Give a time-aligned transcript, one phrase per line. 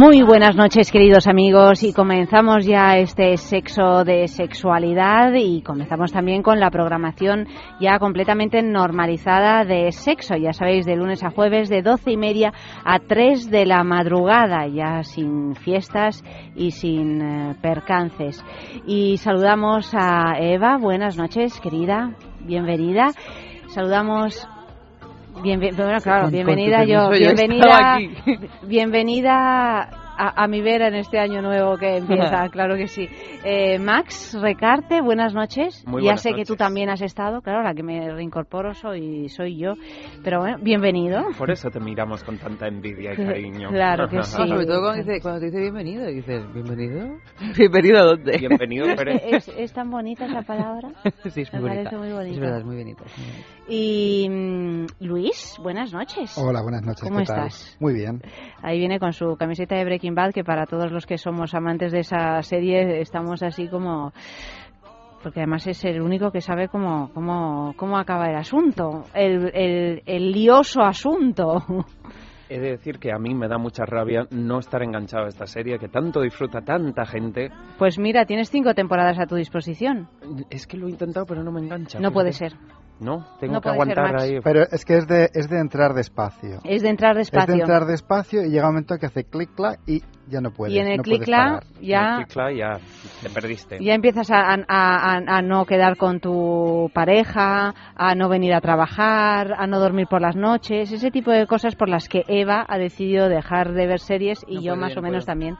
[0.00, 6.40] Muy buenas noches, queridos amigos, y comenzamos ya este sexo de sexualidad y comenzamos también
[6.44, 7.48] con la programación
[7.80, 10.36] ya completamente normalizada de sexo.
[10.36, 12.52] Ya sabéis, de lunes a jueves, de doce y media
[12.84, 16.22] a tres de la madrugada, ya sin fiestas
[16.54, 18.44] y sin eh, percances.
[18.86, 20.78] Y saludamos a Eva.
[20.78, 22.12] Buenas noches, querida.
[22.46, 23.10] Bienvenida.
[23.66, 24.46] Saludamos
[25.42, 27.98] Bien, bueno, claro, bienvenida yo, bienvenida,
[28.66, 33.08] bienvenida a, mi vera en este año nuevo que empieza, claro que sí.
[33.44, 35.84] Eh, Max Recarte, buenas noches.
[36.02, 39.74] ya sé que tú también has estado, claro, la que me reincorporo soy, soy yo.
[40.24, 41.22] Pero bueno, bienvenido.
[41.38, 43.68] Por eso te miramos con tanta envidia y cariño.
[43.70, 44.32] Claro que sí.
[44.48, 47.18] sobre todo cuando, dice, cuando te dice bienvenido, dices, ¿bienvenido?
[47.56, 48.38] ¿Bienvenido a dónde?
[48.38, 50.90] Bienvenido, es, es, tan bonita esa palabra.
[51.30, 51.90] sí, es muy me bonita.
[51.90, 52.34] Parece muy bonita.
[52.34, 53.04] Es verdad, es muy bonita.
[53.68, 56.36] Y mm, Luis, buenas noches.
[56.38, 57.02] Hola, buenas noches.
[57.02, 57.76] ¿Cómo estás?
[57.80, 58.22] Muy bien.
[58.62, 61.92] Ahí viene con su camiseta de Breaking Bad, que para todos los que somos amantes
[61.92, 64.12] de esa serie estamos así como
[65.22, 70.02] porque además es el único que sabe cómo, cómo, cómo acaba el asunto, el, el,
[70.06, 71.64] el lioso asunto.
[72.48, 75.44] He de decir que a mí me da mucha rabia no estar enganchado a esta
[75.44, 77.50] serie, que tanto disfruta tanta gente.
[77.78, 80.08] Pues mira, tienes cinco temporadas a tu disposición.
[80.48, 82.00] Es que lo he intentado, pero no me engancha.
[82.00, 82.54] No puede ser.
[83.00, 84.40] No, tengo que aguantar ahí.
[84.42, 86.58] Pero es que es de, es de entrar despacio.
[86.64, 87.40] Es de entrar despacio.
[87.40, 90.50] Es de entrar despacio y llega un momento que hace clic clac y ya no
[90.50, 90.74] puedes.
[90.74, 92.26] Y en el no clic clac ya.
[92.56, 92.78] ya
[93.22, 93.78] te perdiste.
[93.80, 99.54] Ya empiezas a, a, a, no quedar con tu pareja, a no venir a trabajar,
[99.56, 102.78] a no dormir por las noches, ese tipo de cosas por las que Eva ha
[102.78, 105.56] decidido dejar de ver series y yo más o menos también.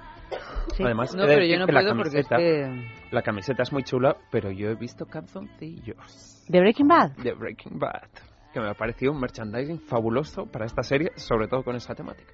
[0.81, 2.99] Además, no, pero yo no puedo porque es que...
[3.11, 6.38] La camiseta es muy chula, pero yo he visto calzoncillos.
[6.49, 7.11] ¿De Breaking Bad?
[7.17, 8.09] De Breaking Bad.
[8.53, 12.33] Que me ha parecido un merchandising fabuloso para esta serie, sobre todo con esa temática.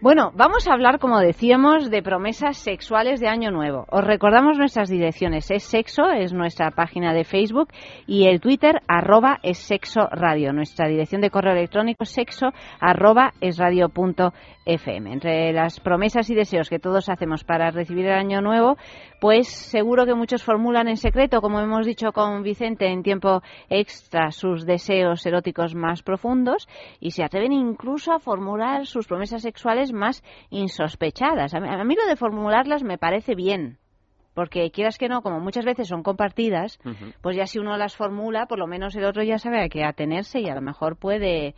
[0.00, 3.84] Bueno, vamos a hablar, como decíamos, de promesas sexuales de Año Nuevo.
[3.90, 5.50] Os recordamos nuestras direcciones.
[5.50, 7.68] Es Sexo, es nuestra página de Facebook,
[8.06, 10.52] y el Twitter, arroba es Sexo Radio.
[10.52, 12.48] Nuestra dirección de correo electrónico, sexo,
[12.80, 14.32] arroba es radio punto
[14.64, 15.12] FM.
[15.12, 18.76] Entre las promesas y deseos que todos hacemos para recibir el Año Nuevo,
[19.20, 24.30] pues seguro que muchos formulan en secreto, como hemos dicho con Vicente en tiempo extra,
[24.30, 26.68] sus deseos eróticos más profundos
[27.00, 31.54] y se atreven incluso a formular sus promesas sexuales más insospechadas.
[31.54, 33.78] A mí, lo de formularlas me parece bien
[34.34, 36.78] porque quieras que no, como muchas veces son compartidas,
[37.22, 39.82] pues ya si uno las formula, por lo menos el otro ya sabe a qué
[39.82, 41.56] atenerse y a lo mejor puede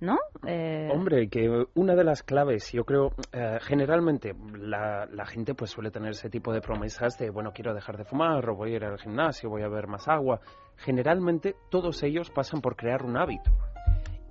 [0.00, 0.18] ¿no?
[0.46, 0.88] Eh...
[0.92, 5.90] Hombre, que una de las claves, yo creo, eh, generalmente la, la, gente pues suele
[5.90, 8.84] tener ese tipo de promesas de, bueno, quiero dejar de fumar, o voy a ir
[8.84, 10.40] al gimnasio, voy a beber más agua.
[10.76, 13.50] Generalmente todos ellos pasan por crear un hábito.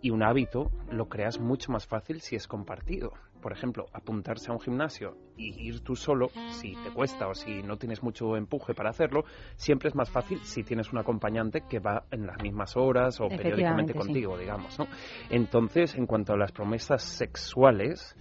[0.01, 3.13] Y un hábito lo creas mucho más fácil si es compartido.
[3.41, 7.63] Por ejemplo, apuntarse a un gimnasio y ir tú solo, si te cuesta o si
[7.63, 9.23] no tienes mucho empuje para hacerlo,
[9.55, 13.29] siempre es más fácil si tienes un acompañante que va en las mismas horas o
[13.29, 14.77] periódicamente contigo, digamos.
[14.77, 14.87] ¿no?
[15.29, 18.15] Entonces, en cuanto a las promesas sexuales,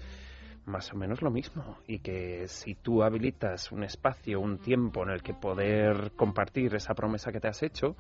[0.69, 5.11] más o menos lo mismo y que si tú habilitas un espacio, un tiempo en
[5.11, 7.97] el que poder compartir esa promesa que te has hecho,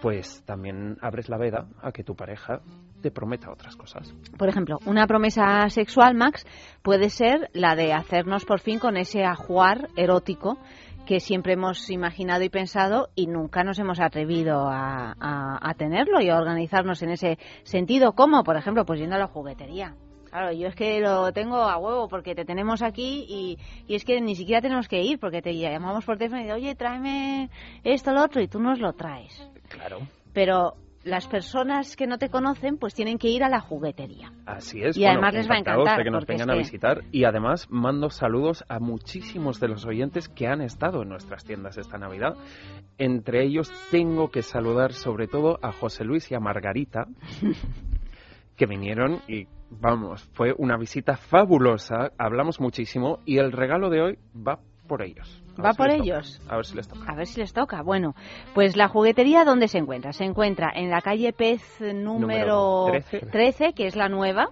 [0.00, 2.60] pues también abres la veda a que tu pareja
[3.02, 4.14] te prometa otras cosas.
[4.38, 6.46] Por ejemplo, una promesa sexual, Max,
[6.82, 10.58] puede ser la de hacernos por fin con ese ajuar erótico
[11.04, 16.30] que siempre hemos imaginado y pensado y nunca nos hemos atrevido a, a tenerlo y
[16.30, 19.94] a organizarnos en ese sentido, como por ejemplo, pues yendo a la juguetería.
[20.34, 24.04] Claro, yo es que lo tengo a huevo porque te tenemos aquí y, y es
[24.04, 27.50] que ni siquiera tenemos que ir porque te llamamos por teléfono y dices, oye, tráeme
[27.84, 29.48] esto, lo otro y tú nos lo traes.
[29.68, 30.00] Claro.
[30.32, 34.32] Pero las personas que no te conocen pues tienen que ir a la juguetería.
[34.44, 34.96] Así es.
[34.96, 35.98] Y además les va a encantar.
[35.98, 40.28] de que nos vengan a visitar y además mando saludos a muchísimos de los oyentes
[40.28, 42.34] que han estado en nuestras tiendas esta Navidad.
[42.98, 47.06] Entre ellos tengo que saludar sobre todo a José Luis y a Margarita
[48.56, 54.18] que vinieron y vamos, fue una visita fabulosa, hablamos muchísimo y el regalo de hoy
[54.34, 55.43] va por ellos.
[55.58, 56.40] A ¿Va si por ellos?
[56.48, 57.12] A ver si les toca.
[57.12, 57.82] A ver si les toca.
[57.82, 58.14] Bueno,
[58.54, 60.12] pues la juguetería, ¿dónde se encuentra?
[60.12, 63.26] Se encuentra en la calle Pez número, Número 13.
[63.26, 64.48] 13, que es la nueva,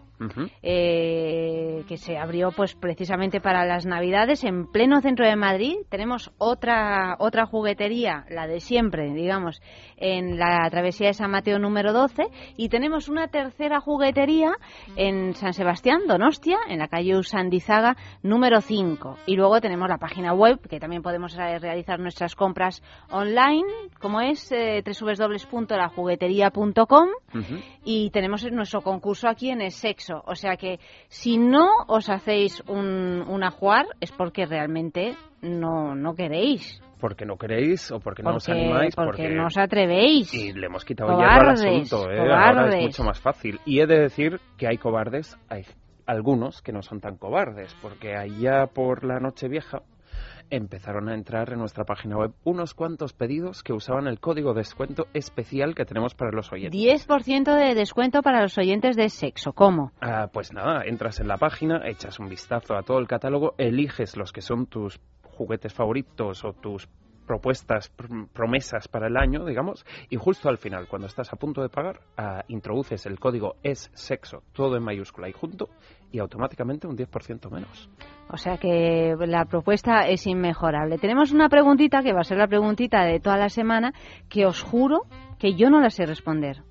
[0.63, 5.77] eh, que se abrió pues precisamente para las Navidades en pleno centro de Madrid.
[5.89, 9.61] Tenemos otra otra juguetería, la de siempre, digamos,
[9.97, 12.25] en la travesía de San Mateo número 12
[12.57, 14.53] y tenemos una tercera juguetería
[14.97, 19.17] en San Sebastián, Donostia, en la calle Usandizaga número 5.
[19.27, 23.65] Y luego tenemos la página web que también podemos eh, realizar nuestras compras online,
[24.01, 27.55] como es eh, www.lajuguetería.com Ujú.
[27.85, 30.23] y tenemos nuestro concurso aquí en el sexo.
[30.27, 30.79] O sea que
[31.09, 36.81] si no os hacéis un, un ajuar es porque realmente no, no queréis.
[37.01, 38.95] Porque no queréis o porque no os Porque, animáis.
[38.95, 40.33] porque no os atrevéis.
[40.35, 42.19] Y le hemos quitado hierro al Cobardes, asunto, ¿eh?
[42.21, 42.83] Ahora es cobardes.
[42.85, 43.61] mucho más fácil.
[43.65, 45.65] Y he de decir que hay cobardes, hay
[46.07, 49.83] algunos que no son tan cobardes, porque allá por la noche vieja
[50.53, 54.61] empezaron a entrar en nuestra página web unos cuantos pedidos que usaban el código de
[54.61, 56.79] descuento especial que tenemos para los oyentes.
[56.81, 59.53] 10% de descuento para los oyentes de sexo.
[59.55, 59.93] ¿Cómo?
[60.01, 64.17] Ah, pues nada, entras en la página, echas un vistazo a todo el catálogo, eliges
[64.17, 66.87] los que son tus juguetes favoritos o tus
[67.27, 71.63] propuestas, pr- promesas para el año, digamos, y justo al final, cuando estás a punto
[71.63, 75.71] de pagar, ah, introduces el código es sexo, todo en mayúscula y junto,
[76.13, 77.91] y automáticamente un 10% menos.
[78.29, 80.99] O sea que la propuesta es inmejorable.
[80.99, 83.93] Tenemos una preguntita que va a ser la preguntita de toda la semana
[84.29, 85.03] que os juro
[85.39, 86.63] que yo no la sé responder.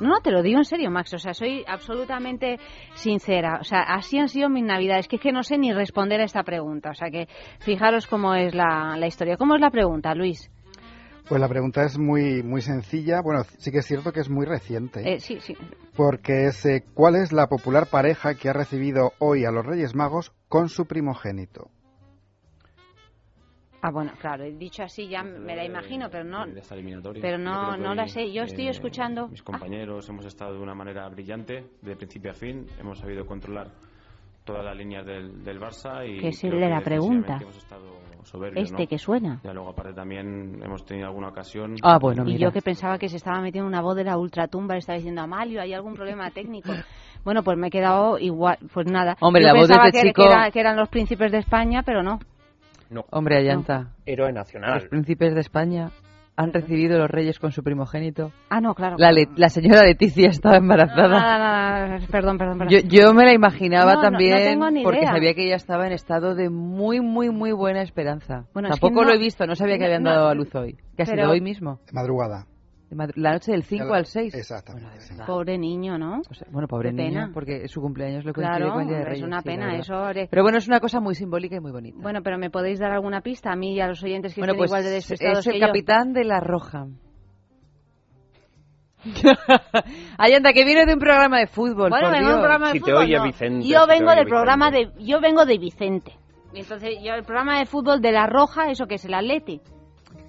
[0.00, 1.14] No, no, te lo digo en serio, Max.
[1.14, 2.58] O sea, soy absolutamente
[2.94, 3.58] sincera.
[3.60, 5.08] O sea, así han sido mis navidades.
[5.08, 6.90] Que es que no sé ni responder a esta pregunta.
[6.90, 7.28] O sea, que
[7.60, 9.36] fijaros cómo es la, la historia.
[9.36, 10.50] ¿Cómo es la pregunta, Luis?
[11.28, 13.22] Pues la pregunta es muy, muy sencilla.
[13.22, 15.00] Bueno, sí que es cierto que es muy reciente.
[15.14, 15.56] Eh, sí, sí.
[15.96, 19.94] Porque es, eh, ¿cuál es la popular pareja que ha recibido hoy a los Reyes
[19.94, 21.70] Magos con su primogénito?
[23.80, 24.44] Ah, bueno, claro.
[24.50, 26.46] Dicho así ya me la imagino, pero no.
[26.46, 27.20] de esta eliminatoria.
[27.22, 28.32] pero no- no la hoy, sé.
[28.32, 29.44] Yo estoy escuchando- Mis Ah.
[29.44, 32.66] compañeros hemos estado de una manera brillante, de principio a fin.
[32.78, 33.70] Hemos sabido controlar
[34.44, 37.38] todas las líneas del, del Barça y Que es el de la pregunta.
[37.40, 38.88] Hemos estado soberbios, Este ¿no?
[38.88, 39.40] que suena.
[39.44, 41.76] Ya luego aparte también hemos tenido alguna ocasión.
[41.82, 42.38] Ah, bueno, Y mira.
[42.48, 45.22] yo que pensaba que se estaba metiendo una voz de la ultratumba, le estaba diciendo,
[45.22, 46.70] Amalio, ¿hay algún problema técnico?
[47.24, 49.16] Bueno, pues me he quedado igual, pues nada.
[49.20, 51.32] Hombre, Yo la voz de pensaba este que, chico- que era- que eran los príncipes
[51.32, 52.18] de España, pero no.
[52.90, 54.86] No, Hombre, Ayanta, héroe los nacional.
[54.90, 55.90] príncipes de España
[56.36, 58.32] han recibido los reyes con su primogénito.
[58.50, 58.96] Ah, no, claro.
[58.98, 59.14] La, claro.
[59.14, 61.08] Le- la señora Leticia estaba embarazada.
[61.08, 62.72] Nada, perdón, perdón, perdón.
[62.72, 65.12] Yo, yo me la imaginaba No, no, no también tengo ni porque idea.
[65.12, 68.46] sabía que ella estaba en estado de muy, muy, muy buena esperanza.
[68.52, 70.28] Bueno, es que Tampoco no- lo he visto, no sabía que no, habían no, dado
[70.28, 70.76] a luz hoy.
[70.96, 71.78] Que ha sido hoy mismo.
[71.86, 72.46] De madrugada.
[73.16, 74.34] La noche del 5 Ya al 6.
[74.34, 75.24] Exactamente, Bueno.
[75.26, 76.20] Pobre niño, ¿no?
[76.28, 77.30] O sea, bueno, pobre niño, pena.
[77.34, 79.24] porque su cumpleaños lo coincide Claro, con el Día de es Reyes.
[79.26, 79.76] una sí, la pena.
[79.76, 81.98] Eso haré- Pero bueno, es una cosa muy simbólica y muy bonita.
[82.00, 84.52] Bueno, pero ¿me podéis dar alguna pista a mí y a los oyentes que Bueno,
[84.52, 85.66] estén pues igual de despistados es el que yo?
[85.66, 86.86] capitán de la Roja.
[90.18, 92.78] Ayanta, que viene de un programa de fútbol, Bueno, vengo de un programa de Si
[92.80, 93.24] te fútbol, oye no.
[93.24, 94.90] Vicente, Yo si te vengo oye del programa de...
[94.98, 96.12] Yo vengo de Vicente.
[96.54, 99.04] Entonces, yo el programa de fútbol de La Roja, ¿eso que es?
[99.04, 99.60] ¿El Atleti?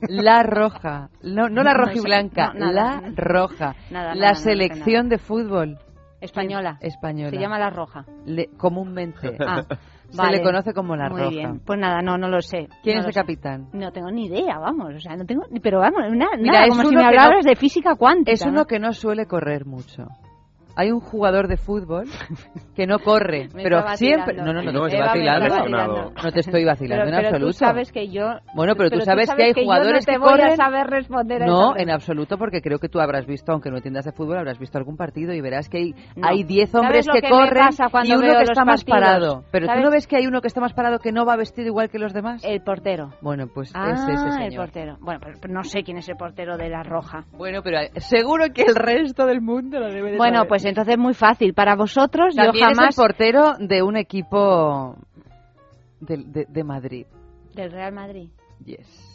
[0.01, 1.09] La Roja.
[1.23, 3.01] No, no la No roja y sé, blanca, no, nada.
[3.01, 3.75] la Roja.
[3.91, 5.77] Nada, nada, la selección de fútbol
[6.21, 6.77] Española.
[6.81, 7.29] española.
[7.31, 8.05] Se llama La Roja.
[8.25, 9.35] Le- comúnmente.
[9.39, 9.63] Ah,
[10.09, 10.37] Se vale.
[10.37, 11.29] le conoce como la Muy Roja.
[11.31, 11.59] bien.
[11.65, 12.67] Pues nada, no, no lo sé.
[12.83, 13.19] ¿Quién No es el sé.
[13.19, 13.67] capitán?
[13.73, 14.93] No tengo ni idea, vamos.
[14.95, 15.43] O sea, no tengo...
[15.61, 18.31] Pero vamos, Mira, nada es como si uno me no- de física cuántica.
[18.31, 18.65] Es uno ¿no?
[18.65, 20.07] que no suele correr mucho.
[20.75, 22.05] Hay un jugador de fútbol
[22.75, 24.35] que no corre, Me pero está siempre...
[24.35, 24.53] vacilando.
[24.53, 26.11] No, no, no, No, te estoy vacilando.
[26.23, 27.47] No te estoy vacilando pero, en pero absoluto.
[27.47, 28.23] tú sabes que yo...
[28.53, 30.87] Bueno, pero tú sabes que hay yo jugadores no te que voy corren- a saber
[30.87, 34.11] responder a No, en absoluto, porque creo que tú habrás visto, aunque no entiendas de
[34.11, 36.27] fútbol, habrás visto algún partido y verás que hay No.
[36.27, 37.69] hay 10 ¿Sabes hombres que, que corren
[38.03, 39.43] y uno que está más parado.
[39.51, 39.83] Pero tú ¿Sabes?
[39.85, 41.99] no ves que hay uno que está más parado que no va vestido igual que
[41.99, 42.43] los demás.
[42.43, 43.11] El portero.
[43.21, 44.51] Bueno, pues Ah, es ese señor.
[44.51, 44.97] el portero.
[44.99, 47.25] Bueno, pero, pero no sé quién es el portero de la Roja.
[47.37, 50.49] Bueno, pero seguro que el resto del mundo lo debe de Bueno, saber.
[50.65, 51.53] Pues entonces muy fácil.
[51.53, 52.89] Para vosotros, yo También jamás...
[52.89, 54.95] es el portero de un equipo
[55.99, 57.05] de, de- de Madrid.
[57.53, 58.29] Del Real Madrid.
[58.65, 59.11] Yes.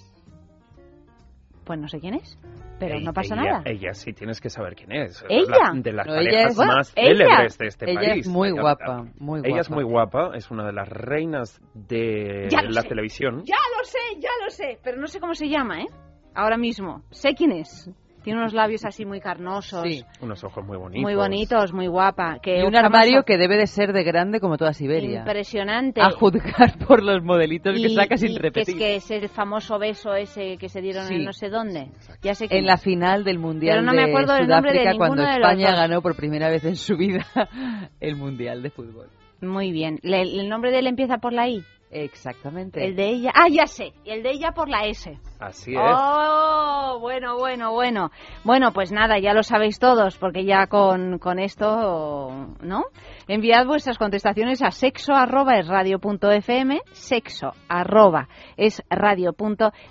[1.64, 2.38] Pues no sé quién es.
[2.78, 3.62] Pero Ella- no pasa ella- nada.
[3.66, 5.22] Ella sí tienes que saber quién es.
[5.28, 5.72] ¿Ella?
[5.74, 8.26] La- de las No, ella parejas es- bueno, más ella- célebres de este ella país.
[8.26, 9.74] es muy de guapa, muy Ella es guapa.
[9.74, 12.88] muy guapa, es una de las reinas de la sé.
[12.88, 13.42] televisión.
[13.44, 14.78] Ya lo sé, ya lo sé.
[14.82, 15.86] Pero no sé cómo se llama, ¿eh?
[16.34, 17.02] Ahora mismo.
[17.10, 17.90] Sé quién es.
[18.22, 19.82] Tiene unos labios así muy carnosos.
[19.82, 20.04] Sí.
[20.20, 21.02] Unos ojos muy bonitos.
[21.02, 22.38] Muy bonitos, muy guapa.
[22.42, 25.20] Que Y un armario que debe de ser de grande como toda Siberia.
[25.20, 26.00] Impresionante.
[26.02, 28.74] A juzgar por los modelitos que Y- saca y sin que repetir.
[28.74, 31.14] es que es el famoso beso ese que se dieron Sí.
[31.14, 31.88] en no sé dónde.
[32.22, 34.90] Ya sé quién En la final del Mundial Pero no me de acuerdo de Sudáfrica
[34.92, 37.26] ninguno cuando de España ganó por primera vez en su vida
[38.00, 39.08] el Mundial de fútbol.
[39.40, 39.98] Muy bien.
[40.02, 41.62] ¿El nombre de él empieza por la I?
[41.90, 42.84] Exactamente.
[42.84, 43.32] El de ella.
[43.34, 43.92] Ah, ya sé.
[44.04, 45.18] El de ella por la S.
[45.40, 45.80] Así es.
[45.80, 48.10] Oh, bueno, bueno, bueno.
[48.44, 52.30] Bueno, pues nada, ya lo sabéis todos, porque ya con, con esto,
[52.60, 52.84] ¿no?
[53.32, 59.32] Enviad vuestras contestaciones a sexo arroba es radio fm, sexo arroba es radio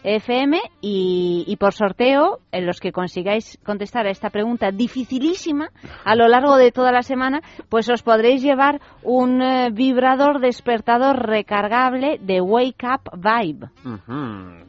[0.04, 5.70] fm y, y por sorteo, en los que consigáis contestar a esta pregunta dificilísima
[6.04, 11.26] a lo largo de toda la semana, pues os podréis llevar un eh, vibrador despertador
[11.26, 13.70] recargable de Wake Up Vibe.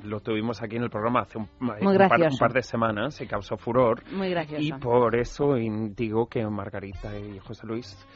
[0.05, 2.35] Lo tuvimos aquí en el programa hace un, un par, gracioso.
[2.35, 4.05] un par de semanas y causó furor.
[4.13, 4.63] Muy gracioso.
[4.63, 8.07] Y por eso digo que Margarita y José Luis,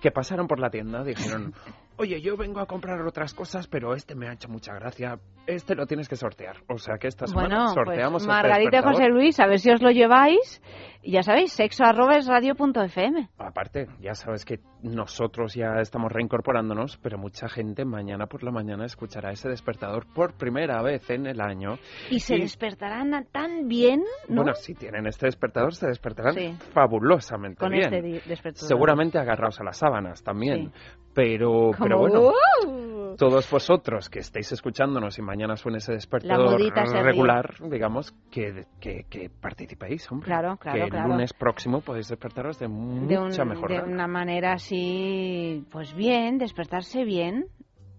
[0.00, 1.54] que pasaron por la tienda, dijeron,
[1.96, 5.74] oye, yo vengo a comprar otras cosas, pero este me ha hecho mucha gracia, este
[5.74, 6.56] lo tienes que sortear.
[6.68, 8.82] O sea que esta semana Bueno, sorteamos pues Margarita.
[8.82, 10.62] José Luis, a ver si os lo lleváis.
[11.02, 13.28] Ya sabéis, sexo arroba es radio punto fm.
[13.38, 14.58] Aparte, ya sabes que
[14.94, 20.34] nosotros ya estamos reincorporándonos, pero mucha gente mañana por la mañana escuchará ese despertador por
[20.34, 21.78] primera vez en el año.
[22.10, 24.42] Y se Y- despertarán tan bien, ¿no?
[24.42, 26.54] Bueno, si tienen este despertador, se despertarán Sí.
[26.72, 27.92] fabulosamente Con bien.
[27.92, 28.68] este despertador.
[28.68, 30.72] Seguramente agarraos a las sábanas también.
[30.72, 30.80] Sí.
[31.14, 32.85] Pero, pero bueno, ¡uh!
[33.16, 37.02] Todos vosotros que estéis escuchándonos y mañana suene ese despertador se ríe.
[37.02, 40.26] regular, digamos, que, que, que participéis, hombre.
[40.26, 41.08] Claro, claro, Que el claro.
[41.08, 43.92] lunes próximo podéis despertaros de mucha de, un- mejor de gana.
[43.92, 47.46] una manera así, pues bien, despertarse bien.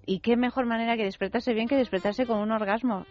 [0.05, 3.05] Y qué mejor manera que despertarse bien que despertarse con un orgasmo,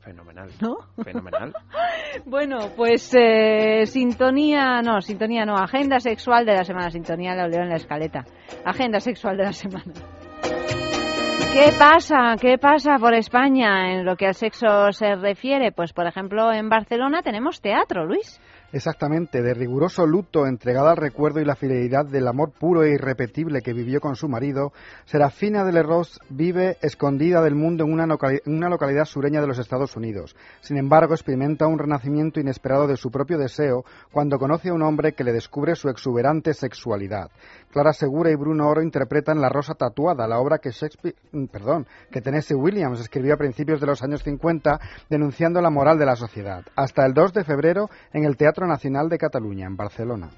[0.00, 0.50] Fenomenal.
[0.60, 0.76] ¿no?
[1.04, 1.52] Fenomenal.
[2.24, 7.62] Bueno, pues eh, sintonía, no, sintonía no, agenda sexual de la semana, sintonía la leo
[7.62, 8.24] en la escaleta.
[8.64, 9.92] Agenda sexual de la semana.
[11.58, 12.36] ¿Qué pasa?
[12.40, 15.72] ¿Qué pasa por España en lo que al sexo se refiere?
[15.72, 18.40] Pues, por ejemplo, en Barcelona tenemos teatro, Luis.
[18.70, 23.62] Exactamente, de riguroso luto, entregada al recuerdo y la fidelidad del amor puro e irrepetible
[23.62, 24.72] que vivió con su marido,
[25.06, 28.06] Serafina de Lerros vive escondida del mundo en una,
[28.44, 30.36] una localidad sureña de los Estados Unidos.
[30.60, 35.14] Sin embargo, experimenta un renacimiento inesperado de su propio deseo cuando conoce a un hombre
[35.14, 37.30] que le descubre su exuberante sexualidad.
[37.72, 41.86] Clara Segura y Bruno Oro interpretan La Rosa Tatuada, la obra que Shakespeare, mm, perdón,
[42.10, 44.78] que Tennessee Williams escribió a principios de los años 50
[45.10, 46.64] denunciando la moral de la sociedad.
[46.76, 50.30] Hasta el 2 de febrero en el Teatro Nacional de Cataluña, en Barcelona.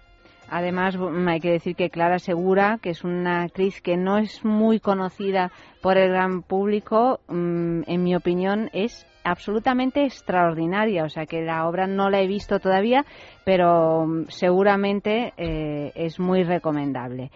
[0.53, 4.45] Además, bu- hay que decir que Clara Segura, que es una actriz que no es
[4.45, 11.05] muy conocida por el gran público, mm, en mi opinión es absolutamente extraordinaria.
[11.05, 13.05] O sea que la obra no la he visto todavía,
[13.45, 17.31] pero mm, seguramente eh, es muy recomendable.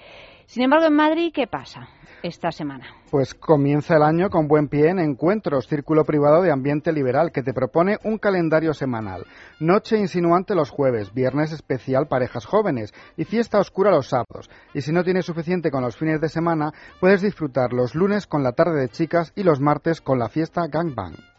[0.46, 1.88] Sin embargo, en Madrid, ¿qué pasa
[2.22, 2.86] esta semana?
[3.10, 7.42] Pues comienza el año con buen pie en Encuentros, Círculo Privado de Ambiente Liberal, que
[7.42, 9.24] te propone un calendario semanal.
[9.58, 14.50] Noche insinuante los jueves, viernes especial parejas jóvenes y fiesta oscura los sábados.
[14.74, 18.42] Y si no tienes suficiente con los fines de semana, puedes disfrutar los lunes con
[18.42, 21.33] la tarde de chicas y los martes con la fiesta Gangbang.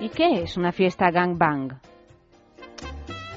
[0.00, 1.80] ¿Y qué es una fiesta gangbang?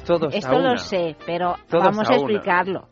[0.05, 0.71] Todos a Esto una.
[0.71, 2.33] lo sé, pero Todos vamos a a una.
[2.33, 2.87] explicarlo.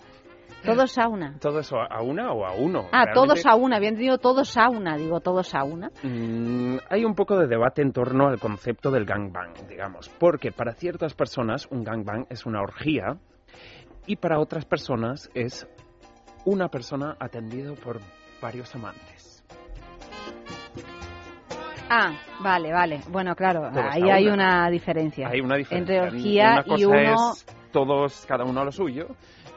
[0.63, 1.37] Todos sauna.
[1.39, 2.87] ¿Todo eso a una o a uno?
[2.91, 3.77] Ah, Realmente, todos a una.
[3.77, 4.97] Habían tenido todos sauna.
[4.97, 5.89] Digo, todos a una.
[6.03, 10.09] mm, hay un poco de debate en torno al concepto del gangbang, digamos.
[10.09, 13.17] Porque para ciertas personas un gangbang es una orgía
[14.07, 15.67] y para otras personas es
[16.45, 17.99] una persona atendido por
[18.41, 19.36] varios amantes.
[21.89, 23.01] Ah, vale, vale.
[23.09, 24.33] Bueno, claro, Todos ahí hay una.
[24.33, 25.29] una diferencia.
[25.29, 25.95] Hay una diferencia.
[25.95, 27.31] Entre orgía una cosa y uno...
[27.33, 29.07] es todos, cada uno a lo suyo,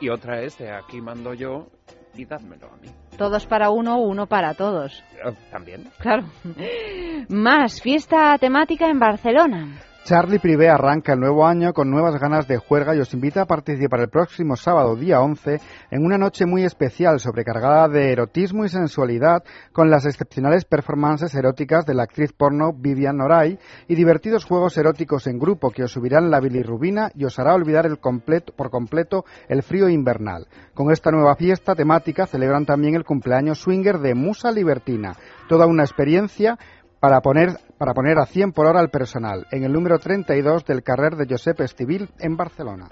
[0.01, 1.69] y otra es de aquí mando yo
[2.15, 2.89] y dádmelo a mí.
[3.17, 5.03] Todos para uno, uno para todos.
[5.25, 5.89] Eh, También.
[5.99, 6.25] Claro.
[7.29, 9.81] Más, fiesta temática en Barcelona.
[10.05, 13.47] Charlie Privé arranca el nuevo año con nuevas ganas de juerga y os invita a
[13.47, 18.71] participar el próximo sábado, día 11, en una noche muy especial sobrecargada de erotismo y
[18.71, 24.77] sensualidad con las excepcionales performances eróticas de la actriz porno Vivian Noray y divertidos juegos
[24.79, 28.71] eróticos en grupo que os subirán la bilirrubina y os hará olvidar el completo, por
[28.71, 30.49] completo el frío invernal.
[30.75, 35.15] Con esta nueva fiesta temática celebran también el cumpleaños swinger de Musa Libertina,
[35.47, 36.59] toda una experiencia
[37.01, 40.83] para poner, para poner a 100 por hora al personal, en el número 32 del
[40.83, 42.91] carrer de Josep Estivil en Barcelona.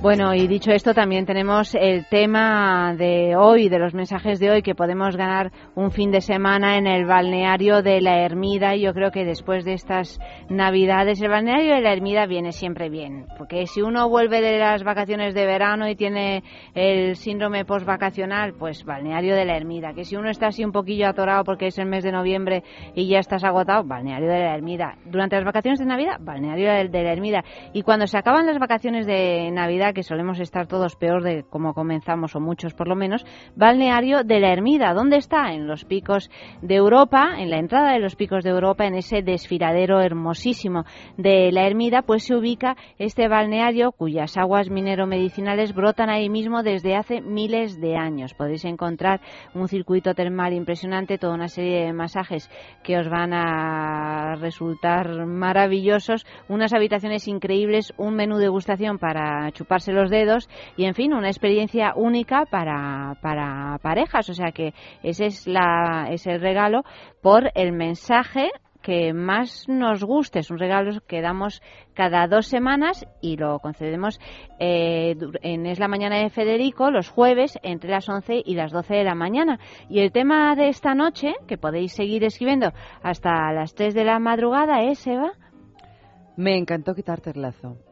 [0.00, 4.62] Bueno, y dicho esto, también tenemos el tema de hoy, de los mensajes de hoy,
[4.62, 8.76] que podemos ganar un fin de semana en el balneario de la Ermida.
[8.76, 12.88] Y yo creo que después de estas Navidades, el balneario de la Ermida viene siempre
[12.88, 13.26] bien.
[13.36, 18.84] Porque si uno vuelve de las vacaciones de verano y tiene el síndrome postvacacional, pues
[18.84, 19.94] balneario de la Ermida.
[19.94, 22.62] Que si uno está así un poquillo atorado porque es el mes de noviembre
[22.94, 24.94] y ya estás agotado, balneario de la Ermida.
[25.06, 27.44] Durante las vacaciones de Navidad, balneario de de la Ermida.
[27.72, 31.74] Y cuando se acaban las vacaciones de Navidad, que solemos estar todos peor de como
[31.74, 33.24] comenzamos, o muchos por lo menos,
[33.56, 34.94] balneario de la Ermida.
[34.94, 35.52] ¿Dónde está?
[35.52, 36.30] En los picos
[36.62, 40.84] de Europa, en la entrada de los picos de Europa, en ese desfiladero hermosísimo
[41.16, 46.96] de la Ermida, pues se ubica este balneario cuyas aguas minero-medicinales brotan ahí mismo desde
[46.96, 48.34] hace miles de años.
[48.34, 49.20] Podéis encontrar
[49.54, 52.50] un circuito termal impresionante, toda una serie de masajes
[52.82, 59.92] que os van a resultar maravillosos, unas habitaciones increíbles, un menú de gustación para chuparse
[59.92, 64.28] los dedos y, en fin, una experiencia única para, para parejas.
[64.28, 66.82] O sea que ese es, la, es el regalo
[67.22, 68.50] por el mensaje
[68.82, 70.38] que más nos guste.
[70.38, 71.60] Es un regalo que damos
[71.94, 74.20] cada dos semanas y lo concedemos
[74.60, 78.94] eh, en Es la Mañana de Federico los jueves entre las 11 y las 12
[78.94, 79.58] de la mañana.
[79.88, 84.18] Y el tema de esta noche, que podéis seguir escribiendo hasta las 3 de la
[84.18, 85.32] madrugada, es, Eva.
[86.36, 87.87] Me encantó quitarte el lazo.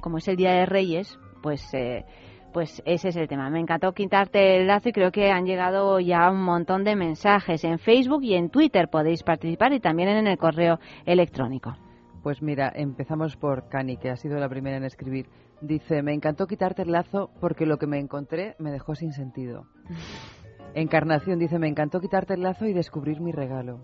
[0.00, 1.62] Como es el Día de Reyes, pues...
[1.74, 2.04] Eh,
[2.52, 3.50] pues ese es el tema.
[3.50, 7.62] Me encantó quitarte el lazo y creo que han llegado ya un montón de mensajes
[7.64, 8.88] en Facebook y en Twitter.
[8.88, 11.76] Podéis participar y también en el correo electrónico.
[12.22, 15.28] Pues mira, empezamos por Cani, que ha sido la primera en escribir.
[15.60, 19.66] Dice, me encantó quitarte el lazo porque lo que me encontré me dejó sin sentido.
[20.74, 23.80] Encarnación dice, me encantó quitarte el lazo y descubrir mi regalo.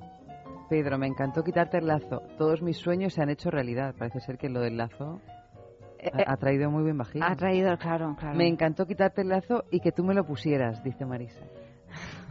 [0.69, 2.23] Pedro, me encantó quitarte el lazo.
[2.39, 3.95] Todos mis sueños se han hecho realidad.
[3.99, 5.21] Parece ser que lo del lazo
[6.27, 7.25] ha, traído muy bien bajito.
[7.25, 8.37] Ha traído, claro, claro.
[8.37, 11.45] Me encantó quitarte el lazo y que tú me lo pusieras, dice Marisa.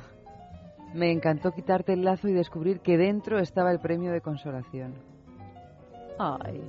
[0.94, 4.94] me encantó quitarte el lazo y descubrir que dentro estaba el premio de consolación.
[6.20, 6.62] Ay.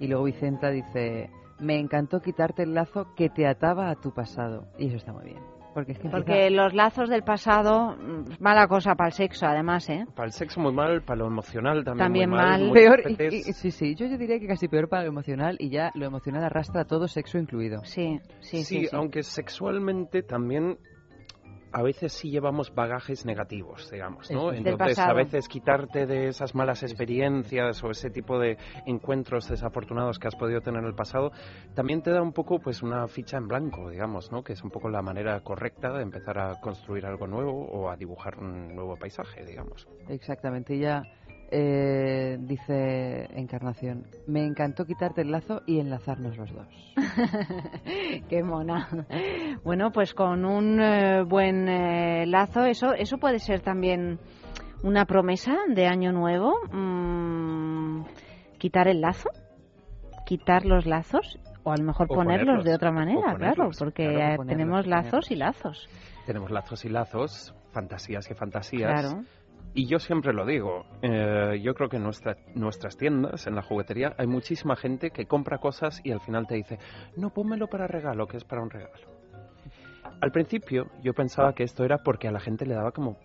[0.00, 4.66] Y luego Vicenta dice, me encantó quitarte el lazo que te ataba a tu pasado.
[4.78, 5.53] Y eso está muy bien.
[5.74, 7.96] Porque, los lazos del pasado,
[8.38, 10.06] mala cosa para el sexo, además, ¿eh?
[10.14, 12.70] Para el sexo muy mal, para lo emocional también, también muy mal.
[12.72, 13.02] peor,
[13.52, 16.44] sí, sí, yo, yo diría que casi peor para lo emocional y ya lo emocional
[16.44, 17.84] arrastra todo sexo incluido.
[17.84, 18.62] sí, sí.
[18.64, 20.78] Sí, sí aunque sexualmente también
[21.74, 24.52] a veces sí llevamos bagajes negativos, digamos, ¿no?
[24.52, 30.28] Entonces, a veces quitarte de esas malas experiencias o ese tipo de encuentros desafortunados que
[30.28, 31.32] has podido tener en el pasado,
[31.74, 34.44] también te da un poco, pues, una ficha en blanco, digamos, ¿no?
[34.44, 37.96] Que es un poco la manera correcta de empezar a construir algo nuevo o a
[37.96, 39.88] dibujar un nuevo paisaje, digamos.
[40.08, 41.02] Exactamente, ya
[41.56, 46.66] eh, dice Encarnación, me encantó quitarte el lazo y enlazarnos los dos.
[48.28, 48.88] Qué mona.
[49.62, 54.18] Bueno, pues con un eh, buen eh, lazo, eso, eso puede ser también
[54.82, 56.54] una promesa de año nuevo.
[56.72, 58.02] Mm,
[58.58, 59.30] quitar el lazo,
[60.26, 65.30] quitar los lazos o a lo mejor ponerlos, de otra manera, claro, porque tenemos lazos
[65.30, 65.88] y lazos.
[66.26, 68.90] Tenemos lazos y lazos, fantasías y fantasías.
[68.90, 69.24] Claro
[69.74, 73.62] y yo siempre lo digo, eh, yo creo que en nuestra, nuestras tiendas, en la
[73.62, 76.78] juguetería, hay muchísima gente que compra cosas y al final te dice,
[77.16, 79.08] no, pónmelo para regalo, que es para un regalo.
[80.20, 83.18] Al principio yo pensaba que esto era porque a la gente le daba como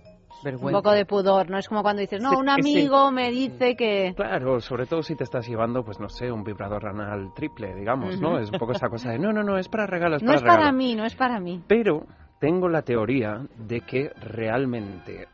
[0.44, 0.78] Vergüenza.
[0.78, 1.58] Un poco de pudor, ¿no?
[1.58, 4.14] Es como cuando dices, no, un amigo me dice que...
[4.16, 8.20] Claro, sobre todo si te estás llevando, pues no sé, un vibrador anal triple, digamos,
[8.22, 8.40] ¿no?
[8.40, 10.24] Es un poco esa cosa de, no, no, no, es para regalos.
[10.24, 11.62] No es para mí, no es para mí.
[11.68, 12.06] Pero
[12.40, 15.28] tengo la teoría de que realmente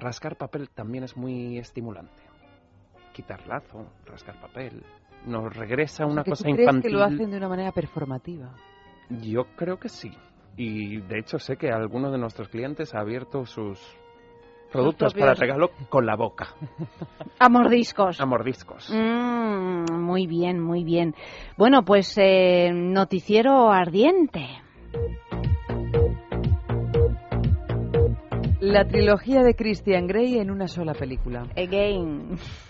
[0.00, 2.22] rascar papel también es muy estimulante.
[3.12, 4.82] Quitar lazo, rascar papel,
[5.26, 6.82] nos regresa una cosa infantil.
[6.82, 8.54] ¿Crees que lo hacen de una manera performativa?
[9.08, 10.12] Yo creo que sí.
[10.56, 13.80] Y de hecho sé que alguno de nuestros clientes ha abierto sus
[14.72, 16.54] productos para regalo con la boca.
[17.38, 18.20] A mordiscos.
[18.20, 18.90] A mordiscos.
[18.90, 21.14] Mm, muy bien, muy bien.
[21.56, 24.46] Bueno, pues eh, noticiero ardiente.
[28.76, 31.46] La trilogía de Christian Grey en una sola película.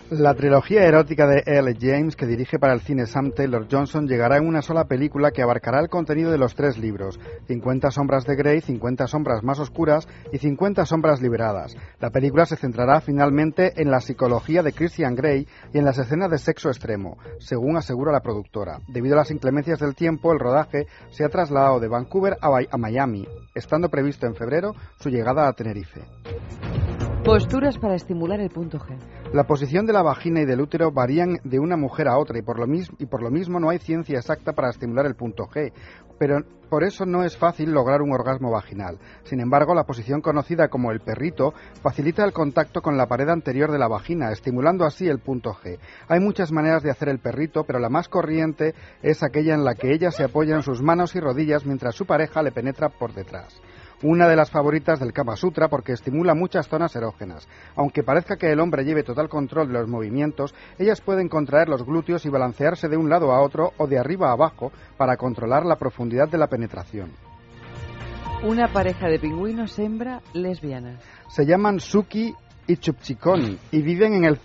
[0.09, 1.75] La trilogía erótica de L.
[1.77, 5.41] James, que dirige para el cine Sam Taylor Johnson, llegará en una sola película que
[5.41, 10.07] abarcará el contenido de los tres libros: 50 sombras de Grey, 50 sombras más oscuras
[10.31, 11.75] y 50 sombras liberadas.
[11.99, 16.31] La película se centrará finalmente en la psicología de Christian Grey y en las escenas
[16.31, 18.79] de sexo extremo, según asegura la productora.
[18.87, 23.27] Debido a las inclemencias del tiempo, el rodaje se ha trasladado de Vancouver a Miami,
[23.53, 25.99] estando previsto en febrero su llegada a Tenerife.
[27.25, 28.95] Posturas para estimular el punto G.
[29.33, 32.41] La posición de la vagina y del útero varían de una mujer a otra y
[32.41, 35.43] por, lo mismo, y por lo mismo no hay ciencia exacta para estimular el punto
[35.47, 35.73] G,
[36.17, 38.99] pero por eso no es fácil lograr un orgasmo vaginal.
[39.23, 43.69] Sin embargo, la posición conocida como el perrito facilita el contacto con la pared anterior
[43.69, 45.77] de la vagina, estimulando así el punto G.
[46.07, 49.75] Hay muchas maneras de hacer el perrito, pero la más corriente es aquella en la
[49.75, 53.13] que ella se apoya en sus manos y rodillas mientras su pareja le penetra por
[53.13, 53.61] detrás.
[54.03, 57.47] Una de las favoritas del Kama Sutra porque estimula muchas zonas erógenas.
[57.75, 61.85] Aunque parezca que el hombre lleve total control de los movimientos, ellas pueden contraer los
[61.85, 65.65] glúteos y balancearse de un lado a otro o de arriba a abajo para controlar
[65.65, 67.11] la profundidad de la penetración.
[68.43, 71.03] Una pareja de pingüinos hembra lesbianas.
[71.27, 72.35] Se llaman Suki
[72.67, 74.39] y Chupchikoni y viven en el,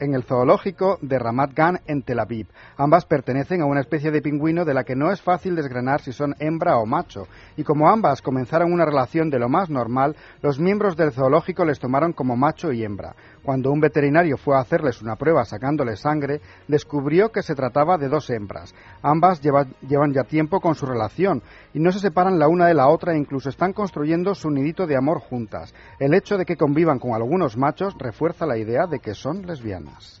[0.00, 2.48] en el zoológico de Ramat Gan en Tel Aviv.
[2.76, 6.12] Ambas pertenecen a una especie de pingüino de la que no es fácil desgranar si
[6.12, 7.28] son hembra o macho.
[7.56, 11.78] Y como ambas comenzaron una relación de lo más normal, los miembros del zoológico les
[11.78, 13.14] tomaron como macho y hembra.
[13.48, 18.10] Cuando un veterinario fue a hacerles una prueba sacándoles sangre, descubrió que se trataba de
[18.10, 18.74] dos hembras.
[19.00, 22.88] Ambas llevan ya tiempo con su relación y no se separan la una de la
[22.88, 25.72] otra e incluso están construyendo su nidito de amor juntas.
[25.98, 30.20] El hecho de que convivan con algunos machos refuerza la idea de que son lesbianas.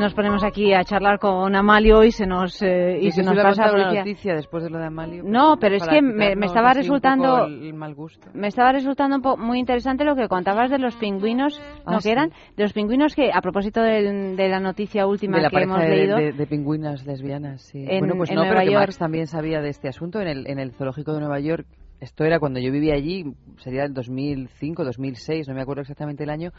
[0.00, 3.70] Nos ponemos aquí a charlar con Amalio y se nos eh, y, se nos pasa
[3.70, 5.22] la noticia después de lo de Amalio.
[5.24, 8.28] No, pero es que me, estaba resultando el mal gusto.
[8.34, 12.10] me estaba resultando un muy interesante lo que contabas de los pingüinos, ¿no Ah, que
[12.10, 12.30] eran?
[12.56, 15.80] De los pingüinos que a propósito de, de la noticia última de la que hemos
[15.80, 16.16] de, leído.
[16.16, 17.84] de- de pingüinas lesbianas, sí.
[17.86, 18.82] En- bueno, pues en no, Nueva pero que York.
[18.86, 21.66] Max también sabía de este asunto en el, en el zoológico de Nueva York.
[22.00, 26.30] Esto era cuando yo vivía allí, sería el 2005, 2006, no me acuerdo exactamente el
[26.30, 26.50] año.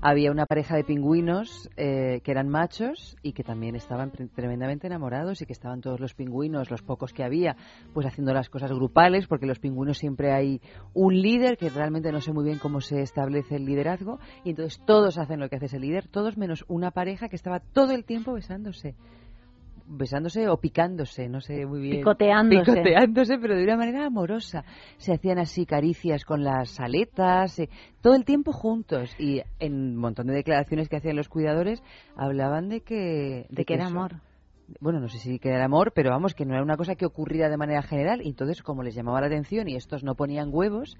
[0.00, 5.42] Había una pareja de pingüinos eh, que eran machos y que también estaban tremendamente enamorados
[5.42, 7.56] y que estaban todos los pingüinos, los pocos que había,
[7.92, 10.62] pues haciendo las cosas grupales, porque los pingüinos siempre hay
[10.94, 14.80] un líder que realmente no sé muy bien cómo se establece el liderazgo y entonces
[14.86, 18.06] todos hacen lo que hace ese líder, todos menos una pareja que estaba todo el
[18.06, 18.94] tiempo besándose
[19.88, 21.98] besándose o picándose, no sé muy bien.
[21.98, 22.72] Picoteándose.
[22.72, 24.64] Picoteándose, pero de una manera amorosa.
[24.96, 27.68] Se hacían así caricias con las aletas, eh,
[28.00, 29.14] todo el tiempo juntos.
[29.18, 31.82] Y en un montón de declaraciones que hacían los cuidadores
[32.16, 33.46] hablaban de que...
[33.50, 34.12] de que era eso- amor.
[34.80, 37.06] bueno, no sé si que era amor, pero vamos, que no era una cosa que
[37.06, 38.20] ocurriera de manera general.
[38.22, 40.96] Y entonces, como les llamaba la atención y estos no ponían huevos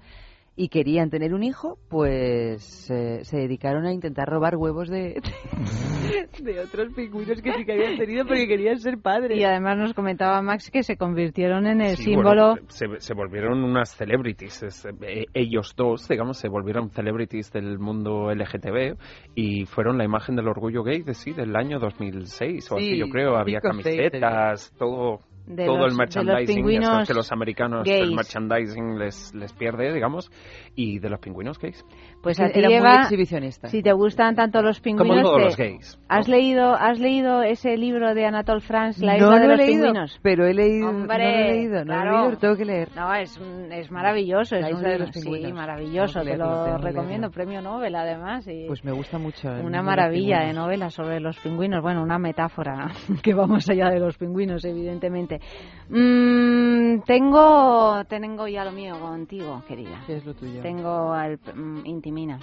[0.59, 5.21] y querían tener un hijo, pues eh, se dedicaron a intentar robar huevos de,
[6.41, 9.37] de otros pingüinos que sí que habían tenido porque querían ser padres.
[9.37, 13.13] Y además nos comentaba Max que se convirtieron en el Sí, símbolo bueno, se, se
[13.13, 14.63] volvieron unas celebrities.
[14.63, 18.97] es, eh, ellos dos, digamos, se volvieron celebrities del mundo LGTB
[19.35, 22.97] y fueron la imagen del orgullo gay de sí, del año 2006 o así, Sí,
[22.97, 23.35] yo creo.
[23.37, 25.19] Había camisetas, todo.
[25.47, 28.03] De todo los, el de los merchandising, pingüinos que los americanos gays.
[28.03, 30.29] el merchandising les, les pierde, digamos,
[30.75, 31.83] y de los pingüinos gays.
[32.21, 33.67] Pues a ti, Eva, exhibicionista.
[33.69, 35.97] si te gustan tanto los Como pingüinos, todos te- los gays.
[35.99, 36.05] ¿no?
[36.09, 39.57] ¿has leído has leído ese libro de Anatole France, La no isla de lo he
[39.57, 40.19] los leído, pingüinos?
[40.21, 42.11] pero he leído, no Hombre, lo he leído, no claro.
[42.11, 42.89] lo he leído, tengo que leer.
[42.95, 44.55] No, es, un- es maravilloso.
[44.55, 45.47] La es un isla de libro- los pingüinos.
[45.49, 46.21] Sí, maravilloso.
[46.21, 47.31] Te lo recomiendo.
[47.31, 48.45] Premio Nobel, además.
[48.47, 49.47] Y Pues me gusta mucho.
[49.49, 51.81] una de maravilla de novela sobre los pingüinos.
[51.81, 52.87] Bueno, una metáfora
[53.23, 55.36] que va más allá de los pingüinos, evidentemente.
[55.89, 60.03] Mm, tengo, tengo ya lo mío contigo, querida.
[60.05, 60.61] ¿Qué es lo tuyo?
[60.61, 62.39] Tengo al mm, Intimina.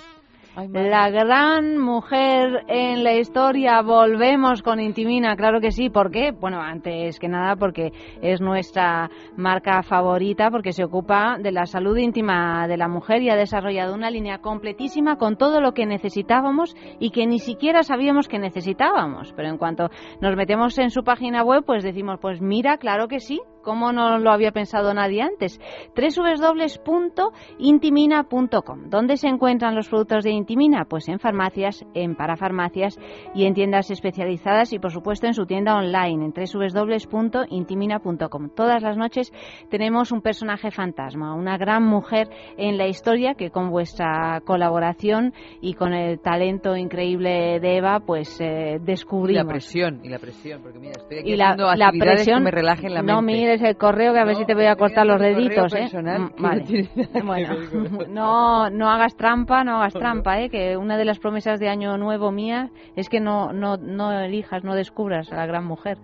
[0.56, 3.82] La gran mujer en la historia.
[3.82, 5.90] Volvemos con Intimina, claro que sí.
[5.90, 6.30] ¿Por qué?
[6.30, 11.96] Bueno, antes que nada porque es nuestra marca favorita, porque se ocupa de la salud
[11.96, 16.76] íntima de la mujer y ha desarrollado una línea completísima con todo lo que necesitábamos
[17.00, 19.32] y que ni siquiera sabíamos que necesitábamos.
[19.34, 19.88] Pero en cuanto
[20.20, 24.18] nos metemos en su página web, pues decimos, pues mira, claro que sí, ¿Cómo no
[24.18, 25.58] lo había pensado nadie antes?
[25.96, 28.90] www.intimina.com.
[28.90, 30.84] ¿Dónde se encuentran los productos de Intimina?
[30.84, 32.98] Pues en farmacias, en parafarmacias
[33.34, 38.50] y en tiendas especializadas y por supuesto en su tienda online en www.intimina.com.
[38.50, 39.32] Todas las noches
[39.70, 45.74] tenemos un personaje fantasma, una gran mujer en la historia que con vuestra colaboración y
[45.74, 49.42] con el talento increíble de Eva pues eh, descubrimos.
[49.42, 52.14] Y la presión, y la presión, porque mira, estoy aquí y la, haciendo la actividades
[52.16, 53.12] presión, que me relajen la mente.
[53.12, 53.22] No
[53.54, 55.80] mires el correo que a ver si te voy a cortar los deditos, ¿eh?
[55.80, 57.54] personal, no Bueno,
[58.08, 60.50] no, no hagas trampa, no hagas trampa, ¿eh?
[60.50, 64.64] Que una de las promesas de año nuevo mía es que no, no, no elijas,
[64.64, 65.98] no descubras a la gran mujer.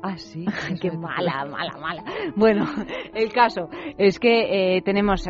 [0.00, 0.44] Ah, sí.
[0.80, 2.04] Qué mala, mala, mala.
[2.36, 2.64] Bueno,
[3.14, 5.26] el caso es que eh, tenemos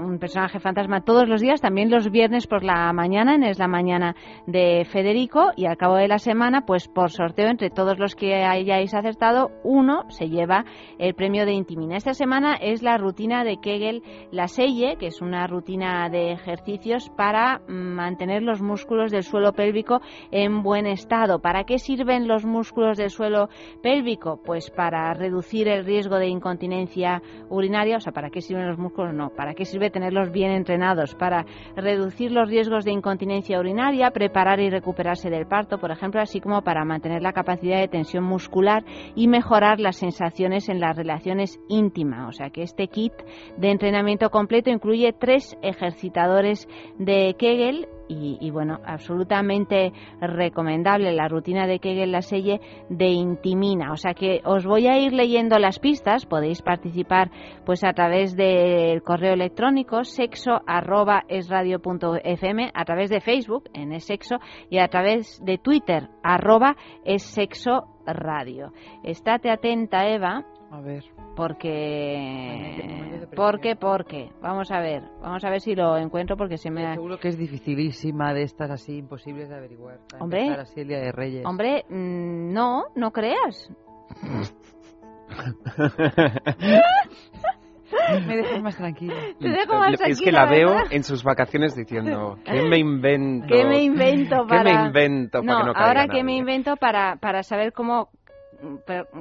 [0.00, 3.68] un personaje fantasma todos los días, también los viernes por la mañana, en Es la
[3.68, 8.16] Mañana de Federico, y al cabo de la semana, pues por sorteo entre todos los
[8.16, 10.64] que hayáis acertado, uno se lleva
[10.98, 11.96] el premio de Intimina.
[11.96, 14.02] Esta semana es la rutina de Kegel
[14.32, 20.00] La Selle, que es una rutina de ejercicios para mantener los músculos del suelo pélvico
[20.32, 21.38] en buen estado.
[21.40, 23.48] ¿Para qué sirven los músculos del suelo
[23.82, 24.07] pélvico?
[24.16, 29.12] Pues para reducir el riesgo de incontinencia urinaria, o sea, ¿para qué sirven los músculos?
[29.12, 31.14] No, ¿para qué sirve tenerlos bien entrenados?
[31.14, 31.44] Para
[31.76, 36.62] reducir los riesgos de incontinencia urinaria, preparar y recuperarse del parto, por ejemplo, así como
[36.62, 38.82] para mantener la capacidad de tensión muscular
[39.14, 42.28] y mejorar las sensaciones en las relaciones íntimas.
[42.28, 43.12] O sea, que este kit
[43.58, 46.66] de entrenamiento completo incluye tres ejercitadores
[46.98, 53.92] de Kegel y, y, bueno, absolutamente recomendable la rutina de Kegel la selle de Intimina.
[53.92, 57.30] O sea que os voy a ir leyendo las pistas, podéis participar
[57.64, 64.04] pues a través del correo electrónico sexo arroba esradio.fm, a través de Facebook en es
[64.04, 64.38] sexo
[64.70, 68.72] y a través de Twitter arroba es sexo radio.
[69.02, 70.44] Estate atenta, Eva.
[70.70, 71.04] A ver.
[71.38, 76.84] Porque, porque, porque, vamos a ver, vamos a ver si lo encuentro porque se me
[76.84, 76.94] ha...
[76.94, 80.00] Seguro que es dificilísima de estas así imposibles de averiguar.
[80.18, 81.46] Hombre, empezar así el Día de Reyes.
[81.46, 83.70] Hombre, mm, no, no creas.
[88.26, 89.14] Me dejas más tranquila.
[89.38, 90.86] Te dejo más es que la veo ¿verdad?
[90.90, 93.46] en sus vacaciones diciendo, ¿qué me invento?
[93.46, 94.64] ¿Qué me invento para...?
[94.64, 96.18] ¿Qué me invento para no, que no caiga ahora nadie?
[96.18, 98.08] que me invento para, para saber cómo,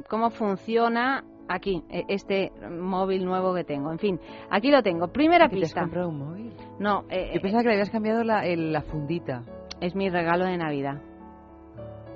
[0.10, 3.92] cómo funciona aquí, e- este móvil nuevo que tengo.
[3.92, 5.08] En fin, aquí lo tengo.
[5.08, 5.82] Primera ¿Que te has pista.
[5.82, 6.54] comprado un móvil?
[6.80, 9.44] No, eh, Yo pensaba que le habías cambiado la, el- la fundita.
[9.82, 11.02] es mi regalo de Navidad.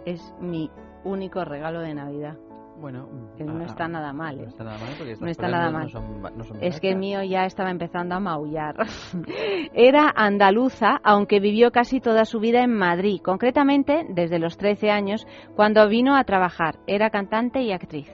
[0.05, 0.69] Es mi
[1.03, 2.35] único regalo de Navidad.
[2.79, 4.41] Bueno, Que no ah, está nada mal, ¿eh?
[4.41, 5.83] No está nada mal porque No está cosas nada no- mal.
[5.83, 8.75] no son no son Es que el mío ya estaba empezando a maullar.
[9.73, 15.27] Era andaluza, aunque vivió casi toda su vida en Madrid, concretamente desde los 13 años,
[15.55, 16.79] cuando vino a trabajar.
[16.87, 18.11] Era cantante y actriz.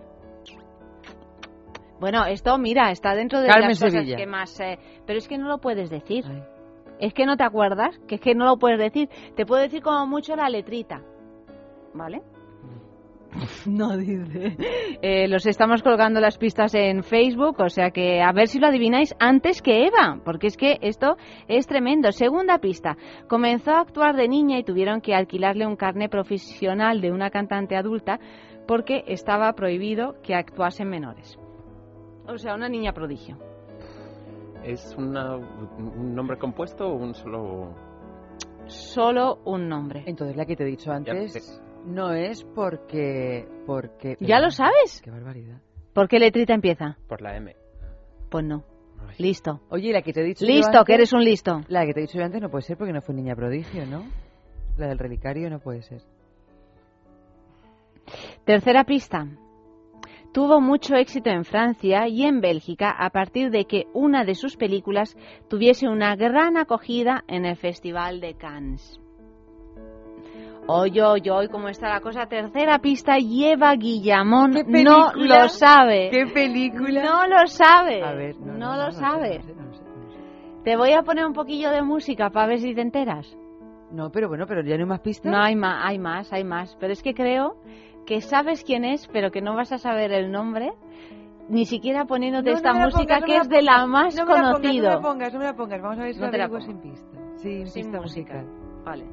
[1.99, 4.17] Bueno, esto, mira, está dentro de Carmen las cosas Sevilla.
[4.17, 4.59] que más...
[4.59, 6.25] eh, pero es que no lo puedes decir.
[6.99, 9.09] Es que no te acuerdas, que es que no lo puedes decir.
[9.35, 11.01] Te puedo decir como mucho la letrita.
[11.93, 12.21] ¿Vale?
[13.65, 14.57] No dice.
[14.99, 18.65] Eh, los estamos colgando las pistas en Facebook, o sea que a ver si lo
[18.65, 22.11] adivináis antes que Eva, porque es que esto es tremendo.
[22.11, 22.97] Segunda pista.
[23.29, 27.75] Comenzó a actuar de niña y tuvieron que alquilarle un carné profesional de una cantante
[27.75, 28.19] adulta
[28.67, 31.37] porque estaba prohibido que actuasen menores.
[32.27, 33.37] O sea, una niña prodigio.
[34.63, 37.73] ¿Es una- un nombre compuesto o un solo...?
[38.65, 40.03] Solo un nombre.
[40.07, 43.47] Entonces la que te he dicho antes no es porque...
[43.65, 45.01] porque ¿Ya lo sabes?
[45.01, 45.61] Qué barbaridad.
[45.93, 46.97] ¿Por qué letrita empieza?
[47.07, 47.55] Por la M.
[48.29, 48.63] Pues no.
[49.19, 49.61] Listo.
[49.69, 51.61] Oye, la que te he dicho yo Listo, antes- que eres un listo.
[51.69, 53.85] La que te he dicho yo antes no puede ser porque no fue niña prodigio,
[53.85, 54.03] ¿no?
[54.77, 56.01] La del relicario no puede ser.
[58.45, 59.27] Tercera pista.
[60.37, 64.55] Tuvo mucho éxito en Francia y en Bélgica a partir de que una de sus
[64.55, 65.17] películas
[65.49, 69.01] tuviese una gran acogida en el Festival de Cannes.
[70.67, 72.27] Oye, oye, oye, cómo está la cosa.
[72.27, 74.51] Tercera pista, lleva Guillamón.
[74.67, 76.11] No lo sabe.
[76.11, 77.03] ¿Qué película?
[77.03, 78.03] No lo sabe.
[78.03, 79.41] A ver, no, no, no, no, lo no sabe.
[79.41, 79.55] sé, sé,
[80.63, 83.35] Te voy a poner un poquillo de música para ver si te enteras.
[83.89, 85.31] No, pero bueno, pero ya no hay más pistas.
[85.31, 86.77] No, hay más, hay más, hay más.
[86.79, 87.55] Pero es que creo
[88.07, 90.71] que sabes quién es, pero que no vas a saber el nombre,
[91.49, 94.83] ni siquiera poniéndote No, no esta música pongas, que es de la más conocido.
[94.83, 95.81] no me la pongas, no me la pongas.
[95.81, 96.81] Vamos a ver si No la te la averiguo pongo.
[96.81, 97.21] sin pistas.
[97.41, 98.45] Sí, Sin pista musical.
[98.83, 99.05] Vale.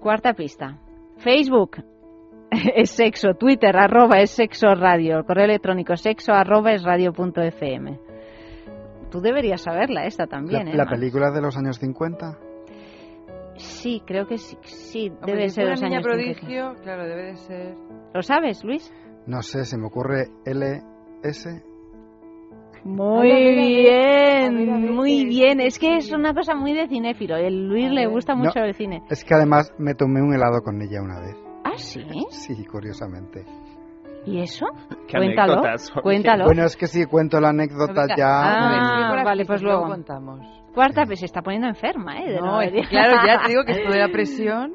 [0.00, 0.78] Cuarta pista.
[1.18, 1.82] Facebook
[2.50, 7.98] es sexo, Twitter arroba es sexo radio, correo electrónico sexo arroba es radio punto fm.
[9.10, 10.76] Tú deberías saberla esta también, la, ¿eh?
[10.76, 12.38] la película de los años 50.
[13.56, 16.40] Sí, creo que sí, sí Hombre, debe si ser los niña años 50.
[16.40, 17.74] prodigio, claro, debe de ser...
[18.12, 18.92] ¿Lo sabes, Luis?
[19.26, 21.62] No sé, se me ocurre LS.
[22.84, 25.60] Muy A ver, a ver, a bien, ver, a ver, muy bien.
[25.60, 27.36] Es que es una cosa muy de cinéfilo.
[27.36, 28.44] El Luis A le gusta No.
[28.44, 29.02] mucho el cine.
[29.08, 31.34] Es que además me tomé un helado con ella una vez.
[31.64, 32.04] Ah, sí.
[32.30, 33.44] Sí, curiosamente.
[34.26, 34.66] ¿Y eso?
[35.08, 35.62] Qué Cuéntalo.
[36.02, 36.44] Cuéntalo.
[36.44, 39.10] Bueno, es que si cuento la anécdota ya...
[39.10, 39.86] Ah, vale, pues luego.
[39.86, 40.40] contamos.
[40.74, 42.30] Cuarta, pues se está poniendo enferma, ¿eh?
[42.32, 42.58] de No,
[42.90, 44.74] claro, ya te digo que esto de la presión...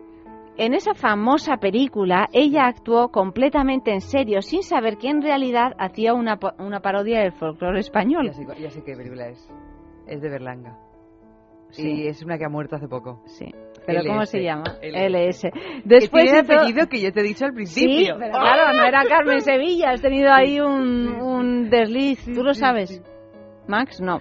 [0.57, 6.13] En esa famosa película, ella actuó completamente en serio, sin saber que en realidad hacía
[6.13, 8.25] una, una parodia del folclore español.
[8.27, 9.49] Ya sé, ya sé qué película es.
[10.05, 10.77] Es de Berlanga.
[11.69, 11.88] Sí.
[12.03, 13.21] Y es una que ha muerto hace poco.
[13.27, 13.45] Sí.
[13.85, 14.31] ¿Pero cómo LS.
[14.31, 14.63] se llama?
[14.81, 15.45] LS.
[15.47, 15.51] LS.
[15.85, 18.15] Después que tiene el apellido que yo te he dicho al Sí, principio.
[18.19, 19.91] pero claro, no era Carmen Sevilla.
[19.91, 22.25] Has tenido ahí un, un desliz.
[22.33, 23.01] ¿Tú lo sabes?
[23.69, 24.19] Max, no.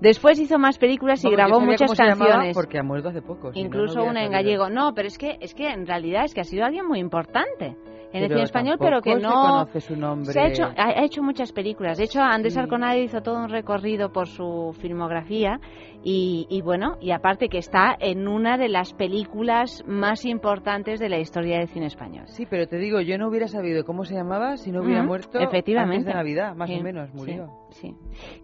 [0.00, 2.54] Después hizo más películas y grabó muchas canciones.
[2.54, 3.52] Porque ha muerto hace poco.
[3.52, 4.68] si no, no incluso una en gallego.
[4.68, 7.76] No, pero es que es que en realidad es que ha sido alguien muy importante
[8.12, 10.32] en el cine español, pero que tampoco se no conoce su nombre.
[10.32, 11.98] se ha hecho ha, ha hecho muchas películas.
[11.98, 12.58] De hecho, Andrés Sí.
[12.60, 15.60] Arconada hizo todo un recorrido por su filmografía
[16.04, 21.08] y, y bueno, y aparte que está en una de las películas más importantes de
[21.08, 22.24] la historia del cine español.
[22.28, 25.38] Sí, pero te digo, yo no hubiera sabido cómo se llamaba si no hubiera muerto
[25.40, 25.96] efectivamente.
[25.96, 27.46] antes de Navidad, más Sí, o menos, sí, murió.
[27.70, 27.94] sí.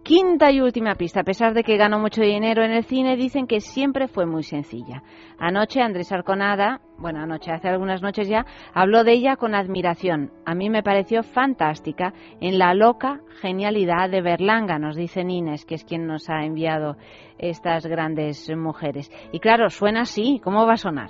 [0.03, 1.21] Quinta y última pista.
[1.21, 4.43] A pesar de que ganó mucho dinero en el cine, dicen que siempre fue muy
[4.43, 5.03] sencilla.
[5.39, 10.31] Anoche Andrés Arconada, bueno, anoche, hace algunas noches ya, habló de ella con admiración.
[10.45, 15.75] A mí me pareció fantástica en la loca genialidad de Berlanga, nos dice Nines, que
[15.75, 16.95] es quien nos ha enviado
[17.37, 19.11] estas grandes mujeres.
[19.31, 20.39] Y claro, suena así.
[20.43, 21.09] ¿Cómo va a sonar?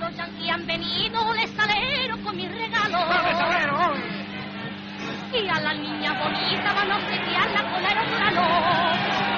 [0.00, 3.00] Los yanquis han venido de salero con mis regalos.
[5.32, 8.42] Y a la niña bonita van a obsequiarla con aeroplano.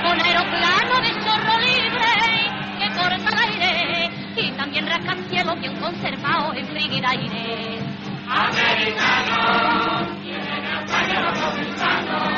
[0.03, 2.11] Con aeroplano de chorro libre
[2.79, 4.11] que corta el aire.
[4.37, 7.79] Y también rascacielos bien conservados en frigir aire.
[8.27, 12.33] Americano, tienen a España los conquistados.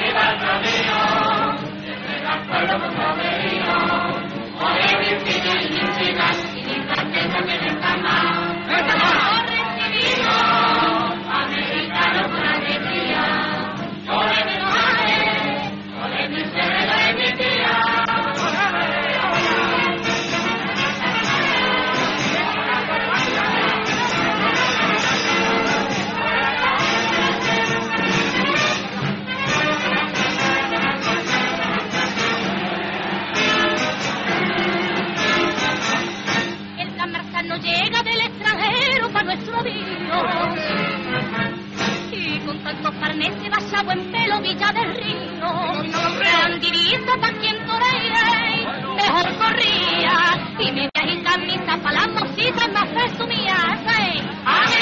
[0.00, 1.29] Viva el rodeo,
[2.30, 4.20] viva
[9.32, 9.39] el
[39.30, 39.62] nuestro.
[42.12, 45.50] Y con tantos carnetes vaya buen pelo Villa del Río.
[46.18, 48.66] Gran divisa pa' quien toreire,
[48.96, 50.16] mejor corría.
[50.58, 53.80] Y media y camisa pa' las mositas más presumidas.
[53.98, 54.79] ¡eh!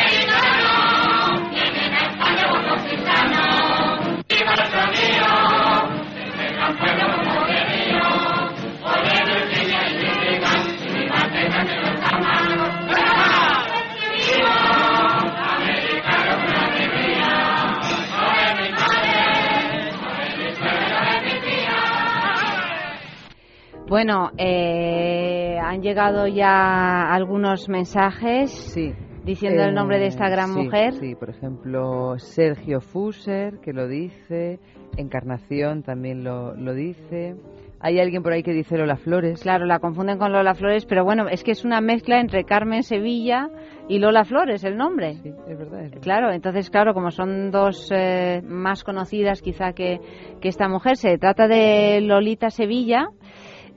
[23.88, 28.92] Bueno, eh, han llegado ya algunos mensajes Sí.
[29.24, 30.92] diciendo el nombre de esta Eh, gran sí, mujer.
[30.94, 34.58] Sí, por ejemplo, Sergio Fuser, que lo dice.
[34.96, 37.36] Encarnación también lo, lo dice.
[37.80, 39.40] Hay alguien por ahí que dice Lola Flores.
[39.40, 42.82] Claro, la confunden con Lola Flores, pero bueno, es que es una mezcla entre Carmen
[42.82, 43.48] Sevilla
[43.88, 45.14] y Lola Flores, el nombre.
[45.22, 45.84] Sí, es verdad.
[45.84, 46.02] es verdad.
[46.02, 50.00] Claro, entonces, claro, como son dos eh, más conocidas quizá que,
[50.40, 53.06] que esta mujer, se trata de Lolita Sevilla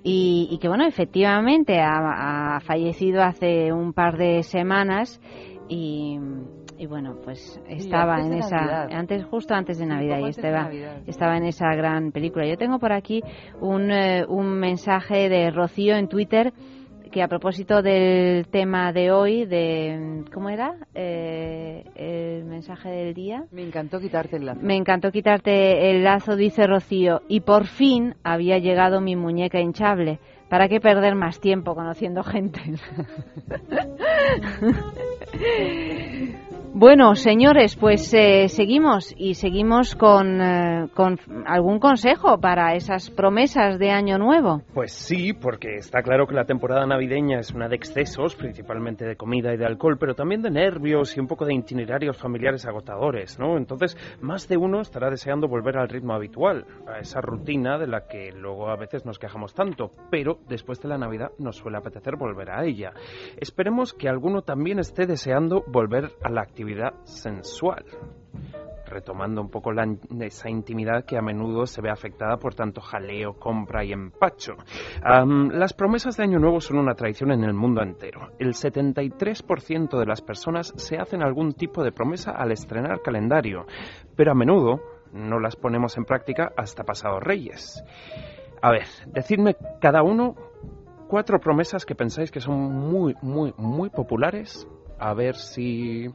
[0.03, 5.21] y, y que, bueno, efectivamente ha, ha fallecido hace un par de semanas
[5.69, 6.17] y,
[6.77, 8.89] y bueno, pues estaba en esa, Navidad.
[8.91, 11.03] antes justo antes de Navidad y estaba, Navidad.
[11.05, 12.47] estaba en esa gran película.
[12.47, 13.21] Yo tengo por aquí
[13.59, 16.51] un, eh, un mensaje de Rocío en Twitter
[17.11, 20.75] que a propósito del tema de hoy, de ¿cómo era?
[20.95, 23.45] Eh, el mensaje del día.
[23.51, 24.61] Me encantó quitarte el lazo.
[24.61, 30.19] Me encantó quitarte el lazo, dice Rocío, y por fin había llegado mi muñeca hinchable.
[30.49, 32.61] ¿Para qué perder más tiempo conociendo gente?
[36.73, 43.77] Bueno, señores, pues eh, seguimos y seguimos con, eh, con algún consejo para esas promesas
[43.77, 44.61] de Año Nuevo.
[44.73, 49.17] Pues sí, porque está claro que la temporada navideña es una de excesos, principalmente de
[49.17, 53.37] comida y de alcohol, pero también de nervios y un poco de itinerarios familiares agotadores,
[53.37, 53.57] ¿no?
[53.57, 58.07] Entonces, más de uno estará deseando volver al ritmo habitual, a esa rutina de la
[58.07, 62.15] que luego a veces nos quejamos tanto, pero después de la Navidad nos suele apetecer
[62.15, 62.93] volver a ella.
[63.35, 66.60] Esperemos que alguno también esté deseando volver a la actividad
[67.03, 67.85] sensual
[68.91, 69.71] retomando un poco
[70.19, 74.53] esa intimidad que a menudo se ve afectada por tanto jaleo, compra y empacho.
[75.01, 78.31] Las promesas de Año Nuevo son una tradición en el mundo entero.
[78.37, 83.65] El 73% de las personas se hacen algún tipo de promesa al estrenar calendario,
[84.15, 84.81] pero a menudo
[85.13, 87.83] no las ponemos en práctica hasta pasados Reyes.
[88.61, 90.35] A ver, decidme cada uno
[91.07, 94.67] cuatro promesas que pensáis que son muy, muy, muy populares.
[94.99, 96.09] A ver si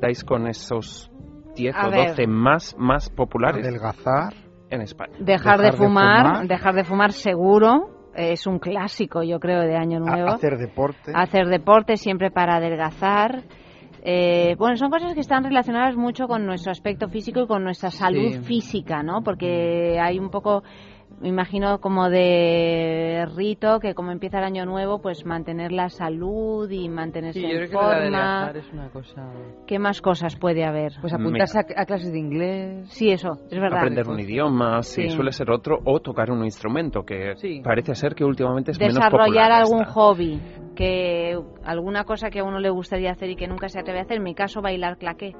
[0.00, 1.10] dais con esos
[1.56, 2.08] 10 A o ver.
[2.10, 4.32] 12 más, más populares Adelgazar.
[4.70, 5.12] en España.
[5.20, 10.30] Dejar, de, fumar, dejar de fumar seguro, es un clásico, yo creo, de Año Nuevo.
[10.30, 11.12] A- hacer deporte.
[11.14, 13.42] Hacer deporte siempre para adelgazar.
[14.04, 17.90] Eh, bueno, son cosas que están relacionadas mucho con nuestro aspecto físico y con nuestra
[17.90, 18.38] salud Sí.
[18.40, 19.22] física, ¿no?
[19.22, 20.64] Porque hay un poco,
[21.22, 26.68] me imagino, como de rito que como empieza el año nuevo, pues mantener la salud
[26.70, 28.42] y mantenerse Sí, yo en creo que lo de forma.
[28.42, 29.32] adelgazar es una cosa...
[29.66, 30.92] ¿Qué más cosas puede haber?
[31.00, 32.88] Pues apuntarse a, a clases de inglés.
[32.90, 33.78] Sí, eso, es verdad.
[33.78, 35.10] Aprender un idioma, sí, Sí.
[35.10, 39.26] suele ser otro, o tocar un instrumento, que parece ser que últimamente es menos desarrollar
[39.26, 39.92] popular algún esta.
[39.92, 40.40] hobby,
[40.74, 44.02] que alguna cosa que a uno le gustaría hacer y que nunca se atreve a
[44.02, 44.16] hacer.
[44.16, 45.36] En mi caso, bailar claqué.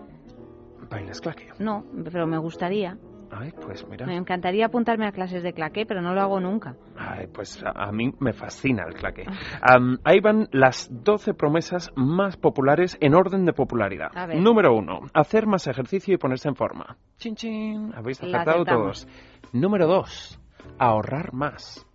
[0.90, 1.48] ¿Bailas claque?
[1.58, 2.96] No, pero me gustaría.
[3.34, 4.04] Ay, pues mira.
[4.06, 6.76] Me encantaría apuntarme a clases de claqué, pero no lo hago nunca.
[6.98, 9.24] Ay, pues a, a mí me fascina el claque.
[9.62, 14.10] Am, ahí van las 12 promesas más populares en orden de popularidad.
[14.14, 14.38] A ver.
[14.38, 16.96] Número uno, hacer más ejercicio y ponerse en forma.
[17.16, 19.08] Chin chin, habéis acertado todos.
[19.52, 20.38] Número dos,
[20.78, 21.86] ahorrar más.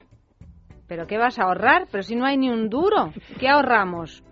[0.87, 1.87] ¿Pero qué vas a ahorrar?
[1.91, 3.11] Pero si no hay ni un duro.
[3.39, 4.23] ¿Qué ahorramos?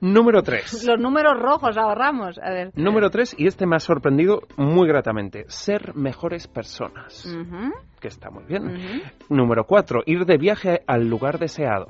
[0.00, 0.84] Número tres.
[0.86, 2.38] Los números rojos ahorramos.
[2.38, 2.70] A ver.
[2.74, 8.30] Número tres, y este me ha sorprendido muy gratamente, ser mejores personas, Ujú, que está
[8.30, 8.66] muy bien.
[8.66, 9.34] ujú.
[9.34, 11.86] Número cuatro, ir de viaje al lugar deseado.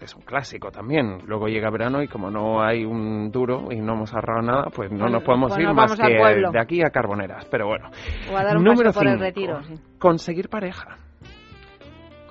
[0.00, 1.18] Es un clásico también.
[1.28, 4.90] Luego llega verano y como no hay un duro y no hemos ahorrado nada, pues
[4.90, 6.08] no Pues- nos podemos pues ir más que
[6.52, 7.44] de aquí a Carboneras.
[7.48, 7.88] Pero bueno.
[8.32, 9.62] O a dar un Número paseo por el cinco, retiro.
[9.62, 9.74] sí.
[10.00, 10.96] Conseguir pareja.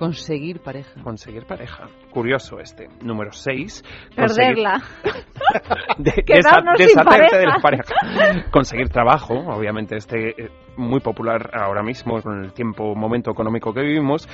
[0.06, 1.00] Conseguir pareja.
[1.04, 1.88] Conseguir pareja.
[2.10, 2.88] Curioso este.
[3.02, 3.84] Número 6.
[4.16, 4.82] Perderla.
[5.98, 7.84] de, Quedarnos sin deshacerte de la pareja.
[8.02, 8.50] pareja.
[8.50, 13.82] Conseguir trabajo, obviamente este eh, muy popular ahora mismo con el tiempo, momento económico que
[13.82, 14.28] vivimos.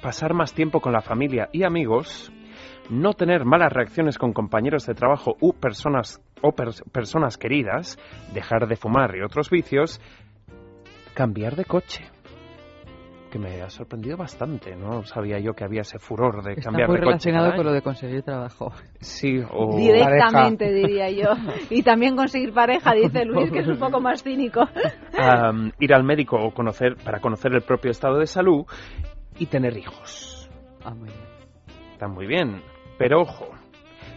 [0.00, 2.30] Pasar más tiempo con la familia y amigos.
[2.90, 7.98] No tener malas reacciones con compañeros de trabajo u personas o pers- personas queridas.
[8.32, 10.00] Dejar de fumar y otros vicios.
[11.14, 12.04] Cambiar de coche.
[13.34, 15.02] Que me ha sorprendido bastante, ¿no?
[15.02, 17.06] Sabía yo que había ese furor de Está cambiar muy de coche.
[17.10, 17.70] relacionado cada con año.
[17.70, 18.72] lo de conseguir trabajo.
[19.00, 21.30] Sí, o Directamente, diría yo.
[21.68, 24.60] Y también conseguir pareja, dice Luis, que es un poco más cínico.
[25.18, 28.66] am, ir al médico o conocer para conocer el propio estado de salud
[29.36, 30.48] y tener hijos.
[30.84, 31.24] Ah, muy bien.
[31.92, 32.62] Está muy bien,
[32.98, 33.48] pero ojo,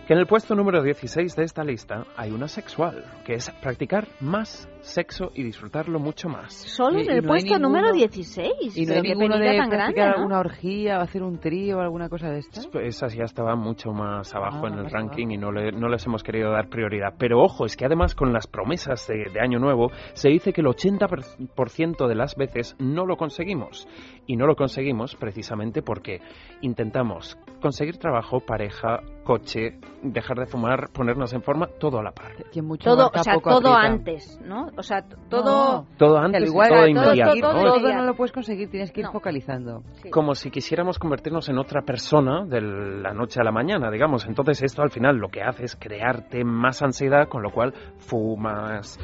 [0.08, 4.08] que en el puesto número 16 de esta lista hay una sexual, que es practicar
[4.22, 6.54] más sexo y disfrutarlo mucho más.
[6.54, 8.78] Solo Y- en el no puesto ninguno- número 16.
[8.78, 10.08] Y no pero hay ninguno de tan grande, ¿no?
[10.16, 12.62] alguna orgía o hacer un trío o alguna cosa de esta.
[12.80, 16.06] Esas ya estaban mucho más abajo Ah, en el ranking y no, le- no les
[16.06, 17.16] hemos querido dar prioridad.
[17.20, 20.62] Pero ojo, es que además con las promesas de, de Año Nuevo se dice que
[20.62, 23.88] el 80% de las veces no lo conseguimos.
[24.28, 26.20] Y no lo conseguimos precisamente porque
[26.62, 32.34] intentamos conseguir trabajo, pareja, coche, dejar de fumar, ponernos en forma, todo a la par.
[32.52, 33.94] Quien mucho Todo, o sea, poco todo aprieta.
[33.94, 34.68] antes, ¿no?
[34.78, 35.86] O sea, todo...
[35.98, 37.32] Todo antes y todo todo, inmediato.
[37.42, 37.60] todo, ¿no?
[37.62, 38.02] todo inmediato.
[38.02, 39.12] no lo puedes conseguir, tienes que ir No.
[39.14, 39.82] focalizando.
[40.12, 44.26] como si quisiéramos convertirnos en otra persona de la noche a la mañana, digamos.
[44.28, 49.00] Entonces esto al final lo que hace es crearte más ansiedad, con lo cual fumas,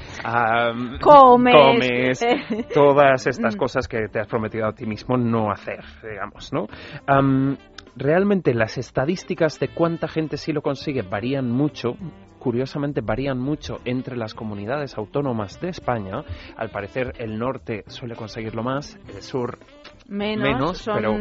[1.02, 2.20] comes,
[2.74, 3.60] todas estas Mm.
[3.60, 6.68] cosas que te has prometido a ti mismo no hacer, digamos, ¿no?
[7.96, 11.96] Realmente las estadísticas de cuánta gente sí lo consigue varían mucho.
[12.40, 16.24] Curiosamente varían mucho entre las comunidades autónomas de España.
[16.58, 19.60] Al parecer el norte suele conseguirlo más, el sur
[20.10, 21.14] Menos, Menos, son pero-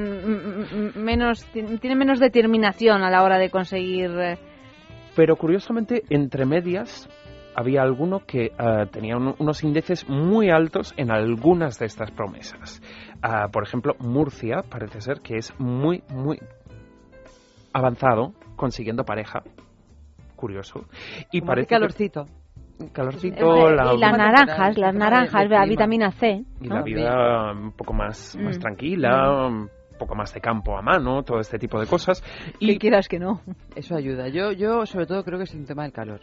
[1.00, 4.10] menos, ti- tienen menos determinación a la hora de conseguir...
[4.18, 4.38] eh,
[5.14, 7.08] Pero curiosamente, entre medias,
[7.54, 12.80] había alguno que ah, tenía un- unos índices muy altos en algunas de estas promesas.
[13.52, 16.38] Por ejemplo, Murcia parece ser que es muy, muy
[17.72, 19.42] avanzado consiguiendo pareja.
[20.36, 20.86] Curioso.
[21.30, 22.26] Y Como parece que- calorcito.
[22.92, 26.44] calorcito, Eh, la, y las naranjas, las naranjas, la vitamina C.
[26.60, 26.76] y ¿no?
[26.76, 28.60] la vida un poco más, más Mm.
[28.60, 32.24] tranquila, un poco más de campo a mano, todo este tipo de cosas.
[32.58, 33.40] Que quieras que no.
[33.76, 34.26] Eso ayuda.
[34.28, 36.22] Yo, yo sobre todo creo que es un tema del calor.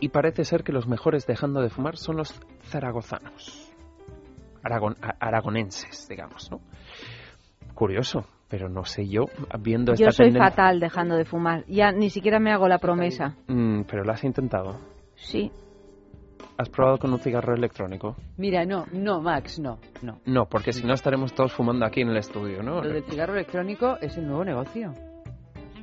[0.00, 2.32] Y parece ser que los mejores dejando de fumar son los
[2.62, 3.71] zaragozanos.
[4.62, 6.60] Aragon- aragonenses, digamos, ¿no?
[7.74, 9.24] Curioso, pero no sé yo,
[9.60, 11.64] viendo esta Yo soy tendencia- fatal dejando de fumar.
[11.66, 13.34] Ya ni siquiera me hago la promesa.
[13.48, 14.78] Mm, pero lo has intentado.
[15.14, 15.50] Sí.
[16.58, 18.14] ¿Has probado con un cigarro electrónico?
[18.36, 20.18] Mira, no, no, Max, no, no.
[20.26, 22.82] No, porque si no estaremos todos fumando aquí en el estudio, ¿no?
[22.82, 24.92] Lo del cigarro electrónico es el nuevo negocio.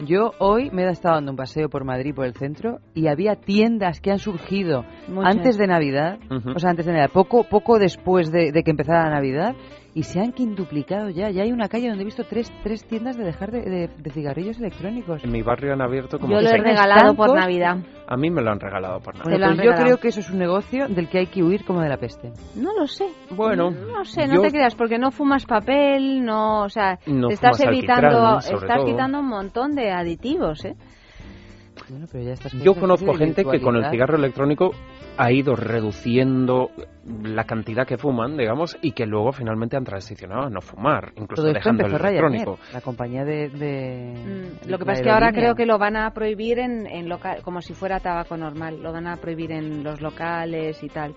[0.05, 3.35] Yo hoy me he estado dando un paseo por Madrid, por el centro, y había
[3.35, 5.35] tiendas que han surgido Muchas.
[5.35, 9.03] antes de Navidad, o sea, antes de Navidad, poco, poco después de, de que empezara
[9.09, 9.55] la Navidad,
[9.95, 11.29] y se han quintuplicado ya.
[11.31, 14.09] Ya hay una calle donde he visto tres, tres tiendas de dejar de, de- de
[14.11, 15.23] cigarrillos electrónicos.
[15.23, 17.35] En mi barrio han abierto como Yo lo he regalado por.
[17.35, 17.77] Navidad.
[18.07, 19.49] A mí me lo han regalado por Bueno, Navidad.
[19.49, 19.85] han pues yo regalado.
[19.85, 22.31] creo que eso es un negocio del que hay que huir como de la peste.
[22.55, 23.07] No lo sé.
[23.31, 27.27] Bueno, No sé, no yo- te creas, porque no fumas papel, no, o sea, No
[27.27, 28.85] te estás evitando, estás todo.
[28.85, 30.75] quitando un montón de aditivos, ¿eh?
[31.89, 34.71] Bueno, pero ya estas Yo conozco gente que con el cigarro electrónico
[35.21, 36.71] ha ido reduciendo
[37.23, 41.41] la cantidad que fuman, digamos, y que luego finalmente han transicionado a no fumar, incluso
[41.43, 41.91] Todo dejando el
[42.71, 43.49] la compañía de...
[43.49, 44.13] de-
[44.65, 47.09] Mm, Lo que pasa es que ahora creo que lo van a prohibir en, en
[47.09, 51.13] loca- como si fuera tabaco normal, lo van a prohibir en los locales y tal,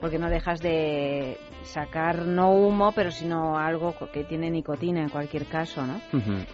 [0.00, 5.46] porque no dejas de sacar no humo, pero sino algo que tiene nicotina en cualquier
[5.46, 6.00] caso, ¿no?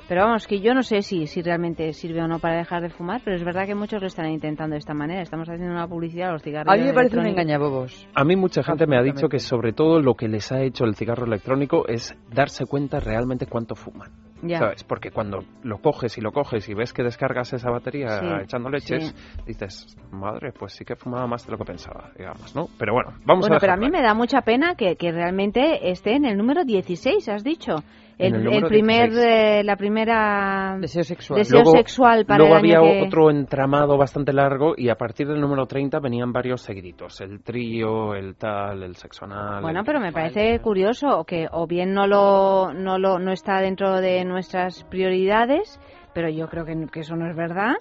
[0.09, 2.91] Pero vamos, que yo no sé si, si realmente sirve o no para dejar de
[2.91, 5.23] fumar, pero es verdad que muchos lo están intentando de esta manera.
[5.23, 6.73] Estamos haciendo una publicidad a los cigarros.
[6.73, 7.43] A mí me parece un electrónicos.
[7.43, 8.09] engañabobos.
[8.15, 10.85] A mí mucha gente me ha dicho que sobre todo lo que les ha hecho
[10.85, 14.11] el cigarro electrónico es darse cuenta realmente cuánto fuman.
[14.43, 14.59] Ya.
[14.59, 14.85] ¿Sabes?
[14.85, 18.71] Porque cuando lo coges y lo coges y ves que descargas esa batería Sí, echando
[18.71, 19.43] leches, sí.
[19.47, 22.67] dices, madre, pues sí que fumaba más de lo que pensaba, digamos, ¿no?
[22.79, 25.91] Pero bueno, vamos Bueno, a pero a mí me da mucha pena que, que realmente
[25.91, 27.77] esté en el número 16, has dicho.
[28.21, 29.27] El, el número primer, 16.
[29.27, 31.39] eh, la primera Deseo sexual.
[31.39, 34.95] deseo Luego- sexual para Luego el año había que- otro entramado bastante largo y a
[34.97, 37.21] partir del número 30 venían varios seguiditos.
[37.21, 39.63] El trío, el tal, el sexo anal.
[39.63, 43.61] Bueno, el- pero me parece curioso que o bien no lo, no lo no está
[43.61, 45.81] dentro de nuestras prioridades,
[46.15, 47.75] pero yo creo que, que eso no es verdad,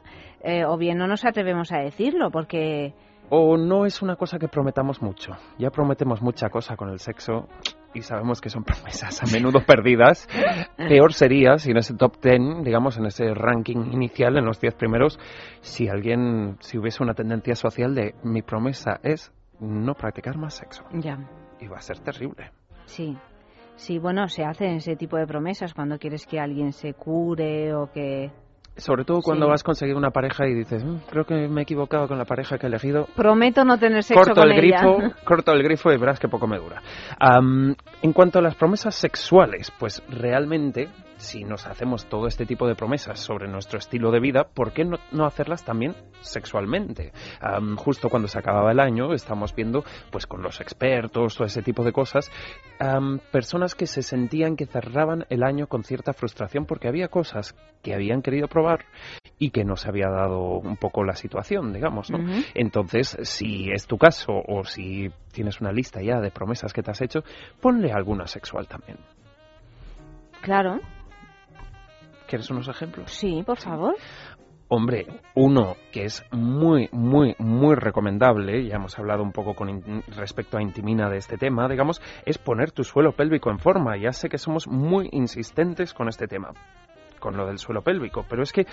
[0.44, 2.94] eh, o bien no nos atrevemos a decirlo, porque
[3.32, 5.34] O no es una cosa que prometamos mucho.
[5.60, 7.48] Ya prometemos mucha cosa con el sexo
[7.94, 10.28] y sabemos que son promesas a menudo perdidas.
[10.78, 14.76] Peor sería si en ese top 10, digamos, en ese ranking inicial, en los 10
[14.76, 15.20] primeros,
[15.62, 20.84] si alguien, si hubiese una tendencia social de mi promesa es no practicar más sexo.
[20.94, 21.18] ya,
[21.60, 22.52] Y va a ser terrible.
[22.86, 23.18] sí.
[23.76, 27.90] Sí, bueno, se hacen ese tipo de promesas cuando quieres que alguien se cure o
[27.90, 28.30] que...
[28.80, 29.52] Sobre todo cuando Sí.
[29.52, 32.26] vas a conseguir una pareja y dices, "Mm, creo que me he equivocado con la
[32.26, 33.08] pareja que he elegido.
[33.16, 34.82] Prometo no tener sexo Corto con el ella.
[34.82, 36.82] grifo, corto el grifo y verás que poco me dura.
[38.02, 40.88] En cuanto a las promesas sexuales, pues realmente,
[41.20, 44.86] si nos hacemos todo este tipo de promesas sobre nuestro estilo de vida, ¿por qué
[44.86, 47.11] no, no hacerlas también sexualmente?
[47.41, 51.61] Am, justo cuando se acababa el año, estamos viendo, pues con los expertos, todo ese
[51.61, 52.32] tipo de cosas,
[52.80, 57.55] am, personas que se sentían que cerraban el año con cierta frustración porque había cosas
[57.84, 58.86] que habían querido probar
[59.38, 62.20] y que no se había dado un poco la situación, digamos, ¿no?
[62.53, 66.91] Entonces, si es tu caso o si tienes una lista ya de promesas que te
[66.91, 67.24] has hecho,
[67.61, 68.97] ponle alguna sexual también.
[70.41, 70.80] Claro,
[72.30, 73.12] ¿Quieres unos ejemplos?
[73.12, 73.96] sí, por favor.
[74.72, 80.04] Hombre, uno que es muy, muy, muy recomendable, ya hemos hablado un poco con in-
[80.16, 83.98] respecto a Intimina de este tema, digamos, es poner tu suelo pélvico en forma.
[83.98, 86.52] Ya sé que somos muy insistentes con este tema
[87.20, 88.65] con lo del suelo pélvico, pero es que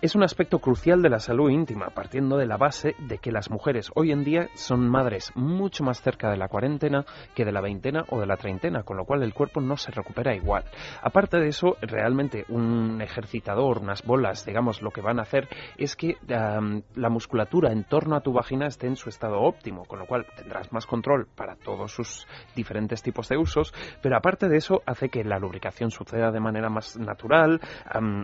[0.00, 3.50] es un aspecto crucial de la salud íntima, partiendo de la base de que las
[3.50, 7.60] mujeres hoy en día son madres mucho más cerca de la cuarentena que de la
[7.60, 10.64] veintena o de la treintena, con lo cual el cuerpo no se recupera igual.
[11.02, 15.96] Aparte de eso, realmente un ejercitador, unas bolas, digamos, lo que van a hacer es
[15.96, 20.06] que la musculatura en torno a tu vagina esté en su estado óptimo, con lo
[20.06, 24.82] cual tendrás más control para todos sus diferentes tipos de usos, pero aparte de eso
[24.86, 27.60] hace que la lubricación suceda de manera más natural,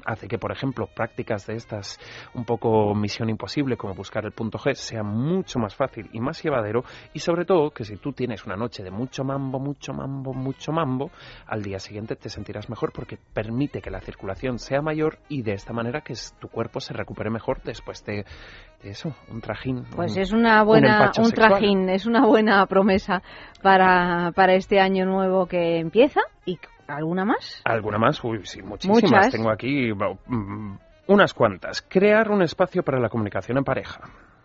[0.07, 1.99] hace que, por ejemplo, prácticas de estas
[2.35, 6.43] un poco misión imposible, como buscar el punto G, sea mucho más fácil y más
[6.43, 10.33] llevadero, y sobre todo que si tú tienes una noche de mucho mambo, mucho mambo,
[10.33, 11.11] mucho mambo,
[11.47, 15.53] al día siguiente te sentirás mejor porque permite que la circulación sea mayor y de
[15.53, 18.25] esta manera que tu cuerpo se recupere mejor después de,
[18.83, 19.85] de eso, un trajín.
[19.95, 23.23] Pues un- es una un buena, un trajín, es una buena promesa
[23.63, 26.21] para, para este año nuevo que empieza.
[26.45, 26.59] ¿Y
[26.97, 27.63] alguna más?
[27.65, 28.23] ¿Alguna más?
[28.25, 29.03] Uy, sí, muchísimas.
[29.03, 29.33] Muchas.
[29.33, 30.79] Tengo aquí mm,
[31.09, 31.83] unas cuantas.
[31.83, 34.01] Crear un espacio para la comunicación en pareja.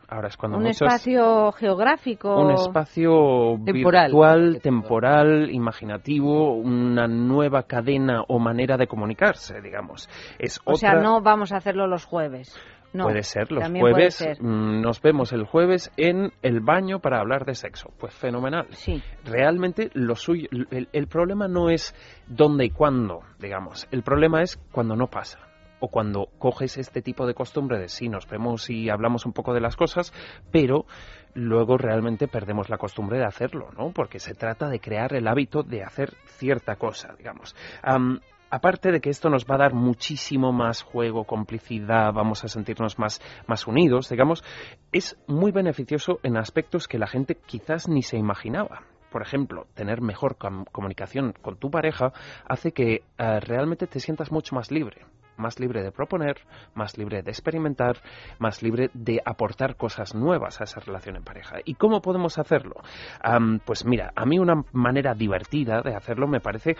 [0.07, 0.81] Ahora es cuando un muchos...
[0.81, 2.39] espacio geográfico.
[2.39, 4.05] Un espacio Temporal.
[4.11, 10.07] virtual, temporal, imaginativo, una nueva cadena o manera de comunicarse, digamos.
[10.37, 10.91] Es O otra...
[10.91, 12.55] sea, no vamos a hacerlo los jueves.
[12.95, 14.41] No, puede ser, los jueves ser.
[14.41, 17.91] mm, nos vemos el jueves en el baño para hablar de sexo.
[17.99, 18.67] Pues fenomenal.
[18.71, 19.01] Sí.
[19.23, 21.93] Realmente lo suyo, el, el problema no es
[22.27, 23.87] dónde y cuándo, digamos.
[23.91, 25.39] El problema es cuando no pasa.
[25.79, 29.53] O cuando coges este tipo de costumbre de sí, nos vemos y hablamos un poco
[29.53, 30.13] de las cosas,
[30.51, 30.85] pero
[31.33, 33.91] luego realmente perdemos la costumbre de hacerlo, ¿no?
[33.91, 37.55] Porque se trata de crear el hábito de hacer cierta cosa, digamos.
[37.83, 38.21] Am,
[38.55, 42.97] aparte de que esto nos va a dar muchísimo más juego, complicidad, vamos a sentirnos
[42.97, 44.43] más, más unidos, digamos,
[44.91, 48.83] es muy beneficioso en aspectos que la gente quizás ni se imaginaba.
[49.11, 52.13] Por ejemplo, tener mejor com- comunicación con tu pareja
[52.47, 55.05] hace que eh, realmente te sientas mucho más libre.
[55.37, 56.37] Más libre de proponer,
[56.73, 57.97] más libre de experimentar,
[58.39, 61.57] más libre de aportar cosas nuevas a esa relación en pareja.
[61.65, 62.75] ¿Y cómo podemos hacerlo?
[63.21, 66.75] Am, pues mira, a mí una manera divertida de hacerlo me parece,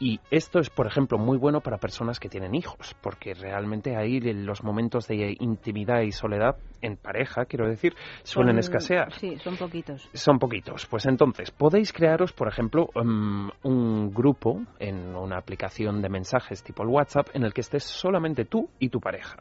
[0.00, 4.20] y esto es, por ejemplo, muy bueno para personas que tienen hijos, porque realmente ahí
[4.20, 9.12] los momentos de intimidad y soledad en pareja, quiero decir, suelen Son- escasear.
[9.14, 10.08] Sí, son poquitos.
[10.12, 10.86] Son poquitos.
[10.86, 16.82] Pues entonces, podéis crearos, por ejemplo, mm, un grupo en una aplicación de mensajes tipo
[16.84, 19.36] el WhatsApp en el que estés solamente tú y tu pareja.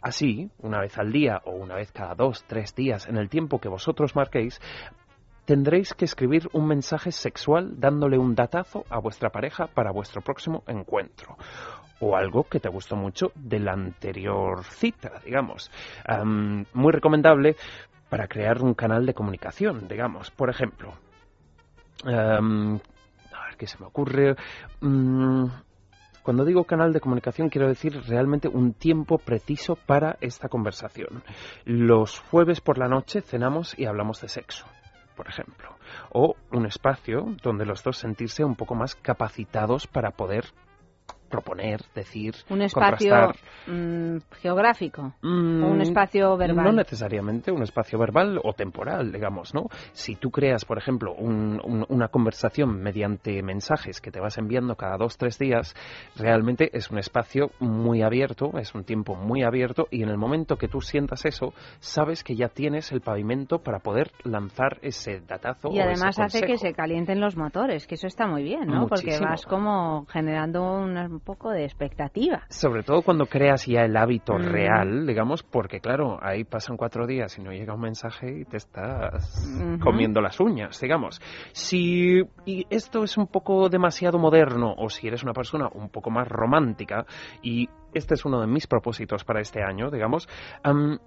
[0.00, 3.60] Así, una vez al día o una vez cada dos, tres días, en el tiempo
[3.60, 4.60] que vosotros marquéis,
[5.44, 10.62] tendréis que escribir un mensaje sexual dándole un datazo a vuestra pareja para vuestro próximo
[10.66, 11.36] encuentro.
[12.00, 15.70] O algo que te gustó mucho de la anterior cita, digamos.
[16.06, 17.56] Am, muy recomendable
[18.08, 20.30] para crear un canal de comunicación, digamos.
[20.30, 20.94] Por ejemplo,
[22.04, 24.36] a ver qué se me ocurre.
[24.80, 25.46] Mm,
[26.28, 31.22] cuando digo canal de comunicación quiero decir realmente un tiempo preciso para esta conversación.
[31.64, 34.66] Los jueves por la noche cenamos y hablamos de sexo,
[35.16, 35.70] por ejemplo.
[36.10, 40.44] O un espacio donde los dos sentirse un poco más capacitados para poder
[41.28, 43.32] proponer, decir, Un espacio
[43.66, 45.14] mm, geográfico.
[45.22, 46.64] Mm, un espacio verbal.
[46.64, 49.66] No necesariamente un espacio verbal o temporal, digamos, ¿no?
[49.92, 54.74] Si tú creas, por ejemplo, un- un- una conversación mediante mensajes que te vas enviando
[54.76, 55.74] cada dos, tres días,
[56.16, 60.56] realmente es un espacio muy abierto, es un tiempo muy abierto y en el momento
[60.56, 65.70] que tú sientas eso, sabes que ya tienes el pavimento para poder lanzar ese datazo.
[65.72, 68.66] Y o además ese hace que se calienten los motores, que eso está muy bien,
[68.66, 68.88] ¿no?
[68.88, 72.42] Porque vas como generando un, un poco de expectativa.
[72.48, 74.42] Sobre todo cuando creas ya el hábito Mm.
[74.52, 78.56] real, digamos, porque claro, ahí pasan cuatro días y no llega un mensaje y te
[78.56, 79.44] estás
[79.82, 81.20] comiendo las uñas, digamos.
[81.52, 86.10] Si y esto es un poco demasiado moderno o si eres una persona un poco
[86.10, 87.04] más romántica
[87.42, 90.28] y este es uno de mis propósitos para este año, digamos,
[90.62, 90.98] am,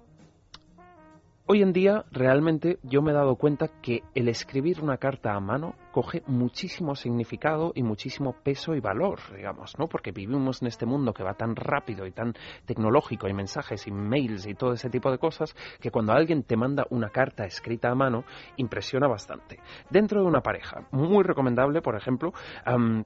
[1.44, 5.40] Hoy en día, realmente, yo me he dado cuenta que el escribir una carta a
[5.40, 9.88] mano coge muchísimo significado y muchísimo peso y valor, digamos, ¿no?
[9.88, 12.34] Porque vivimos en este mundo que va tan rápido y tan
[12.64, 16.56] tecnológico, y mensajes y mails y todo ese tipo de cosas, que cuando alguien te
[16.56, 18.22] manda una carta escrita a mano,
[18.56, 19.58] impresiona bastante.
[19.90, 22.32] Dentro de una pareja, muy recomendable, por ejemplo,
[22.64, 23.04] am,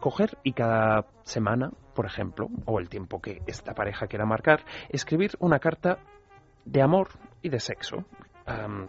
[0.00, 5.36] coger y cada semana, por ejemplo, o el tiempo que esta pareja quiera marcar, escribir
[5.38, 6.00] una carta
[6.70, 7.08] de amor
[7.42, 8.04] y de sexo.
[8.46, 8.88] Am,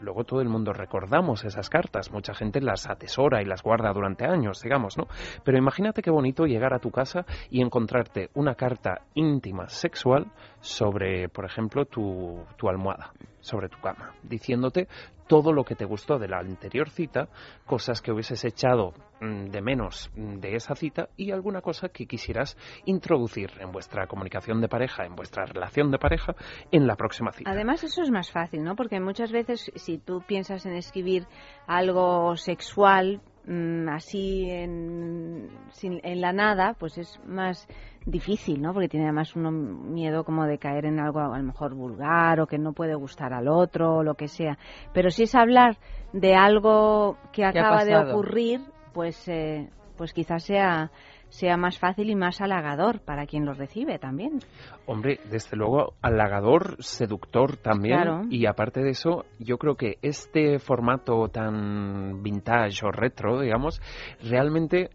[0.00, 4.26] luego todo el mundo recordamos esas cartas, mucha gente las atesora y las guarda durante
[4.26, 5.08] años, digamos, ¿no?
[5.44, 10.26] Pero imagínate qué bonito llegar a tu casa y encontrarte una carta íntima sexual
[10.64, 14.88] sobre, por ejemplo, tu, tu almohada, sobre tu cama, diciéndote
[15.26, 17.28] todo lo que te gustó de la anterior cita,
[17.66, 22.06] cosas que hubieses echado mm, de menos mm, de esa cita y alguna cosa que
[22.06, 22.56] quisieras
[22.86, 26.34] introducir en vuestra comunicación de pareja, en vuestra relación de pareja,
[26.72, 27.50] en la próxima cita.
[27.50, 28.74] Además, eso es más fácil, ¿no?
[28.74, 31.26] Porque muchas veces, si tú piensas en escribir
[31.66, 37.66] algo sexual, mm, así en, sin- en la nada, pues es más
[38.06, 38.72] difícil, ¿no?
[38.72, 42.46] Porque tiene además uno miedo como de caer en algo a lo mejor vulgar o
[42.46, 44.58] que no puede gustar al otro o lo que sea.
[44.92, 45.76] Pero si es hablar
[46.12, 48.60] de algo que ha acaba de ocurrir,
[48.92, 50.90] pues, eh, pues quizás sea
[51.34, 54.38] sea más fácil y más halagador para quien lo recibe también.
[54.86, 57.96] Hombre, desde luego, halagador, seductor también.
[57.96, 58.22] Claro.
[58.30, 63.82] Y aparte de eso, yo creo que este formato tan vintage o retro, digamos,
[64.22, 64.90] realmente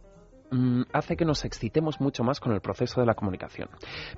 [0.50, 3.68] mm, hace que nos excitemos mucho más con el proceso de la comunicación.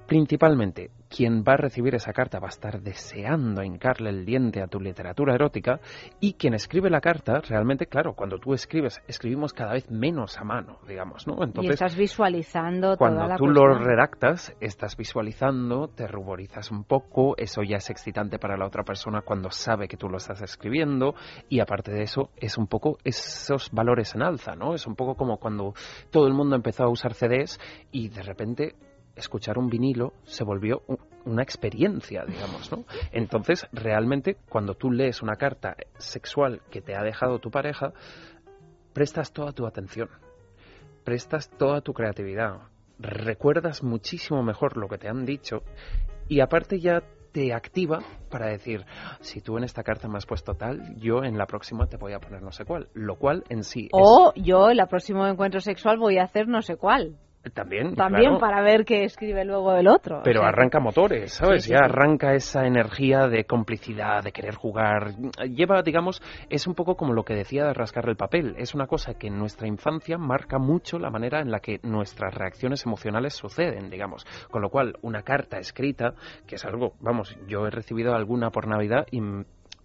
[0.05, 4.67] Principalmente, quien va a recibir esa carta va a estar deseando hincarle el diente a
[4.67, 5.81] tu literatura erótica
[6.21, 10.45] y quien escribe la carta, realmente, claro, cuando tú escribes, escribimos cada vez menos a
[10.45, 11.37] mano, digamos, ¿no?
[11.61, 13.67] y estás visualizando cuando toda la tú cuestión.
[13.67, 18.83] lo redactas, estás visualizando, te ruborizas un poco, eso ya es excitante para la otra
[18.83, 21.13] persona cuando sabe que tú lo estás escribiendo
[21.49, 24.73] y aparte de eso es un poco esos valores en alza, ¿no?
[24.73, 25.73] Es un poco como cuando
[26.09, 27.59] todo el mundo empezó a usar CDs
[27.91, 28.75] y de repente
[29.15, 30.83] escuchar un vinilo se volvió
[31.25, 32.85] una experiencia, digamos, ¿no?
[33.11, 37.93] Entonces, realmente, cuando tú lees una carta sexual que te ha dejado tu pareja,
[38.93, 40.09] prestas toda tu atención,
[41.03, 42.61] prestas toda tu creatividad,
[42.99, 45.63] recuerdas muchísimo mejor lo que te han dicho
[46.27, 47.99] y aparte ya te activa
[48.29, 48.85] para decir,
[49.21, 52.13] si tú en esta carta me has puesto tal, yo en la próxima te voy
[52.13, 55.61] a poner no sé cuál, lo cual en sí O yo, en el próximo encuentro
[55.61, 57.17] sexual, voy a hacer no sé cuál.
[57.49, 60.19] También, También claro, para ver qué escribe luego el otro.
[60.19, 61.63] o Pero sea, arranca motores, ¿sabes?
[61.63, 61.83] Sí, sí, ya sí.
[61.85, 65.15] arranca esa energía de complicidad, de querer jugar.
[65.49, 68.53] Lleva, digamos, es un poco como lo que decía de rascar el papel.
[68.57, 72.33] Es una cosa que en nuestra infancia marca mucho la manera en la que nuestras
[72.33, 74.25] reacciones emocionales suceden, digamos.
[74.51, 76.13] Con lo cual, una carta escrita,
[76.47, 79.19] que es algo, vamos, yo he recibido alguna por Navidad y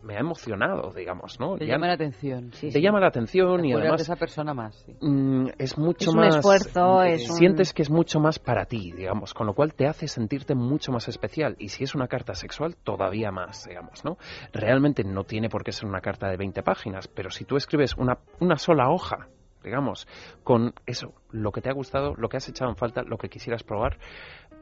[0.07, 1.57] me ha emocionado, digamos, ¿no?
[1.57, 2.51] Te Ya- llama la atención.
[2.53, 4.75] te llama la atención y Acuérdate de además esa persona más.
[4.87, 4.97] sí.
[5.01, 8.67] mm, es mucho Es un más esfuerzo, es un- sientes que es mucho más para
[8.67, 12.07] ti digamos con lo cual te hace sentirte mucho más especial y si es una
[12.09, 14.17] carta sexual todavía más digamos no
[14.53, 17.97] realmente no tiene por qué ser una carta de 20 páginas pero si tú escribes
[17.97, 19.29] una una sola hoja
[19.65, 20.07] digamos
[20.45, 23.29] con eso lo que te ha gustado lo que has echado en falta lo que
[23.29, 23.99] quisieras probar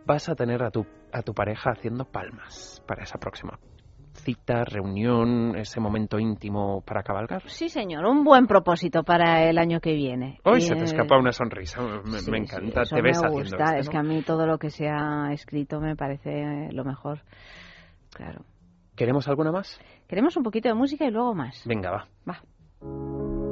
[0.07, 3.59] vas a tener a tu a tu pareja haciendo palmas para esa próxima
[4.15, 9.81] cita reunión ese momento íntimo para cabalgar Sí, señor, un buen propósito para el año
[9.81, 10.39] que viene.
[10.45, 13.29] Hoy se te escapa una sonrisa, me, sí, me sí, encanta, eso te ves me
[13.31, 13.65] gusta.
[13.65, 13.93] esto, Es ¿no?
[13.93, 17.21] que a mí todo lo que se ha escrito me parece lo mejor.
[18.15, 18.45] Claro.
[18.97, 19.81] ¿Queremos alguna más?
[20.09, 21.63] Queremos un poquito de música y luego más.
[21.67, 22.09] Venga, va.
[22.29, 23.44] Va.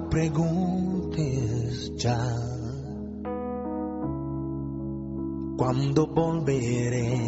[0.00, 2.18] No preguntes ya
[5.56, 7.18] cuándo volveré.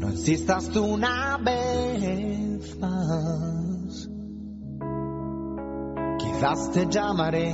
[0.00, 4.10] No insistas tú una vez más.
[6.18, 7.52] Quizás te llamaré.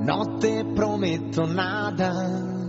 [0.00, 2.61] No te prometo nada.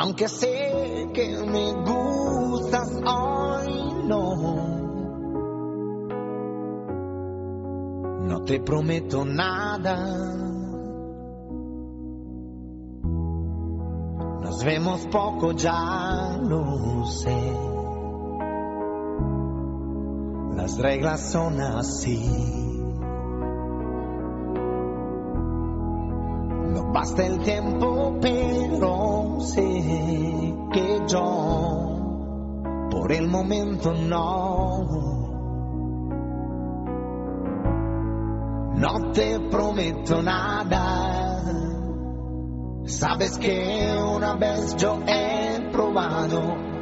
[0.00, 4.36] Aunque sé que me gustas hoy, no.
[8.28, 9.96] No te prometo nada.
[14.40, 17.52] Nos vemos poco, ya lo sé.
[20.54, 22.24] Las reglas son así.
[26.72, 35.08] No basta el tiempo, pero sé que yo por el momento no.
[38.74, 41.42] No te prometo nada.
[42.84, 46.40] Sabes que una vez yo he probado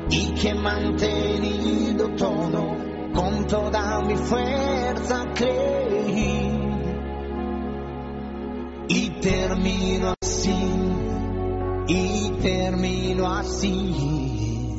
[0.08, 2.76] y que he mantenido todo
[3.12, 6.56] con toda mi fuerza creí
[8.88, 10.55] y termino así
[11.88, 14.74] y termino así.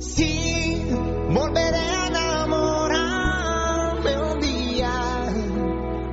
[0.00, 0.82] Sí
[1.30, 3.52] volveré a enamorarme
[4.32, 4.92] un día.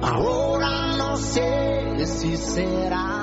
[0.02, 3.23] Ahora no sé si será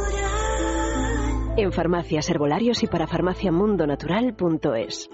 [1.61, 5.11] En farmacias, herbolarios y para farmaciamundonatural.es.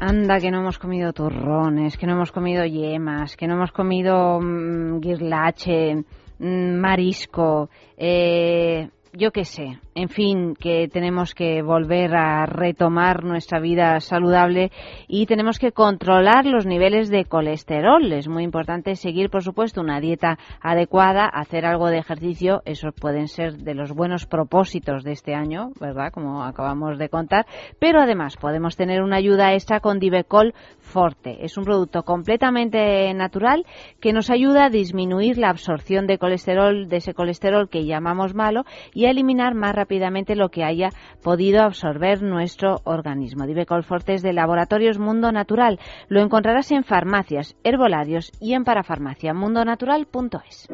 [0.00, 4.40] Anda, que no hemos comido turrones, que no hemos comido yemas, que no hemos comido
[4.40, 6.04] mm, guirlache,
[6.40, 14.00] marisco, eh, yo qué sé, en fin, que tenemos que volver a retomar nuestra vida
[14.00, 14.72] saludable
[15.08, 18.10] y tenemos que controlar los niveles de colesterol.
[18.10, 23.28] Es muy importante seguir, por supuesto, una dieta adecuada, hacer algo de ejercicio, esos pueden
[23.28, 26.12] ser de los buenos propósitos de este año, ¿verdad?
[26.12, 27.44] Como acabamos de contar,
[27.78, 31.44] pero además podemos tener una ayuda extra con Divecol Forte.
[31.44, 33.66] Es un producto completamente natural
[34.00, 38.64] que nos ayuda a disminuir la absorción de colesterol, de ese colesterol que llamamos malo,
[38.94, 39.89] y a eliminar más rápidamente
[40.36, 40.90] lo que haya
[41.22, 43.46] podido absorber nuestro organismo.
[43.46, 45.78] Divecol Forte es de Laboratorios Mundo Natural.
[46.08, 50.68] Lo encontrarás en farmacias, herbolarios y en parafarmacia mundonatural.es.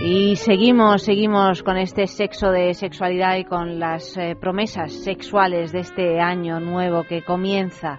[0.00, 5.80] Y seguimos, seguimos con este sexo de sexualidad y con las eh, promesas sexuales de
[5.80, 7.98] este año nuevo que comienza.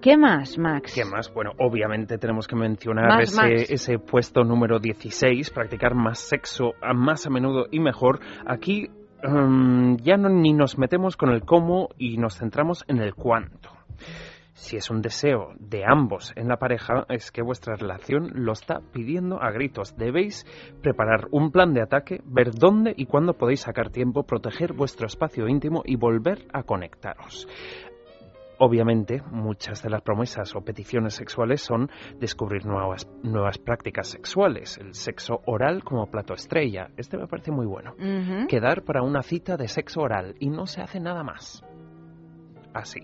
[0.00, 0.92] ¿Qué más, Max?
[0.94, 1.32] ¿Qué más?
[1.32, 7.26] Bueno, obviamente tenemos que mencionar Más, ese, puesto número 16, practicar más sexo a más
[7.26, 8.20] a menudo y mejor.
[8.46, 8.88] Aquí
[9.22, 13.70] mm, ya no, ni nos metemos con el cómo y nos centramos en el cuánto.
[14.56, 18.80] Si es un deseo de ambos en la pareja, es que vuestra relación lo está
[18.90, 19.98] pidiendo a gritos.
[19.98, 20.46] Debéis
[20.80, 25.46] preparar un plan de ataque, ver dónde y cuándo podéis sacar tiempo, proteger vuestro espacio
[25.46, 27.46] íntimo y volver a conectaros.
[28.58, 34.94] Obviamente, muchas de las promesas o peticiones sexuales son descubrir nuevas, nuevas prácticas sexuales, el
[34.94, 36.88] sexo oral como plato estrella.
[36.96, 37.94] Este me parece muy bueno.
[38.48, 41.62] Quedar para una cita de sexo oral y no se hace nada más.
[42.72, 43.00] Así.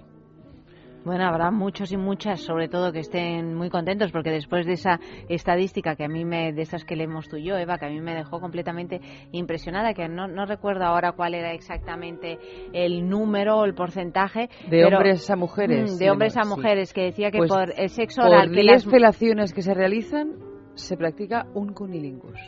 [1.04, 5.00] Bueno, habrá muchos y muchas, sobre todo, que estén muy contentos, porque después de esa
[5.28, 7.88] estadística que a mí me, de esas que leemos tú y yo, Eva, que a
[7.88, 9.00] mí me dejó completamente
[9.32, 12.38] impresionada, que no, no recuerdo ahora cuál era exactamente
[12.72, 14.48] el número o el porcentaje.
[14.70, 15.94] De pero- hombres a mujeres.
[15.94, 16.48] Mm, de hombres a Sí.
[16.48, 19.62] mujeres, que decía que Pues por el sexo por oral, que 10 las- felaciones que
[19.62, 20.34] se realizan,
[20.74, 22.38] se practica un cunilingus.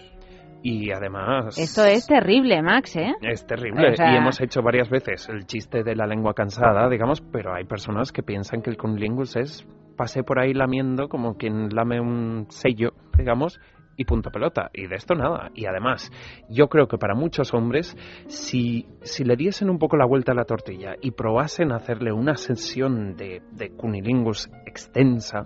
[0.67, 1.59] Y además...
[1.59, 3.13] Esto es terrible, Max, ¿eh?
[3.21, 3.91] Es terrible.
[3.91, 7.55] O sea- Y hemos hecho varias veces el chiste de la lengua cansada, digamos, pero
[7.55, 12.01] hay personas que piensan que el cunnilingus es pasé por ahí lamiendo como quien lame
[12.01, 13.61] un sello, digamos,
[13.97, 14.71] y punto pelota.
[14.73, 15.51] Y de esto nada.
[15.55, 16.11] Y además,
[16.49, 17.95] yo creo que para muchos hombres,
[18.27, 22.37] si, si le diesen un poco la vuelta a la tortilla y probasen hacerle una
[22.37, 25.45] sesión de, de cunilingus extensa,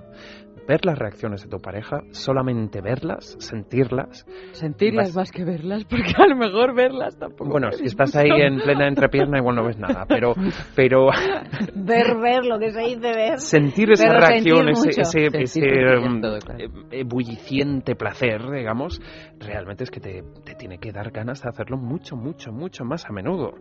[0.69, 4.27] ver las reacciones de tu pareja, solamente verlas, sentirlas.
[4.53, 7.51] Sentirlas vas- más que verlas, porque a lo mejor verlas tampoco.
[7.51, 10.35] Bueno, es si estás ahí en plena entrepierna igual no ves nada, pero,
[10.77, 11.07] pero
[11.75, 13.41] Ver, ver, lo que se dice ver.
[13.41, 16.61] sentir esa Pero reacción, sentir ese, ese, Sentir ese, um, todo, claro.
[16.65, 19.01] eh, ebulliciente placer, digamos,
[19.39, 23.07] realmente es que te, te tiene que dar ganas de hacerlo mucho, mucho, mucho más
[23.07, 23.55] a menudo.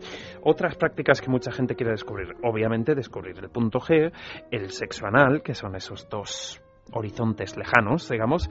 [0.44, 4.12] Otras prácticas que mucha gente quiere descubrir, obviamente descubrir el punto G,
[4.52, 6.62] el sexo anal, que son esos dos
[6.94, 8.50] horizontes lejanos, digamos,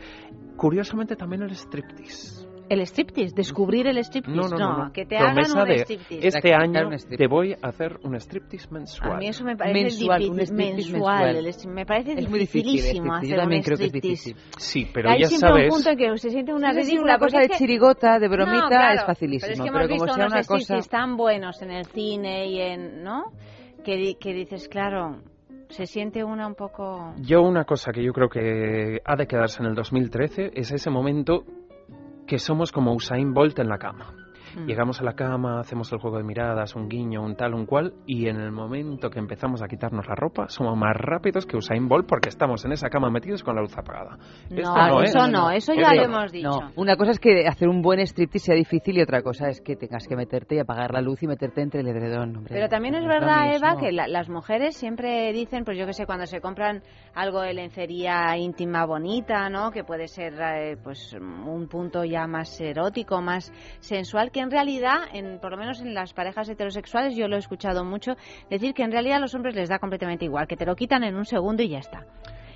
[0.57, 2.47] curiosamente también el striptease.
[2.69, 4.37] El striptease, descubrir el striptease.
[4.37, 4.93] No, no, no, no.
[4.93, 6.27] que te Promesa hagan un de striptease.
[6.27, 7.17] este año un striptease.
[7.17, 9.13] te voy a hacer un striptease mensual.
[9.13, 10.47] A mí eso me parece Mensual, un difícil.
[10.57, 11.35] striptease mensual.
[11.45, 11.75] mensual.
[11.75, 12.73] me parece Es muy difícil.
[12.73, 13.29] dificilísimo es difícil.
[13.29, 14.29] hacer Yo también un creo que es striptease.
[14.31, 14.59] difícil.
[14.59, 15.65] Sí, pero Hay ya siempre sabes...
[15.65, 17.13] un punto en que se siente una Sí, sí, ridícula.
[17.13, 19.47] una cosa de chirigota, de bromita, No, claro, es facilísimo.
[19.47, 20.59] Pero es que pero como visto sea unos una cosa...
[20.59, 23.05] striptease tan buenos en el cine y en...
[23.05, 23.27] ¿no?
[23.85, 25.21] Que, que dices, claro,
[25.77, 27.13] se siente una un poco...
[27.19, 30.89] Yo una cosa que yo creo que ha de quedarse en el 2013 es ese
[30.89, 31.45] momento
[32.27, 34.15] que somos como Usain Bolt en la cama.
[34.57, 34.67] Mm.
[34.67, 37.93] Llegamos a la cama, hacemos el juego de miradas, un guiño, un tal, un cual,
[38.07, 41.89] y en el momento que empezamos a quitarnos la ropa, somos más rápidos que Usain
[41.89, 44.17] Bolt porque estamos en esa cama metidos con la luz apagada.
[44.51, 45.31] No, Esto eso es.
[45.33, 46.49] no, eso ya lo hemos dicho.
[46.49, 49.61] No, una cosa es que hacer un buen striptease sea difícil y otra cosa es
[49.61, 52.37] que tengas que meterte y apagar la luz y meterte entre el edredón.
[52.37, 52.55] hombre.
[52.55, 56.07] Pero también es verdad, Eva, que la- las mujeres siempre dicen, pues yo que sé,
[56.07, 56.83] cuando se compran
[57.15, 59.71] algo de lencería íntima bonita, ¿no?
[59.71, 65.03] Que puede ser eh, pues un punto ya más erótico, más sensual, que en realidad,
[65.13, 68.17] en, por lo menos en las parejas heterosexuales, yo lo he escuchado mucho,
[68.49, 71.05] decir que en realidad a los hombres les da completamente igual, que te lo quitan
[71.05, 72.07] en un segundo y ya está.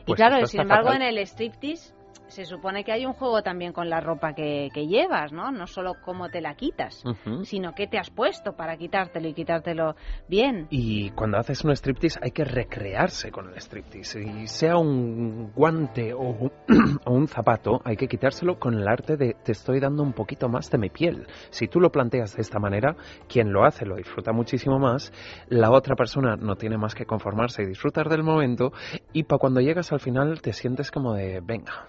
[0.02, 1.02] y Pues claro, sin embargo, fatal.
[1.02, 1.94] en el striptease
[2.30, 5.50] se supone que hay un juego también con la ropa que, que llevas, ¿no?
[5.50, 7.02] No solo cómo te la quitas,
[7.42, 9.96] sino qué te has puesto para quitártelo y quitártelo
[10.28, 10.66] bien.
[10.70, 14.22] Y cuando haces un striptease hay que recrearse con el striptease.
[14.22, 16.52] Y sea un guante o un,
[17.04, 20.48] o un zapato, hay que quitárselo con el arte de te estoy dando un poquito
[20.48, 21.26] más de mi piel.
[21.50, 22.96] Si tú lo planteas de esta manera,
[23.28, 25.12] quien lo hace lo disfruta muchísimo más,
[25.48, 28.72] la otra persona no tiene más que conformarse y disfrutar del momento,
[29.12, 31.86] y para cuando llegas al final te sientes como de, venga,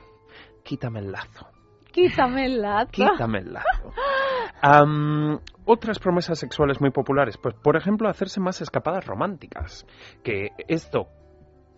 [0.64, 1.48] quítame el lazo.
[1.92, 2.90] Quítame el lazo.
[2.92, 3.94] Quítame el lazo.
[5.66, 9.86] Otras promesas sexuales muy populares, pues por ejemplo hacerse más escapadas románticas,
[10.24, 11.08] que esto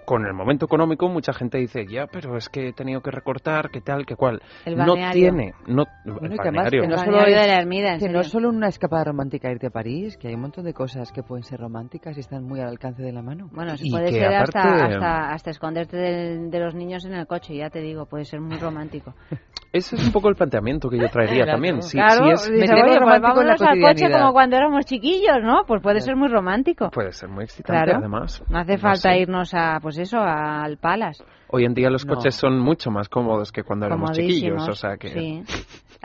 [0.05, 3.69] con el momento económico mucha gente dice, ya, pero es que he tenido que recortar,
[3.69, 4.41] que tal, que cual.
[4.65, 7.93] El no tiene, no, Bueno, el y que además que no solo de la Ermida,
[7.93, 10.65] en que no es solo una escapada romántica irte a París, que hay un montón
[10.65, 13.49] de cosas que pueden ser románticas y están muy al alcance de la mano.
[13.51, 17.13] Bueno, se Y puede ser hasta, aparte- hasta, hasta esconderte del- de, los niños en
[17.13, 19.13] el coche, ya te digo, puede ser muy romántico.
[19.73, 21.51] Ese es un poco el planteamiento que yo traería Claro.
[21.53, 21.81] también.
[21.81, 24.55] Si, claro, si es, dice, Metemos oye, pues romántico en la al coche como cuando
[24.57, 25.63] éramos chiquillos, ¿no?
[25.65, 26.91] Pues puede ser muy romántico.
[26.91, 27.99] puede ser muy excitante Claro.
[27.99, 28.43] además.
[28.49, 29.17] No hace No falta sé.
[29.17, 31.23] irnos a, pues eso, al Palace.
[31.49, 32.15] Hoy en día los No.
[32.15, 35.43] coches son mucho más cómodos que cuando éramos chiquillos, o sea que sí.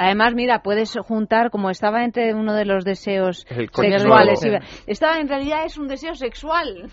[0.01, 4.65] Además, mira, puedes juntar, como estaba entre uno de los deseos El coche sexuales, nuevo.
[4.87, 6.89] estaba en realidad es un deseo sexual.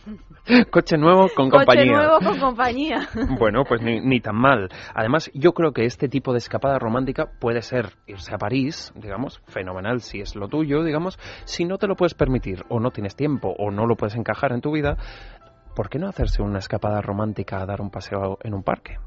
[0.71, 1.93] coche nuevo con Coche compañía.
[1.97, 3.07] nuevo con compañía.
[3.37, 4.69] Bueno, pues ni, ni tan mal.
[4.95, 9.39] Además, yo creo que este tipo de escapada romántica puede ser irse a París, digamos,
[9.47, 11.19] fenomenal si es lo tuyo, digamos.
[11.43, 14.51] Si no te lo puedes permitir, o no tienes tiempo, o no lo puedes encajar
[14.51, 14.97] en tu vida,
[15.75, 18.97] ¿por qué no hacerse una escapada romántica a dar un paseo en un parque?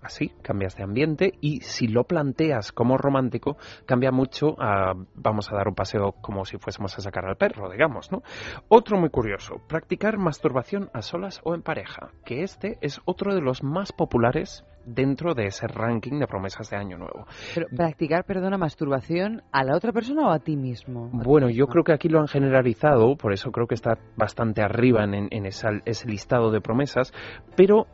[0.00, 3.56] Así, cambias de ambiente y si lo planteas como romántico,
[3.86, 7.68] cambia mucho a vamos a dar un paseo como si fuésemos a sacar al perro,
[7.68, 8.22] digamos, ¿no?
[8.68, 13.40] Otro muy curioso, practicar masturbación a solas o en pareja, que este es otro de
[13.40, 17.26] los más populares dentro de ese ranking de promesas de Año Nuevo.
[17.54, 21.10] Pero practicar, perdona, masturbación a la otra persona o a ti mismo.
[21.12, 25.04] Bueno, yo creo que aquí lo han generalizado, por eso creo que está bastante arriba
[25.04, 27.12] en, en esa- ese listado de promesas,
[27.56, 27.86] pero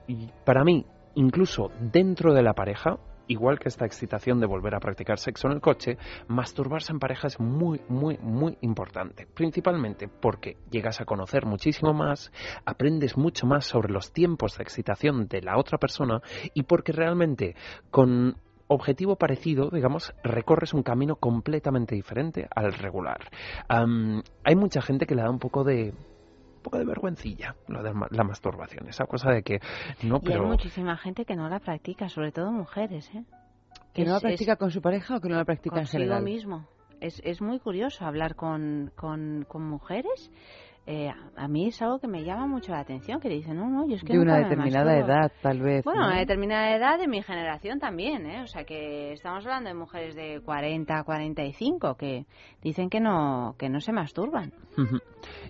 [0.44, 0.84] para mí,
[1.14, 5.54] incluso dentro de la pareja, igual que esta excitación de volver a practicar sexo en
[5.54, 5.98] el coche,
[6.28, 9.26] masturbarse en pareja es muy, muy, muy importante.
[9.26, 12.32] Principalmente porque llegas a conocer muchísimo más,
[12.64, 16.20] aprendes mucho más sobre los tiempos de excitación de la otra persona
[16.54, 17.54] y porque realmente
[17.90, 18.36] con
[18.68, 23.30] objetivo parecido, digamos, recorres un camino completamente diferente al regular.
[23.68, 25.92] Hay mucha gente que le da un poco de
[26.62, 29.60] poco de vergüencilla lo de la masturbación, esa cosa de que
[30.02, 33.24] no, Y hay pero muchísima gente que no la practica, sobre todo mujeres, ¿eh?
[33.92, 35.82] ¿Que no Es- la es practica con su pareja o que no la practica en
[35.82, 36.22] consigo general?
[36.22, 36.66] mismo.
[37.00, 40.30] Es, es muy curioso hablar con, con, con mujeres.
[40.84, 43.86] Eh, a- mí es algo que me llama mucho la atención, que dicen, no, no,
[43.86, 45.12] yo es que De una nunca determinada masturbo".
[45.12, 45.84] edad, tal vez.
[45.84, 46.08] Bueno, ¿no?
[46.08, 48.42] a determinada edad de mi generación también, ¿eh?
[48.42, 52.26] O sea que estamos hablando de mujeres de 40, 45 que
[52.62, 54.52] dicen que no, que no se masturban.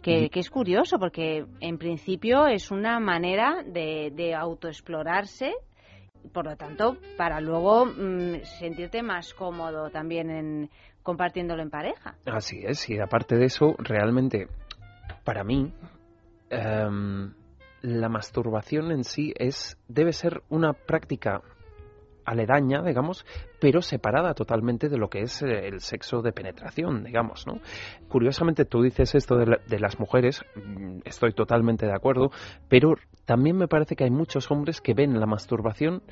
[0.02, 5.54] Que, que es curioso porque en principio es una manera de, de autoexplorarse,
[6.32, 10.70] por lo tanto, para luego mm, sentirte más cómodo también en
[11.02, 12.14] compartiéndolo en pareja.
[12.26, 14.46] Así es, y aparte de eso, realmente,
[15.24, 15.72] para mí,
[16.50, 17.32] em,
[17.82, 21.42] la masturbación en sí es debe ser una práctica
[22.24, 23.26] aledaña, digamos,
[23.60, 27.58] pero separada totalmente de lo que es eh, el sexo de penetración, digamos, ¿no?
[28.08, 32.30] Curiosamente, tú dices esto de, la- de las mujeres, mm, estoy totalmente de acuerdo,
[32.68, 32.94] pero
[33.24, 36.02] también me parece que hay muchos hombres que ven la masturbación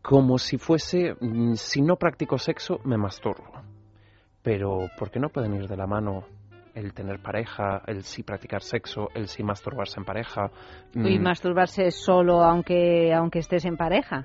[0.00, 3.52] como si fuese, mm, si no practico sexo, me masturbo.
[4.42, 6.24] Pero, ¿por qué no pueden ir de la mano
[6.74, 10.50] el tener pareja, el sí practicar sexo, el sí masturbarse en pareja?
[10.94, 14.24] Y Mm, masturbarse solo aunque aunque estés en pareja.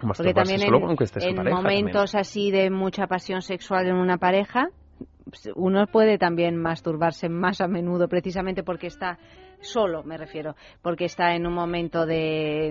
[0.00, 1.56] Porque también solo en, aunque estés en, en pareja.
[1.56, 4.68] momentos así de mucha pasión sexual en una pareja,
[5.54, 9.18] uno puede también masturbarse más a menudo precisamente porque está
[9.60, 12.68] solo me refiero, porque está en un momento de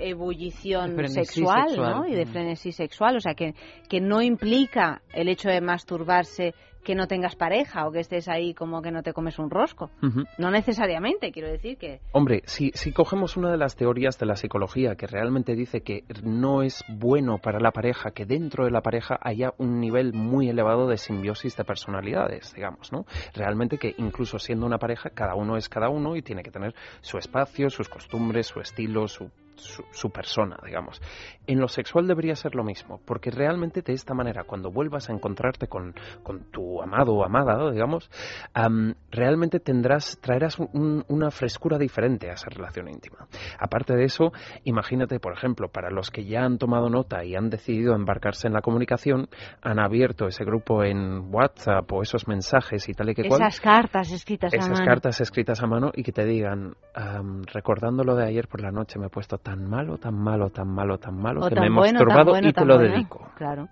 [0.00, 2.02] ebullición De sexual, sexual.
[2.02, 2.06] ¿no?
[2.06, 2.28] Y de Mm.
[2.28, 3.54] frenesí sexual, o sea, que,
[3.88, 6.54] que no implica el hecho de masturbarse
[6.86, 9.90] que no tengas pareja o que estés ahí como que no te comes un rosco.
[10.38, 12.00] No necesariamente, quiero decir que...
[12.12, 16.04] Hombre, si, si cogemos una de las teorías de la psicología que realmente dice que
[16.22, 20.48] no es bueno para la pareja que dentro de la pareja haya un nivel muy
[20.48, 23.04] elevado de simbiosis de personalidades, digamos, ¿no?
[23.34, 26.72] Realmente que incluso siendo una pareja, cada uno es cada uno y tiene que tener
[27.00, 31.00] su espacio, sus costumbres, su estilo, su, su, su persona, digamos.
[31.46, 35.12] En lo sexual debería ser lo mismo, porque realmente de esta manera, cuando vuelvas a
[35.12, 38.10] encontrarte con, con tu amado o amada, digamos,
[38.54, 43.26] am, realmente tendrás, traerás un- una frescura diferente a esa relación íntima.
[43.58, 44.32] Aparte de eso,
[44.64, 48.52] imagínate, por ejemplo, para los que ya han tomado nota y han decidido embarcarse en
[48.54, 49.28] la comunicación,
[49.62, 53.40] han abierto ese grupo en WhatsApp o esos mensajes y tal y que cual.
[53.42, 54.84] Esas cartas escritas a Esas mano.
[54.84, 58.70] cartas escritas a mano y que te digan, am, recordando lo de ayer por la
[58.70, 61.62] noche, me he puesto tan malo, tan malo, tan malo, tan malo, O que tan
[61.62, 62.92] me he bueno, tan masturbado bueno, y te lo bueno.
[62.92, 63.30] dedico.
[63.36, 63.68] Claro.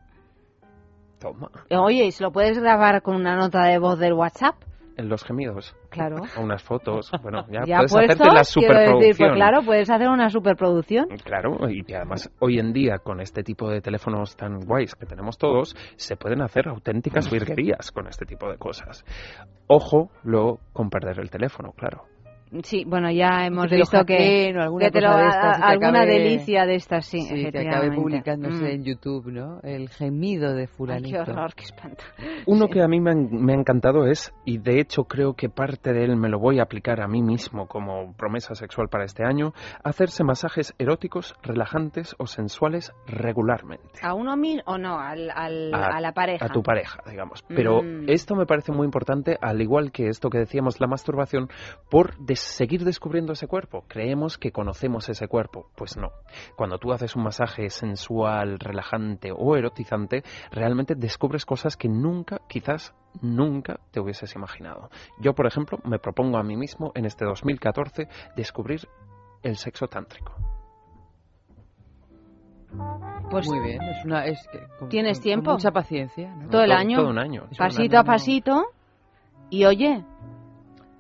[1.18, 1.48] Toma.
[1.80, 4.54] Oye, ¿y se lo puedes grabar con una nota de voz del WhatsApp?
[4.96, 5.74] En los gemidos.
[5.90, 6.18] Claro.
[6.38, 7.10] O unas fotos.
[7.24, 9.16] Bueno, ya, Ya puedes puestos, hacerte la decir, superproducción.
[9.18, 11.06] pues claro, puedes hacer una superproducción.
[11.24, 15.06] Claro, y que además hoy en día con este tipo de teléfonos tan guays que
[15.06, 19.04] tenemos todos, se pueden hacer auténticas virguerías con este tipo de cosas.
[19.66, 22.04] Ojo luego con perder el teléfono, claro.
[22.62, 25.56] Sí, bueno, ya hemos lo visto que, o alguna que te lo- cosa de estas
[25.58, 28.66] te alguna acabe- delicia de estas, sí, Sí, que acabe publicándose Mm.
[28.66, 29.60] en YouTube, ¿no?
[29.62, 31.24] El gemido de Ay, fulanito.
[31.24, 32.04] qué horror, qué espanto.
[32.46, 35.48] Uno que a mí me, han- me ha encantado es, y de hecho creo que
[35.48, 39.04] parte de él me lo voy a aplicar a mí mismo como promesa sexual para
[39.04, 39.52] este año,
[39.82, 43.98] hacerse masajes eróticos, relajantes o sensuales regularmente.
[44.02, 44.98] ¿A uno mismo o no?
[45.00, 46.46] Al, al- a, la pareja.
[46.46, 47.42] A tu pareja, digamos.
[47.48, 48.04] Pero Mm.
[48.08, 51.48] esto me parece muy importante, al igual que esto que decíamos, la masturbación,
[51.90, 53.84] por des- seguir descubriendo ese cuerpo.
[53.88, 55.70] Creemos que conocemos ese cuerpo.
[55.76, 56.10] Pues no.
[56.56, 62.94] Cuando tú haces un masaje sensual, relajante o erotizante, realmente descubres cosas que nunca, quizás
[63.22, 64.90] nunca te hubieses imaginado.
[65.20, 68.88] Yo, por ejemplo, me propongo a mí mismo en este 2014 descubrir
[69.42, 70.32] el sexo tántrico.
[73.30, 74.26] Pues Muy bien, es una...
[74.26, 75.52] Es que, con- ¿Tienes con- con tiempo?
[75.52, 76.48] mucha paciencia, ¿no?
[76.50, 76.98] todo el año.
[76.98, 77.46] todo un año.
[77.50, 78.64] Es Pasito a año- pasito.
[79.50, 80.04] Y oye,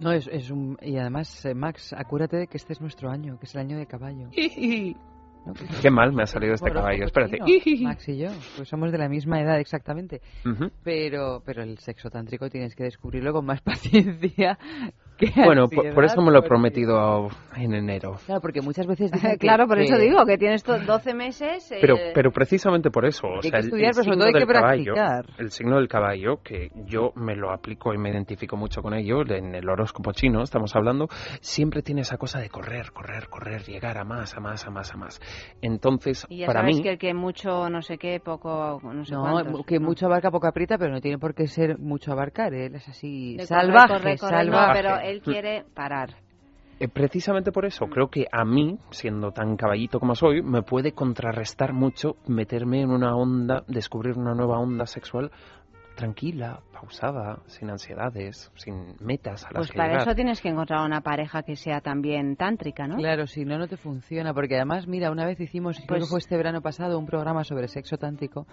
[0.04, 0.76] No, es, es un...
[0.82, 3.78] Y además, eh, Max, acuérdate de que este es nuestro año, que es el año
[3.78, 4.28] de caballo.
[5.46, 5.52] ¿No?
[5.80, 7.04] Qué mal me ha salido este caballo.
[7.06, 7.38] Espérate.
[7.80, 10.20] Max y yo, pues somos de la misma edad exactamente.
[10.82, 14.58] Pero, pero el sexo tántrico tienes que descubrirlo con más paciencia
[15.44, 18.16] Bueno, por, eso me lo he prometido en enero.
[18.26, 21.70] Claro, porque muchas veces dicen que- claro, por eso digo que tienes to- 12 meses.
[21.72, 24.14] eh, Pero, pero precisamente por eso, o Hay sea, que el- estudiar, el pero sobre
[24.16, 24.94] signo todo hay caballo,
[25.38, 29.22] el signo del caballo, que yo me lo aplico y me identifico mucho con ello,
[29.28, 31.06] en el horóscopo chino estamos hablando,
[31.40, 34.92] siempre tiene esa cosa de correr, correr, correr, llegar a más, a más, a más,
[34.92, 35.20] a más.
[35.62, 39.04] Entonces, y ya para sabes mí, que el que mucho, no sé qué, poco, no
[39.04, 39.66] sé No, cuántos.
[39.66, 39.86] que no.
[39.86, 42.52] mucho abarca poco aprieta, pero no tiene por qué ser mucho abarcar.
[42.54, 44.82] Él es así De salvaje, correr, correr, no, salvaje.
[44.82, 46.10] pero él quiere parar.
[46.80, 50.92] eh, precisamente por eso, creo que a mí, siendo tan caballito como soy, me puede
[50.92, 55.30] contrarrestar mucho meterme en una onda, descubrir una nueva onda sexual
[55.94, 60.08] tranquila, pausada, sin ansiedades, sin metas a las Pues que para llegar.
[60.08, 62.96] eso tienes que encontrar una pareja que sea también tántrica, ¿no?
[62.96, 64.34] Claro, si no, no te funciona.
[64.34, 67.44] Porque además, mira, una vez hicimos, creo Pues- que fue este verano pasado, un programa
[67.44, 68.48] sobre sexo tántrico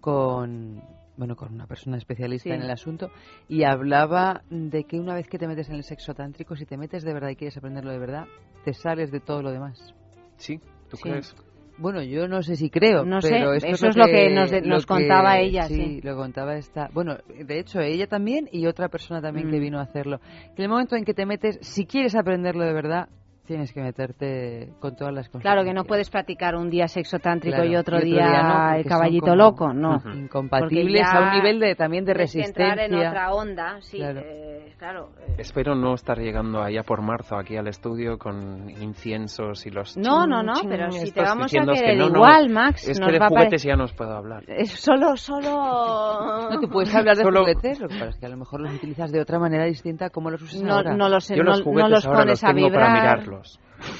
[0.00, 0.82] con,
[1.16, 2.54] bueno, con una persona especialista Sí.
[2.54, 3.10] en el asunto
[3.48, 6.76] y hablaba de que una vez que te metes en el sexo tántrico, si te
[6.76, 8.26] metes de verdad y quieres aprenderlo de verdad,
[8.64, 9.94] te sales de todo lo demás.
[10.36, 10.58] Sí,
[10.90, 11.02] ¿tú Sí.
[11.04, 11.34] crees?
[11.76, 14.48] Bueno, yo no sé si creo, No sé, pero esto eso es lo que nos
[14.50, 16.00] de- nos lo contaba ella, Sí, sí.
[16.02, 16.88] lo contaba esta.
[16.92, 19.60] Bueno, de hecho ella también y otra persona también que Mm.
[19.60, 20.20] vino a hacerlo.
[20.54, 23.08] Que en el momento en que te metes, si quieres aprenderlo de verdad,
[23.46, 25.42] tienes que meterte con todas las cosas.
[25.42, 28.26] Claro que no puedes practicar un día sexo tántrico Claro, y otro, y otro día,
[28.28, 29.96] día no, el caballito como loco, no.
[29.96, 30.08] Ujú.
[30.10, 32.68] incompatibles Porque ya a un nivel de también de resistencia.
[32.68, 34.20] entrar en otra onda, sí, Claro.
[34.24, 35.10] eh, claro.
[35.26, 35.34] eh.
[35.38, 39.96] Espero no estar llegando allá por marzo aquí al estudio con inciensos y los...
[39.96, 42.98] No, no, no, pero si te vamos a querer que no, no, igual, Max, Es
[42.98, 44.44] nos que de va juguetes ya no os puedo hablar.
[44.48, 45.44] Es solo, solo...
[46.50, 48.60] No, tú puedes hablar de Solo- juguetes, lo que pasa es que a lo mejor
[48.60, 50.94] los utilizas de otra manera distinta a como los usas No, ahora.
[50.94, 53.18] no los, Yo no, los no juguetes los ahora pones los a tengo para vibrar,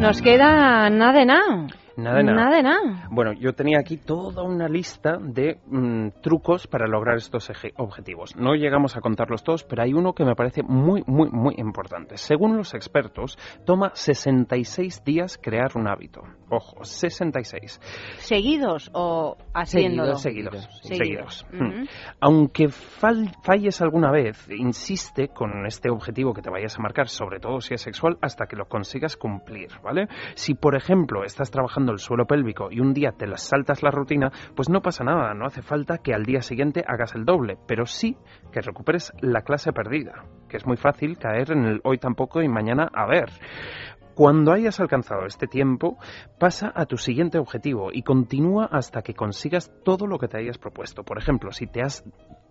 [0.00, 1.79] Nos queda nada de nada.
[2.02, 2.36] Nada de nada.
[2.36, 3.08] Nada de nada.
[3.10, 8.36] Bueno, yo tenía aquí toda una lista de mm, trucos para lograr estos objetivos.
[8.36, 12.16] No llegamos a contarlos todos, pero hay uno que me parece muy, muy, muy importante.
[12.16, 16.22] Según los expertos, toma 66 días crear un hábito.
[16.50, 17.80] Ojo, 66.
[18.18, 20.16] ¿Seguidos o haciéndolo?
[20.16, 21.46] Seguidos, seguidos, Seguidos.
[21.50, 21.76] seguidos.
[21.78, 21.84] Mm.
[22.20, 27.38] Aunque fal- falles alguna vez, insiste con este objetivo que te vayas a marcar, sobre
[27.38, 30.08] todo si es sexual, hasta que lo consigas cumplir, ¿vale?
[30.34, 33.90] Si, por ejemplo, estás trabajando el suelo pélvico y un día te las saltas la
[33.90, 37.58] rutina, pues no pasa nada, no hace falta que al día siguiente hagas el doble,
[37.68, 38.16] pero sí
[38.52, 42.48] que recuperes la clase perdida, que es muy fácil caer en el hoy tampoco y
[42.48, 43.30] mañana a ver.
[44.20, 45.96] Cuando hayas alcanzado este tiempo,
[46.38, 50.58] pasa a tu siguiente objetivo y continúa hasta que consigas todo lo que te hayas
[50.58, 51.04] propuesto.
[51.04, 52.04] Por ejemplo, si te has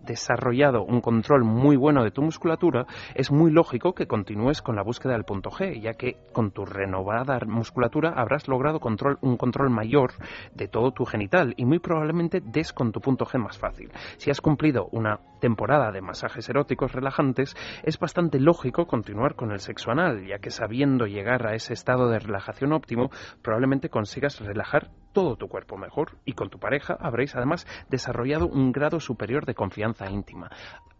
[0.04, 4.82] desarrollado un control muy bueno de tu musculatura, es muy lógico que continúes con la
[4.82, 9.70] búsqueda del punto G, ya que con tu renovada musculatura habrás logrado control, un control
[9.70, 10.12] mayor
[10.54, 13.90] de todo tu genital y muy probablemente des con tu punto G más fácil.
[14.16, 19.60] Si has cumplido una temporada de masajes eróticos relajantes, es bastante lógico continuar con el
[19.60, 23.10] sexo anal, ya que sabiendo llegar a ese estado de relajación óptimo,
[23.42, 28.72] probablemente consigas relajar todo tu cuerpo mejor y con tu pareja habréis además desarrollado un
[28.72, 30.50] grado superior de confianza íntima.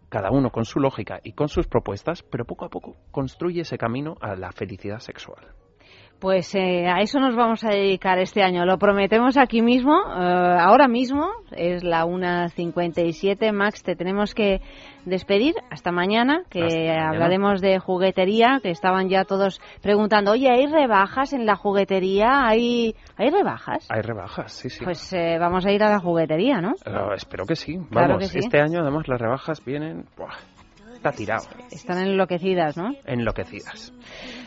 [0.08, 3.78] Cada uno con su lógica y con sus propuestas, pero poco a poco construye ese
[3.78, 5.54] camino a la felicidad sexual.
[6.20, 8.66] Pues eh, a eso nos vamos a dedicar este año.
[8.66, 13.52] Lo prometemos aquí mismo, eh, ahora mismo, es la 1.57.
[13.52, 14.60] Max, te tenemos que
[15.06, 17.08] despedir hasta mañana, que Hasta mañana.
[17.08, 22.46] hablaremos de juguetería, que estaban ya todos preguntando, oye, ¿hay rebajas en la juguetería?
[22.46, 23.88] ¿Hay, ¿hay rebajas?
[23.90, 24.84] Hay rebajas, sí, sí.
[24.84, 26.72] Pues eh, vamos a ir a la juguetería, ¿no?
[26.84, 27.78] Eh, espero que sí.
[27.90, 28.38] Claro Vamos, que sí.
[28.40, 30.04] este año además las rebajas vienen...
[30.18, 30.34] buah,
[31.00, 31.44] está tirado.
[31.70, 32.92] Están enloquecidas, ¿no?
[33.06, 33.90] Enloquecidas.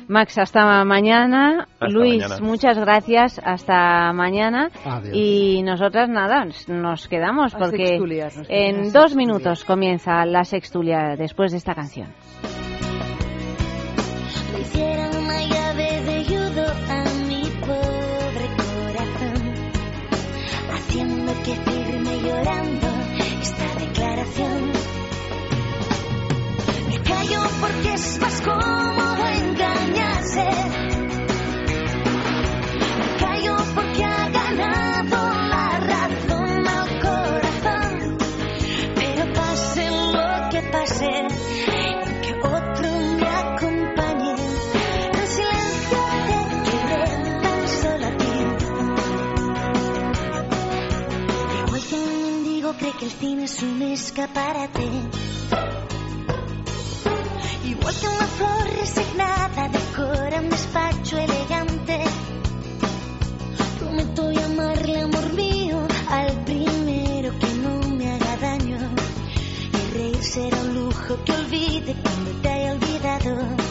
[0.08, 1.68] Max, hasta mañana.
[1.80, 2.46] Hasta Luis, mañana.
[2.46, 3.42] muchas gracias.
[3.44, 4.70] Hasta mañana.
[4.86, 5.16] Adiós.
[5.16, 11.52] Y nosotras nada, nos quedamos porque nos en quedamos dos minutos comienza la sextulia después
[11.52, 12.14] de esta canción.
[27.64, 30.46] Porque es más cómodo engañarse.
[33.00, 33.06] Me
[33.74, 35.18] porque ha ganado
[35.54, 38.18] la razón al corazón.
[38.96, 41.12] Pero pase lo que pase,
[52.74, 54.90] cree que el cine es un escaparate.
[57.66, 62.04] Igual que una flor resignada decora un despacho elegante.
[63.80, 68.78] Prometo llamarle amor mío al primero que no me haga daño.
[69.74, 73.63] Y reír será un lujo que olvide cuando te haya olvidado.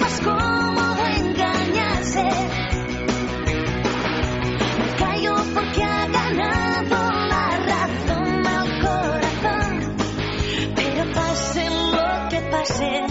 [0.00, 2.24] Más cómodo engañarse.
[4.78, 9.96] Me callo porque ha ganado la razón al corazón.
[10.74, 13.04] Pero pase lo que pase,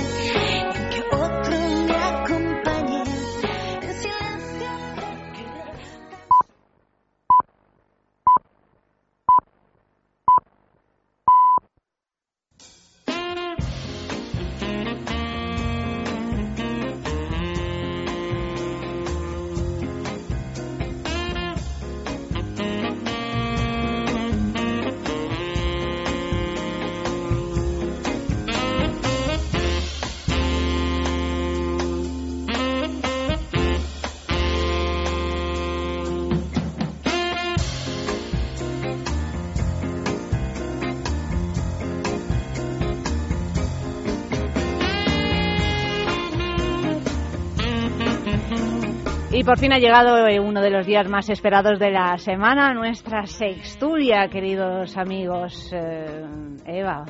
[49.39, 52.73] Y por fin ha llegado eh, uno de los días más esperados de la semana,
[52.73, 55.71] nuestra sextulia, queridos amigos.
[55.71, 56.25] Eh,
[56.65, 57.05] Eva,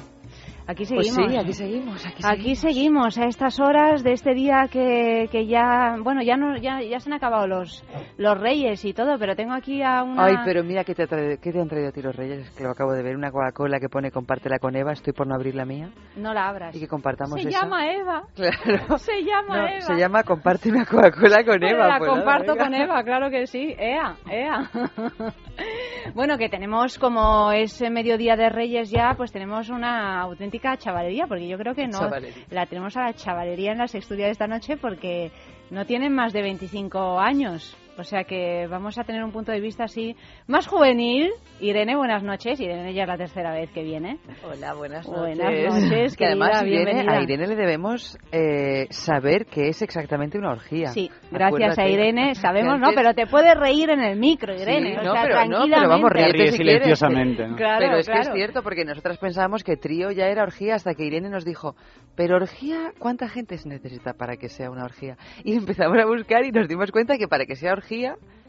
[0.72, 1.32] aquí Pues seguimos.
[1.32, 5.96] sí, aquí seguimos, aquí Aquí seguimos a estas horas de este día que, que ya,
[6.02, 7.84] bueno, ya no, ya, ya se han acabado los,
[8.18, 10.26] los reyes y todo, pero tengo aquí a una...
[10.26, 12.40] Ay, pero mira que te, ha traído- qué te han traído a ti los reyes,
[12.48, 15.28] Es que lo acabo de ver, una Coca-Cola que pone compártela con Eva, estoy por
[15.28, 16.76] no abrir la mía No la abras.
[16.76, 17.62] y que compartamos Se esa.
[17.62, 18.24] llama Eva.
[18.36, 18.98] Claro.
[19.00, 19.82] Se llama No, Eva.
[19.82, 21.88] se llama comparte una Coca-Cola con Pues Eva.
[21.88, 22.64] la pues nada, comparto venga.
[22.66, 23.76] con Eva, claro que sí.
[23.78, 24.70] Ea, ea.
[26.14, 31.28] bueno, que tenemos, como es eh, mediodía de Reyes ya, pues tenemos una auténtica chavalería,
[31.28, 32.44] porque yo creo que no Chavalería.
[32.52, 35.32] la tenemos a la chavalería en la sexturia de esta noche porque
[35.70, 37.76] no tienen más de 25 años.
[38.00, 40.16] O sea que vamos a tener un punto de vista así
[40.48, 41.30] más juvenil.
[41.60, 42.58] Irene, buenas noches.
[42.60, 44.20] Irene ya es la tercera vez que viene.
[44.42, 45.38] Hola, buenas noches.
[45.38, 50.52] Buenas noches, que además Irene- a Irene le debemos eh, saber que es exactamente una
[50.52, 50.88] orgía.
[50.90, 51.90] Sí, gracias a.
[51.90, 52.36] Irene.
[52.36, 52.92] Sabemos, ¿no?
[52.96, 54.94] Pero te puedes reír en el micro, Irene.
[54.94, 55.76] Sí, o no, sea, pero, no, tranquilamente.
[55.76, 56.74] pero vamos, ríete Ríe si quieres.
[56.84, 57.56] silenciosamente, ¿no?
[57.58, 60.94] Claro, pero es que es cierto, porque nosotras pensábamos que trío ya era orgía hasta
[60.94, 61.76] que Irene nos dijo,
[62.16, 65.18] pero orgía, ¿cuánta gente se necesita para que sea una orgía?
[65.44, 67.89] Y empezamos a buscar y nos dimos cuenta que para que sea orgía,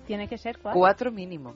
[0.06, 0.78] Tiene que ser cuatro.
[0.78, 1.54] cuatro mínimo.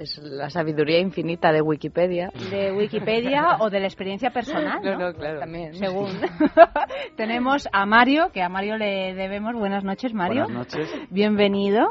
[0.00, 2.30] Es la sabiduría infinita de Wikipedia.
[2.50, 4.92] de Wikipedia o de la experiencia personal, ¿no?
[4.92, 5.40] No, no, claro.
[5.40, 5.74] También.
[5.74, 6.08] Según.
[7.16, 9.52] Tenemos a Mario, que a Mario le debemos.
[9.54, 10.44] Buenas noches, Mario.
[10.44, 10.90] Buenas noches.
[11.10, 11.86] Bienvenido.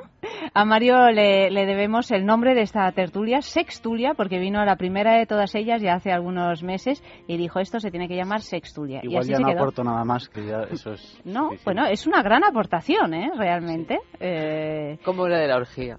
[0.56, 4.76] A Mario le, le debemos el nombre de esta tertulia, Sextulia, porque vino a la
[4.76, 8.42] primera de todas ellas ya hace algunos meses y dijo esto se tiene que llamar
[8.42, 9.02] Sextulia.
[9.04, 9.60] y Igual así ya se no quedó.
[9.60, 11.22] aporto nada más, que ya eso es...
[11.26, 13.30] No, bueno, es una gran aportación, ¿eh?
[13.38, 14.00] Realmente.
[14.20, 15.98] Eh, Como la de la orgía.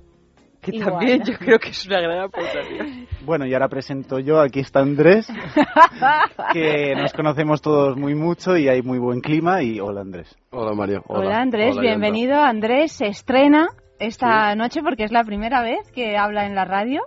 [0.61, 0.93] Que Igual.
[0.93, 3.07] también yo creo que es una gran aportación.
[3.25, 5.29] Bueno, y ahora presento yo, aquí está Andrés,
[6.53, 10.37] que nos conocemos todos muy mucho y hay muy buen clima y hola Andrés.
[10.51, 11.03] Hola Mario.
[11.07, 12.41] Hola, Andrés, bienvenido.
[12.41, 13.69] Andrés se estrena
[13.99, 17.03] esta noche porque es la primera vez que habla en la radio.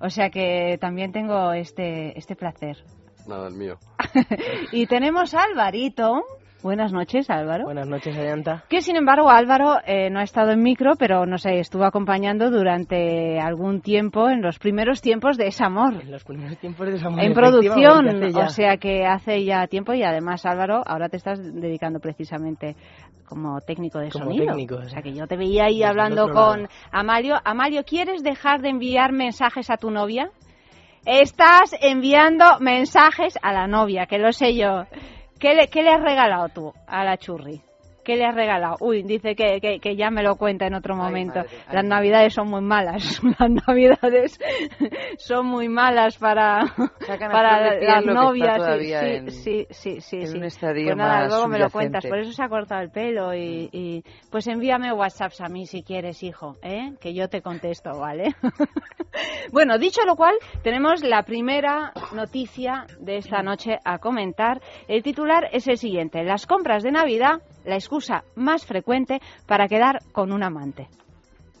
[0.00, 2.78] O sea que también tengo este, este placer.
[3.28, 3.76] Nada, el mío.
[4.72, 6.22] Y tenemos a Alvarito.
[6.62, 7.64] Buenas noches, Álvaro.
[7.64, 8.64] Buenas noches, Ayanta.
[8.68, 13.40] Que sin embargo Álvaro eh, no ha estado en micro, pero nos estuvo acompañando durante
[13.40, 15.94] algún tiempo, en los primeros tiempos de ese amor.
[16.02, 20.44] En los primeros tiempos de En producción, o sea que hace ya tiempo y además
[20.44, 22.76] Álvaro, ahora te estás dedicando precisamente
[23.26, 24.46] como técnico de Como sonido.
[24.46, 26.68] técnico, o sea que yo te veía ahí hablando con lado.
[26.92, 27.40] Amalia.
[27.44, 30.30] Amalia, ¿quieres dejar de enviar mensajes a tu novia?
[31.06, 34.84] Estás enviando mensajes a la novia, que lo sé yo.
[35.40, 37.62] ¿Qué le, qué le has regalado tú a la churri?
[38.10, 38.74] ¿Qué le has regalado?
[38.80, 41.42] Uy, dice que, que, que ya me lo cuenta en otro momento.
[41.70, 43.20] Las navidades son muy malas.
[43.38, 44.36] Las navidades
[45.18, 46.66] son muy malas para,
[47.06, 48.56] Sacan para las novias.
[48.64, 51.70] sí, sí, en- sí, sí, sí, en un estadio Pues nada, más luego me lo
[51.70, 52.04] cuentas.
[52.04, 55.84] Por eso se ha cortado el pelo y, y- pues envíame WhatsApps a mí si
[55.84, 56.94] quieres, hijo, ¿eh?
[57.00, 58.34] que yo te contesto, ¿vale?
[59.52, 60.34] bueno, dicho lo cual,
[60.64, 64.60] tenemos la primera noticia de esta noche a comentar.
[64.88, 67.99] El titular es el siguiente: las compras de Navidad, la excusa
[68.34, 70.88] más frecuente para quedar con un amante.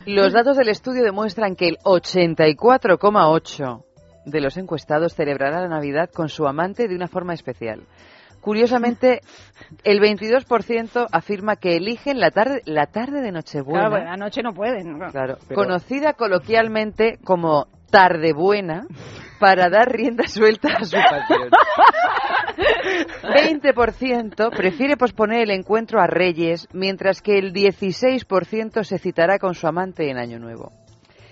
[0.06, 3.82] Los datos del estudio demuestran que el 84,8
[4.26, 7.82] de los encuestados celebrará la Navidad con su amante de una forma especial.
[8.40, 9.20] Curiosamente,
[9.84, 14.54] el 22% afirma que eligen la tarde, la tarde de Nochebuena, Claro, bueno, anoche no
[14.54, 14.98] pueden.
[14.98, 15.10] ¿no?
[15.10, 18.86] claro, Pero- conocida coloquialmente como tarde buena,
[19.40, 21.50] para dar rienda suelta a su pasión.
[23.22, 29.66] 20% prefiere posponer el encuentro a Reyes, mientras que el 16% se citará con su
[29.66, 30.72] amante en Año Nuevo.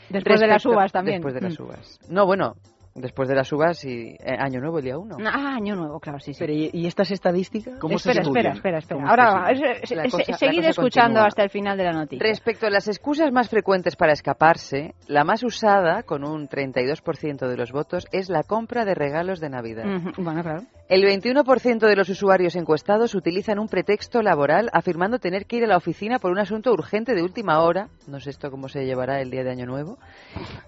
[0.08, 1.16] Después de las Respecto- uvas también.
[1.20, 1.62] Después de las Mm.
[1.62, 2.00] uvas.
[2.08, 2.54] No, bueno,
[3.00, 5.16] después de las uvas y eh, Año Nuevo el día 1.
[5.26, 6.38] Ah, año nuevo, claro, sí, sí.
[6.38, 7.74] Pero, ¿y, y estas estadísticas?
[7.74, 9.08] espera, espera, espera, espera.
[9.08, 11.26] Ahora, se- se- cosa- la seguid escuchando continúa.
[11.26, 12.26] hasta el final de la noticia.
[12.26, 17.56] Respecto a las excusas más frecuentes para escaparse, la más usada, con un 32% de
[17.56, 19.84] los votos, es la compra de regalos de Navidad.
[19.86, 20.62] Ujú, Bueno, claro.
[20.88, 25.66] El 21% de los usuarios encuestados utilizan un pretexto laboral afirmando tener que ir a
[25.66, 27.88] la oficina por un asunto urgente de última hora.
[28.06, 29.98] No sé esto cómo se llevará el día de Año Nuevo.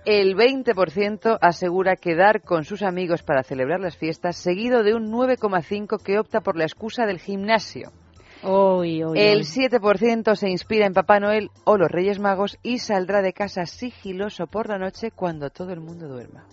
[0.05, 6.03] El 20% asegura quedar con sus amigos para celebrar las fiestas, seguido de un 9,5%
[6.03, 7.93] que opta por la excusa del gimnasio.
[8.43, 9.45] Uy, uy, El uy.
[9.45, 14.47] 7% se inspira en Papá Noel o los Reyes Magos y saldrá de casa sigiloso
[14.49, 16.45] por la noche cuando todo el mundo duerma.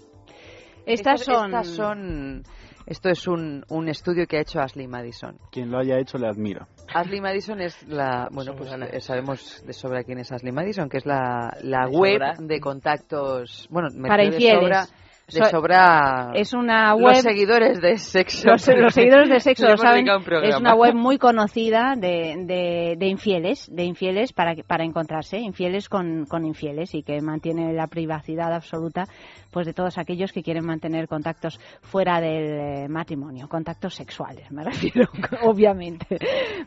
[0.86, 2.44] Estas son- estas son-
[2.86, 5.38] Esto es un, un estudio que ha hecho Ashley Madison.
[5.52, 6.66] Quien lo haya hecho le admiro.
[6.94, 8.30] Ashley Madison es la...
[8.32, 8.70] Bueno, pues
[9.04, 12.34] sabemos de sobra quién es Ashley Madison, que es la, la De web sobra.
[12.40, 13.68] de contactos...
[13.70, 14.88] Bueno, me Para refiero de infieles.
[14.88, 18.48] sobra Le So- sobra es una los web seguidores de sexo.
[18.50, 20.08] Los, los seguidores de sexo lo saben.
[20.10, 20.44] un.
[20.46, 25.90] Es una web muy conocida de, de, de infieles, de infieles para, para encontrarse, infieles
[25.90, 29.04] con, con infieles y que mantiene la privacidad absoluta
[29.52, 34.64] pues de todos aquellos que quieren mantener contactos fuera del eh, matrimonio, contactos sexuales, me
[34.64, 35.10] refiero,
[35.42, 36.20] obviamente.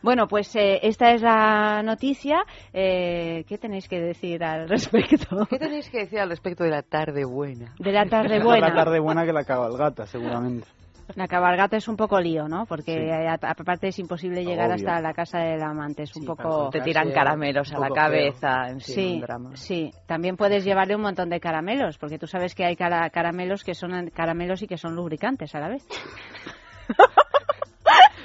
[0.03, 2.43] Bueno, pues eh, esta es la noticia.
[2.73, 5.47] Eh, ¿Qué tenéis que decir al respecto?
[5.49, 7.73] ¿Qué tenéis que decir al respecto de la tarde buena?
[7.79, 8.75] De la tarde La buena.
[8.75, 10.67] tarde buena que la cabalgata, seguramente.
[11.15, 12.65] La cabalgata es un poco lío, ¿no?
[12.65, 13.45] Porque Sí.
[13.45, 14.75] aparte es imposible llegar Obvio.
[14.75, 16.03] hasta la casa del amante.
[16.03, 16.69] Es un poco...
[16.69, 19.49] Te tiran caramelos a la cabeza, en fin, Sí, un drama.
[19.55, 19.91] sí.
[20.07, 23.73] También puedes llevarle un montón de caramelos, porque tú sabes que hay cara- caramelos que
[23.75, 25.85] son caramelos y que son lubricantes a la vez.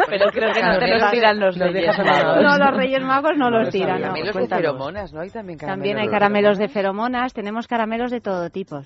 [0.09, 2.43] Pero creo que no te los tiran los Nos reyes magos.
[2.43, 4.03] No, los Reyes Magos no, los tiran, no.
[4.03, 4.63] Caramelos de Cuéntanos.
[4.65, 5.21] feromonas, ¿no?
[5.21, 5.77] Hay también caramelos.
[5.83, 8.83] También hay caramelos de feromonas, tenemos caramelos de todo tipo.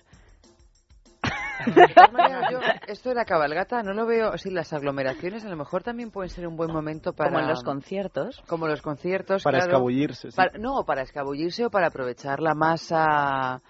[1.66, 4.36] De todas maneras, yo esto de la cabalgata no lo veo.
[4.38, 7.30] Sí, las aglomeraciones a lo mejor también pueden ser un buen momento para.
[7.30, 8.42] Como en los conciertos.
[8.48, 9.42] Como los conciertos.
[9.42, 9.72] Para claro.
[9.72, 10.36] escabullirse, sí.
[10.36, 13.60] Para- no, para escabullirse o para aprovechar la masa.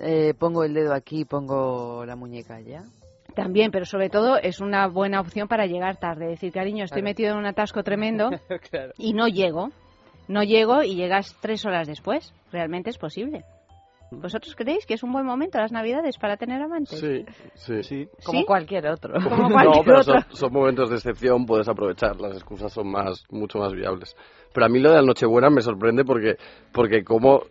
[0.00, 2.84] eh, pongo el dedo aquí, pongo la muñeca allá.
[3.34, 6.26] También, pero sobre todo es una buena opción para llegar tarde.
[6.26, 7.10] Decir, cariño, estoy Claro.
[7.10, 8.30] metido en un atasco tremendo
[8.98, 9.70] y no llego.
[10.26, 12.34] No llego y llegas tres horas después.
[12.52, 13.44] Realmente es posible.
[14.10, 16.98] ¿Vosotros creéis que es un buen momento las Navidades para tener amantes?
[17.54, 18.08] Sí, sí.
[18.24, 18.44] Como ¿Sí?
[18.46, 19.14] cualquier otro.
[19.22, 20.20] Como no, cualquier pero otro.
[20.20, 24.16] son, son momentos de excepción, puedes aprovechar, las excusas son más, mucho más viables.
[24.52, 26.36] Pero a mí lo de la Nochebuena me sorprende porque,
[26.72, 27.42] porque como,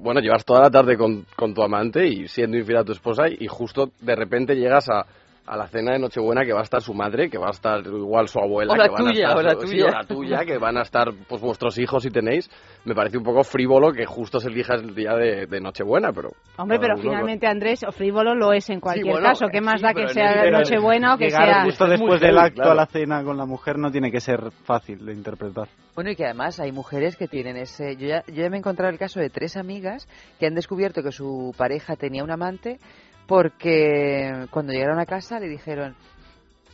[0.00, 3.24] bueno, llevas toda la tarde con, con tu amante y siendo infiel a tu esposa
[3.28, 5.06] y justo de repente llegas a,
[5.46, 7.80] a la cena de Nochebuena que va a estar su madre, que va a estar
[7.86, 9.84] igual su abuela, O la que van tuya, a estar, o la sí, tuya.
[9.84, 12.50] o la tuya, que van a estar pues vuestros hijos si tenéis.
[12.84, 16.30] Me parece un poco frívolo que justo se elija el día de, de Nochebuena, pero...
[16.56, 19.46] Hombre, pero finalmente Andrés, o frívolo lo es en cualquier bueno, caso.
[19.52, 21.64] ¿Qué más sí, da que sea Nochebuena o que Llegar sea...
[21.64, 22.72] justo después del acto claro.
[22.72, 25.68] a la cena con la mujer no tiene que ser fácil de interpretar.
[25.94, 27.96] Bueno, y que además hay mujeres que tienen ese...
[27.96, 30.08] Yo ya, yo ya me he encontrado el caso de tres amigas
[30.40, 32.78] que han descubierto que su pareja tenía un amante
[33.26, 35.94] porque cuando llegaron a casa le dijeron,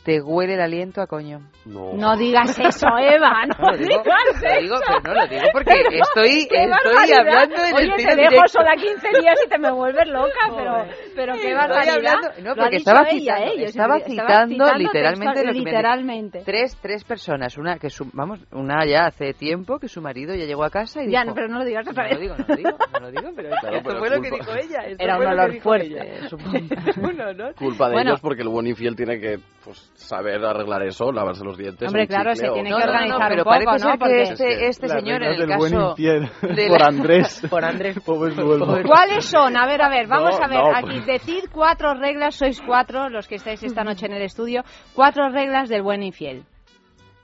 [0.03, 1.41] te huele el aliento a coño.
[1.65, 1.93] No.
[1.93, 4.61] No digas eso, Eva, no, No lo digo, digas lo eso.
[4.61, 8.15] digo, pero no lo digo porque Pero, estoy, ¡qué estoy hablando en Oye, te dejo
[8.29, 8.47] directo.
[8.47, 11.95] sola 15 días y te me vuelves loca, pero, pero qué Estoy barbaridad.
[11.95, 13.63] hablando- no, Lo ha porque dicho estaba ella, citando, ¿eh?
[13.65, 16.41] Estaba citando literalmente textual- lo que me- literalmente.
[16.45, 20.45] Tres, tres personas, una que su, vamos, una ya hace tiempo que su marido ya
[20.45, 22.17] llegó a casa y Ya, dijo, no, pero no lo digas otra no vez.
[22.17, 24.21] lo digo, no lo digo, no lo digo, pero Claro, esto pero fue es lo
[24.21, 24.79] que dijo ella.
[24.87, 26.19] esto Era un olor fuerte.
[27.57, 31.57] Culpa de ellos porque el buen infiel tiene que pues, saber arreglar eso, lavarse los
[31.57, 31.87] dientes.
[31.87, 33.79] Hombre, claro, chicle se o- tiene No, que no, no, organizar pero un poco, parece
[33.79, 33.91] ser ¿no?
[33.93, 37.41] que Porque- este, este señor en el del buen caso infiel de por Andrés.
[37.49, 37.99] Por Andrés.
[38.05, 38.77] Pobre sueldo.
[38.85, 39.55] ¿Cuáles son?
[39.57, 40.57] A ver, a ver, vamos No, a ver.
[40.59, 44.21] no, Aquí, pues- decid cuatro reglas, sois cuatro los que estáis esta noche en el
[44.23, 44.63] estudio.
[44.95, 46.43] Cuatro reglas del buen infiel.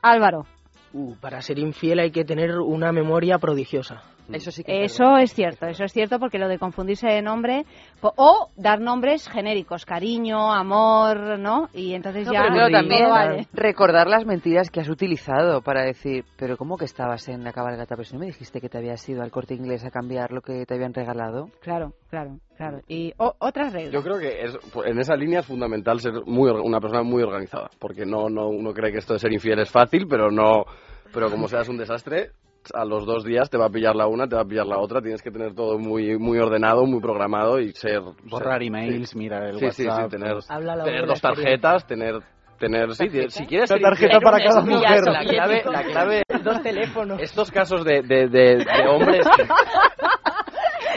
[0.01, 0.43] Álvaro.
[0.93, 4.03] Uh, para ser infiel hay que tener una memoria prodigiosa.
[4.33, 7.21] Eso sí que es Eso es cierto, eso es cierto porque lo de confundirse de
[7.21, 7.65] nombre
[8.01, 11.69] po- o dar nombres genéricos, cariño, amor, ¿no?
[11.73, 13.47] Y entonces No, ya pero claro, también vale.
[13.53, 17.95] recordar las mentiras que has utilizado para decir, pero ¿cómo que estabas en la cabalgata?
[17.95, 20.41] Pero si no me dijiste que te habías ido al corte inglés a cambiar lo
[20.41, 21.49] que te habían regalado.
[21.61, 22.81] Claro, claro, claro.
[22.87, 23.93] Y o- otras reglas.
[23.93, 27.69] Yo creo que es, en esa línea es fundamental ser muy, una persona muy organizada,
[27.79, 30.65] porque no, no uno cree que esto de ser infiel es fácil, pero no,
[31.13, 32.31] pero como seas un desastre,
[32.73, 34.77] a los dos días te va a pillar la una, te va a pillar la
[34.79, 38.01] otra, tienes que tener todo muy, muy ordenado, muy programado y ser...
[38.29, 39.17] Borrar ser- emails, sí.
[39.17, 40.03] mirar el sí, sí, WhatsApp.
[40.11, 42.15] sí, tener, la tener buena dos tarjetas, tener...
[42.59, 43.29] Tener, sí, ¿Tarjeta?
[43.29, 45.03] si quieres Una ser tarjeta para cada mujer.
[45.05, 47.21] La clave, la clave, Dos teléfonos.
[47.21, 49.27] estos casos de, de, de, de hombres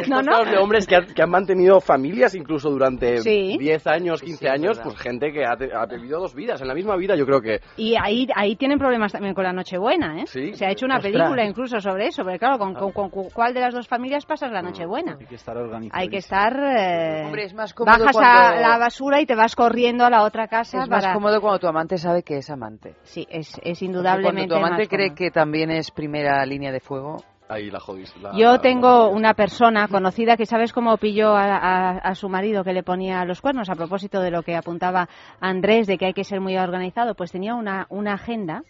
[0.09, 0.45] No, no.
[0.45, 3.57] de hombres que, han- que han mantenido familias incluso durante Sí.
[3.59, 6.69] 10 años, Sí, 15 sí, años, pues gente que ha, ha vivido dos vidas en
[6.69, 10.21] la misma vida, yo creo que Y ahí, ahí tienen problemas también con la Nochebuena,
[10.21, 10.27] ¿eh?
[10.27, 10.55] Sí.
[10.55, 11.13] Se ha hecho una Ostras.
[11.13, 14.53] película incluso sobre eso, porque claro, con, con- con cuál de las dos familias pasas
[14.53, 15.17] la Nochebuena?
[15.19, 16.01] Hay que estar organizado.
[16.01, 16.53] Hay que estar...
[16.57, 20.11] eh, Hombre, es más cómodo bajas cuando- a la basura y te vas corriendo a
[20.11, 21.15] la otra casa Es más para...
[21.15, 22.95] cómodo cuando tu amante sabe que es amante.
[23.03, 25.17] Sí, es, es indudablemente Cuando tu amante más cree cómodo.
[25.17, 27.17] que también es primera línea de fuego.
[27.51, 28.15] Ahí la jodís.
[28.23, 32.29] la- Yo la- tengo una persona conocida que sabes cómo pilló a, a- a su
[32.29, 35.09] marido que le ponía los cuernos a propósito de lo que apuntaba
[35.41, 37.15] Andrés de que hay que ser muy organizado.
[37.15, 38.63] Pues tenía una, una agenda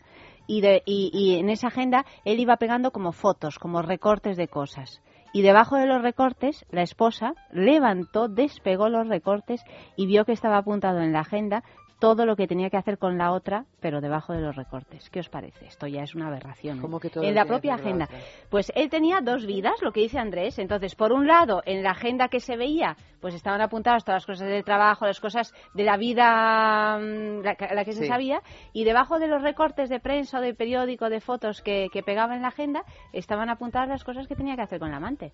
[0.47, 4.49] y, de, y, y en esa agenda él iba pegando como fotos, como recortes de
[4.49, 5.01] cosas.
[5.33, 9.63] Y debajo de los recortes, la esposa levantó, despegó los recortes
[9.97, 11.63] y vio que estaba apuntado en la agenda
[12.01, 15.09] todo lo que tenía que hacer con la otra, pero debajo de los recortes.
[15.11, 15.67] ¿Qué os parece?
[15.67, 16.81] Esto ya es una aberración.
[16.81, 18.09] ¿Cómo que todo en la propia la agenda.
[18.49, 20.59] Pues él tenía dos vidas, lo que dice Andrés.
[20.59, 24.27] Entonces, por un lado, en la agenda que se veía, pues estaban apuntadas todas las
[24.27, 28.41] cosas del trabajo, las cosas de la vida, mm, la, que- la que se sabía,
[28.73, 32.43] y debajo de los recortes de prensa de periódico, de fotos que, que pegaba en
[32.43, 32.83] la agenda,
[33.13, 35.33] estaban apuntadas las cosas que tenía que hacer con la amante.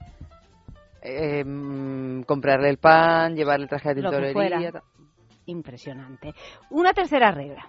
[1.03, 4.03] Eh, mm, comprarle el pan, llevarle el traje de
[4.33, 4.73] tintorería.
[5.47, 6.32] Impresionante.
[6.70, 7.64] Una tercera regla.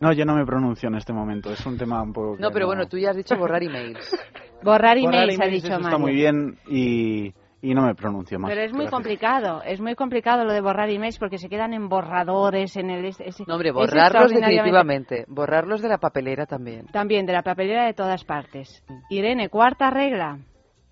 [0.00, 1.52] No, yo no me pronuncio en este momento.
[1.52, 2.36] Es un tema un poco.
[2.38, 3.98] No, pero bueno, tú ya has dicho borrar emails.
[4.64, 5.88] Borrar Borrar emails, ha emails, dicho eso Mario.
[5.88, 8.48] está muy bien y, y no me pronuncio más.
[8.48, 8.92] Pero es muy Gracias.
[8.94, 13.04] complicado, es muy complicado lo de borrar emails porque se quedan en borradores, en el...
[13.06, 15.24] es- es- No, hombre, borrarlos definitivamente.
[15.26, 16.86] Borrarlos de la papelera también.
[16.86, 18.84] También de la papelera de todas partes.
[19.10, 20.38] Irene, cuarta regla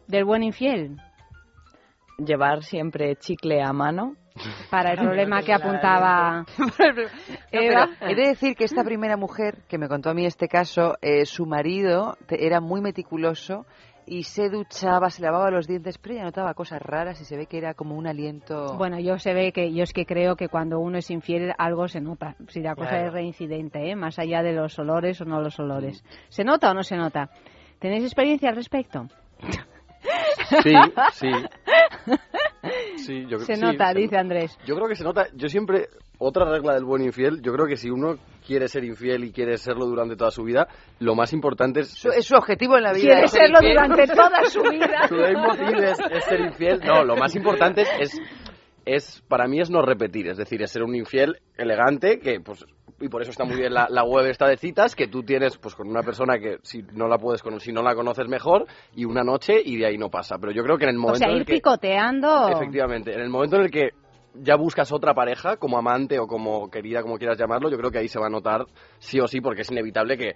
[0.08, 0.96] del buen infiel
[2.18, 4.16] Llevar siempre chicle a mano.
[4.70, 6.44] Para el problema que apuntaba
[7.52, 7.88] Eva.
[8.00, 11.26] he de decir que esta primera mujer que me contó a mí este caso, eh,
[11.26, 13.66] su marido era muy meticuloso
[14.06, 17.46] y se duchaba, se lavaba los dientes, pero ella notaba cosas raras y se ve
[17.46, 18.76] que era como un aliento.
[18.76, 21.86] Bueno, yo se ve que yo es que creo que cuando uno es infiel algo
[21.86, 23.06] se nota, si la cosa Claro.
[23.08, 23.94] es reincidente, ¿eh?
[23.94, 26.02] más allá de los olores o no los olores.
[26.28, 27.30] ¿Se nota o no se nota?
[27.78, 29.06] ¿Tenéis experiencia al respecto?
[30.62, 30.72] Sí,
[31.12, 31.30] sí.
[32.96, 34.56] Sí, yo, Se sí, nota, se dice Andrés.
[34.66, 35.26] Yo creo que se nota.
[35.34, 35.88] Yo siempre.
[36.18, 37.40] Otra regla del buen infiel.
[37.40, 38.16] Yo creo que si uno
[38.46, 40.68] quiere ser infiel y quiere serlo durante toda su vida,
[40.98, 41.88] lo más importante es.
[41.88, 43.14] Su- es su objetivo en la vida.
[43.14, 43.74] Quiere serlo infiel.
[43.88, 45.08] durante toda su vida.
[45.08, 46.80] Su es, es ser infiel.
[46.84, 48.20] No, lo más importante es, es,
[48.84, 50.28] es- Para mí es no repetir.
[50.28, 52.66] Es decir, es ser un infiel elegante que, pues.
[53.00, 55.56] Y por eso está muy bien la, la web esta de citas que tú tienes
[55.56, 58.66] pues con una persona que si no la puedes conocer, si no la conoces mejor
[58.94, 60.36] y una noche y de ahí no pasa.
[60.38, 62.48] Pero yo creo que en el O momento sea, en el ir que picoteando.
[62.50, 63.90] Efectivamente, en el momento en el que
[64.34, 67.98] ya buscas otra pareja, como amante o como querida, como quieras llamarlo, yo creo que
[67.98, 68.66] ahí se va a notar
[68.98, 70.34] sí o sí, porque es inevitable que,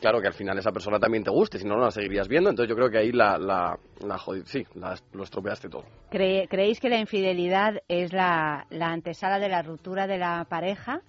[0.00, 2.50] claro, que al final esa persona también te guste, si no, no la seguirías viendo.
[2.50, 5.84] Entonces yo creo que ahí la, la, la sí, la- lo estropeaste todo.
[6.10, 11.00] Cre- ¿Creéis que la infidelidad es la, la antesala de la ruptura de la pareja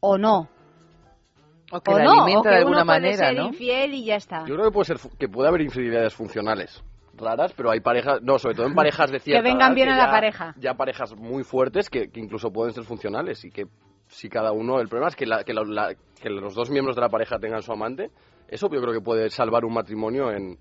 [0.00, 0.48] o no?
[1.70, 3.46] O que o la no, alimenta o que de alguna uno puede manera, ser ¿no?
[3.48, 4.44] infiel y ya está.
[4.46, 6.82] Yo creo que puede ser que puede haber infidelidades funcionales
[7.14, 9.96] raras, pero hay parejas, no, sobre todo en parejas de cierta vengan edad, bien a
[9.96, 10.54] la ya- pareja.
[10.56, 13.66] Ya parejas muy fuertes que, que incluso pueden ser funcionales y que
[14.06, 16.94] si cada uno, el problema es que, la- que, la- la- que los dos miembros
[16.96, 18.10] de la pareja tengan su amante,
[18.48, 20.56] eso yo creo que puede salvar un matrimonio en,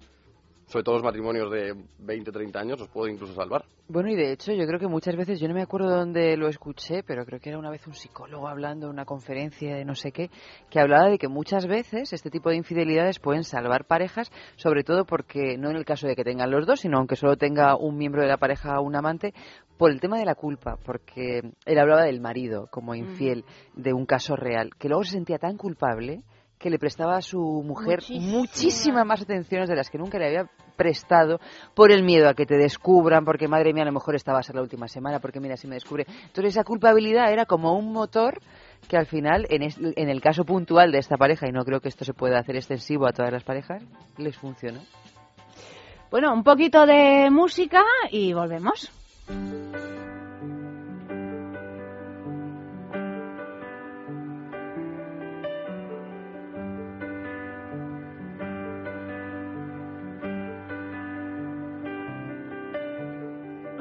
[0.68, 3.64] sobre todo los matrimonios de 20, 30 años, los puede incluso salvar.
[3.88, 6.50] Bueno, y de hecho yo creo que muchas veces, yo no me acuerdo dónde lo
[6.50, 9.96] escuché, pero creo que era una vez un psicólogo hablando en una conferencia de no
[9.96, 10.30] sé qué,
[10.70, 15.06] que hablaba de que muchas veces este tipo de infidelidades pueden salvar parejas, sobre todo
[15.06, 17.98] porque, no en el caso de que tengan los dos, sino aunque solo tenga un
[17.98, 19.34] miembro de la pareja un amante,
[19.78, 23.46] por el tema de la culpa, porque él hablaba del marido como infiel
[23.76, 26.24] de un caso real, que luego se sentía tan culpable
[26.58, 30.50] que le prestaba a su mujer muchísimas más atenciones de las que nunca le había
[30.76, 31.40] prestado
[31.76, 34.40] por el miedo a que te descubran, porque madre mía, a lo mejor esta va
[34.40, 36.06] a ser la última semana, porque mira, si me descubre.
[36.08, 38.40] Entonces esa culpabilidad era como un motor
[38.88, 41.80] que al final, en, es- en el caso puntual de esta pareja, y no creo
[41.80, 43.84] que esto se pueda hacer extensivo a todas las parejas,
[44.18, 44.80] les funcionó.
[46.12, 47.82] Bueno, un poquito de música
[48.12, 48.92] y volvemos.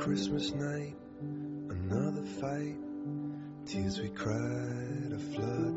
[0.07, 2.77] Christmas night, another fight.
[3.67, 5.75] Tears we cried a flood.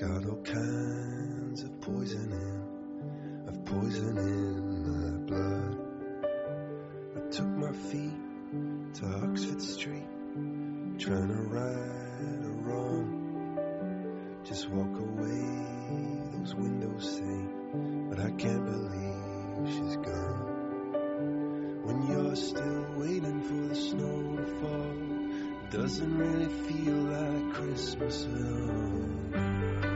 [0.00, 5.78] Got all kinds of poison in, of poison in my blood.
[7.14, 8.18] I took my feet
[8.94, 10.08] to Oxford Street,
[10.98, 14.42] trying to right a wrong.
[14.42, 17.46] Just walk away, those windows say,
[18.10, 20.45] but I can't believe she's gone.
[22.08, 29.95] You're still waiting for the snow to fall, doesn't really feel like Christmas at all.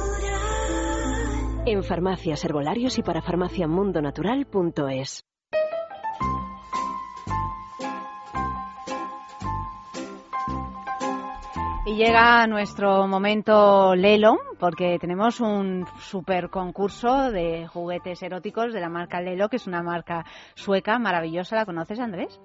[1.63, 5.23] En farmacias, herbolarios y para farmaciamundonatural.es.
[11.85, 18.89] Y llega nuestro momento Lelo, porque tenemos un super concurso de juguetes eróticos de la
[18.89, 20.25] marca Lelo, que es una marca
[20.55, 21.57] sueca maravillosa.
[21.57, 22.41] ¿La conoces, Andrés?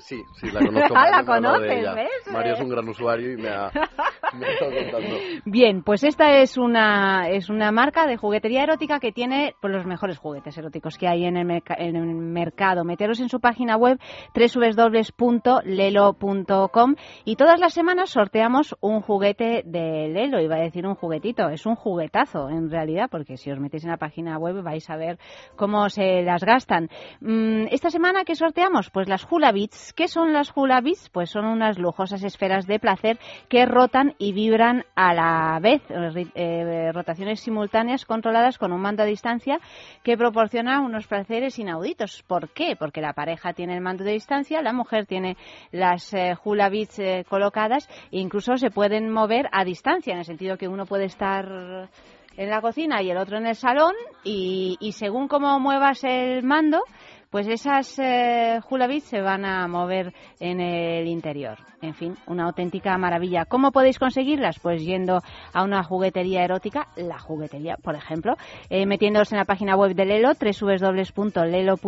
[0.00, 0.94] Sí, sí, la conozco.
[0.96, 1.94] Ah, la conoces.
[1.94, 2.32] ¿ves?
[2.32, 3.70] Mario es un gran usuario y me ha,
[4.34, 5.16] me ha estado contando.
[5.44, 9.86] Bien, pues esta es una, es una marca de juguetería erótica que tiene pues, los
[9.86, 12.84] mejores juguetes eróticos que hay en el, en el mercado.
[12.84, 13.98] Meteros en su página web
[14.34, 16.94] www.lelo.com
[17.24, 20.40] y todas las semanas sorteamos un juguete de Lelo.
[20.40, 23.90] Iba a decir un juguetito, es un juguetazo en realidad, porque si os metéis en
[23.90, 25.18] la página web vais a ver
[25.56, 26.88] cómo se las gastan.
[27.20, 28.90] Mm, esta semana, ¿qué sorteamos?
[28.90, 29.79] Pues las Hula Beats.
[29.94, 31.08] ¿Qué son las Hula Beats?
[31.10, 36.26] Pues son unas lujosas esferas de placer que rotan y vibran a la vez, eh,
[36.34, 39.58] eh, rotaciones simultáneas controladas con un mando a distancia
[40.02, 42.22] que proporciona unos placeres inauditos.
[42.26, 42.76] ¿Por qué?
[42.78, 45.36] Porque la pareja tiene el mando de distancia, la mujer tiene
[45.72, 50.24] las eh, hula beats eh, colocadas e incluso se pueden mover a distancia, en el
[50.24, 51.88] sentido que uno puede estar
[52.36, 53.92] en la cocina y el otro en el salón
[54.24, 56.82] y, y según cómo muevas el mando,
[57.30, 61.58] pues esas eh, hula se van a mover en el interior.
[61.80, 63.44] En fin, una auténtica maravilla.
[63.44, 64.58] ¿Cómo podéis conseguirlas?
[64.58, 65.20] Pues yendo
[65.52, 68.34] a una juguetería erótica, la juguetería, por ejemplo,
[68.68, 71.86] eh, en la página web de Lelo, www.lelo.com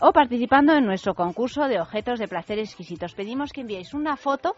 [0.00, 3.14] o participando en nuestro concurso de objetos de placer exquisitos.
[3.14, 4.56] Pedimos que enviéis una foto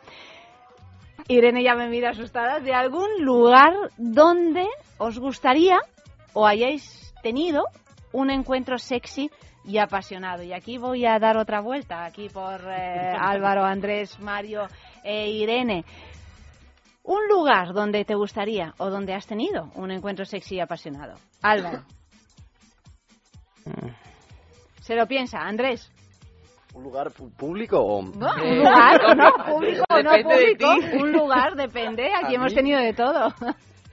[1.29, 4.67] Irene ya me mira asustada, de algún lugar donde
[4.99, 5.79] os gustaría
[6.35, 7.65] o hayáis tenido
[8.13, 9.31] un encuentro sexy
[9.65, 10.43] y apasionado.
[10.43, 14.67] Y aquí voy a dar otra vuelta, aquí por eh, Álvaro, Andrés, Mario
[15.03, 15.85] e Irene.
[17.03, 21.15] Un lugar donde te gustaría o donde has tenido un encuentro sexy y apasionado.
[21.43, 21.83] Álvaro.
[24.81, 25.91] Se lo piensa, Andrés.
[26.75, 28.03] ¿Un lugar público o...?
[28.03, 30.99] No, un lugar, o no, público o no público.
[30.99, 32.11] Un lugar, depende.
[32.13, 33.33] Aquí hemos tenido de todo.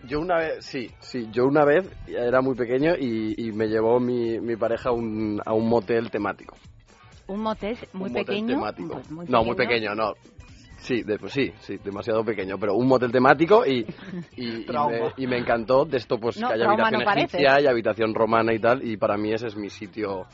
[0.07, 3.99] Yo una vez, sí, sí, yo una vez era muy pequeño y, y me llevó
[3.99, 6.55] mi, mi pareja a un, a un motel temático.
[7.27, 8.47] Un motel muy un motel pequeño.
[8.47, 8.93] temático.
[8.95, 10.13] pues muy no, muy pequeño, no.
[10.79, 13.85] Sí, de- pues sí, sí, demasiado pequeño, pero un motel temático y,
[14.35, 17.61] y, me, y me encantó de esto, pues No, que haya trauma habitación no egipcia
[17.61, 20.25] y habitación romana y tal, y para mí ese es mi sitio,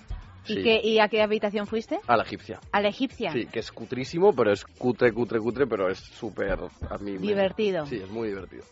[0.47, 1.99] ¿Y, sí, qué, ¿Y a qué habitación fuiste?
[2.07, 2.61] a la egipcia.
[2.71, 3.31] A la egipcia.
[3.33, 6.53] Sí, que es cutrísimo, pero es cutre, cutre, cutre, pero es súper,
[6.89, 7.85] a mí me- Divertido.
[7.85, 8.63] Sí, es muy divertido.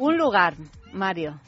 [0.00, 0.54] Un lugar,
[0.92, 1.38] Mario.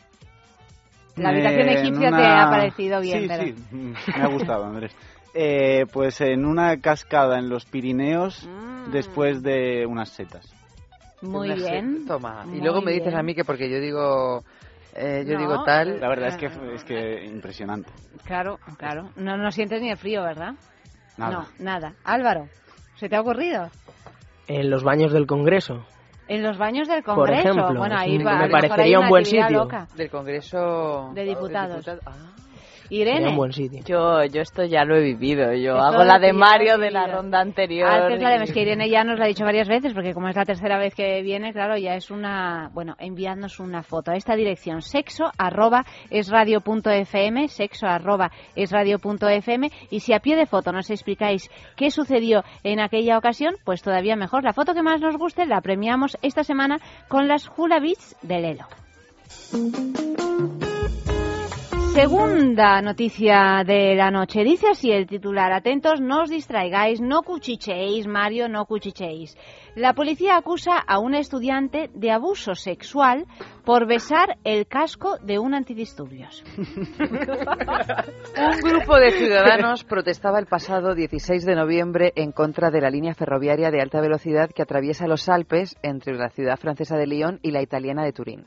[1.16, 3.42] La Eh, habitación en egipcia te ha parecido bien, Sí, pero...
[3.44, 4.94] sí, mm, me ha gustado, Andrés.
[5.34, 8.46] Eh, pues en una cascada en los Pirineos
[8.90, 10.54] después de unas setas.
[11.22, 12.04] Muy bien.
[12.06, 12.44] Toma.
[12.44, 13.18] Muy y luego me dices bien.
[13.18, 14.42] a mí que porque yo digo,
[14.94, 15.40] eh, yo No.
[15.40, 16.00] digo tal.
[16.00, 17.88] La verdad es que es que impresionante.
[18.24, 19.08] Claro, claro.
[19.16, 20.54] No, no sientes ni el frío, ¿verdad?
[21.16, 21.32] Nada.
[21.32, 21.94] No, nada.
[22.04, 22.48] Álvaro,
[22.96, 23.70] ¿se te ha ocurrido?
[24.48, 25.86] En los baños del Congreso.
[26.32, 27.40] En los baños del Por Congreso.
[27.50, 29.50] ejemplo, bueno, ahí va, a me parecería un buen sitio.
[29.50, 31.86] loca Del Congreso de diputados.
[32.06, 32.12] Ah.
[32.94, 33.16] Irene.
[33.16, 33.80] Sería un buen sitio.
[33.86, 35.52] Yo, yo esto ya lo he vivido.
[35.54, 37.88] Yo Esto hago la de que Mario de la ronda anterior.
[37.90, 39.44] Ah, es que es la de- y- es que Irene ya nos lo ha dicho
[39.44, 42.70] varias veces, porque como es la tercera vez que viene, claro, ya es una...
[42.74, 48.30] Bueno, enviadnos una foto a esta dirección, sexo arroba es radio punto fm, sexo arroba
[48.56, 52.80] es radio punto fm, y si a pie de foto nos explicáis qué sucedió en
[52.80, 54.44] aquella ocasión, pues todavía mejor.
[54.44, 56.78] La foto que más nos guste la premiamos esta semana
[57.08, 58.66] con las Hula Beats de Lelo.
[61.92, 64.42] Segunda noticia de la noche.
[64.44, 65.52] Dice así el titular.
[65.52, 69.36] Atentos, no os distraigáis, no cuchichéis, Mario, no cuchichéis.
[69.74, 73.26] La policía acusa a un estudiante de abuso sexual
[73.66, 76.42] por besar el casco de un antidisturbios.
[76.98, 83.14] Un grupo de ciudadanos protestaba el pasado 16 de noviembre en contra de la línea
[83.14, 87.50] ferroviaria de alta velocidad que atraviesa los Alpes entre la ciudad francesa de Lyon y
[87.50, 88.46] la italiana de Turín.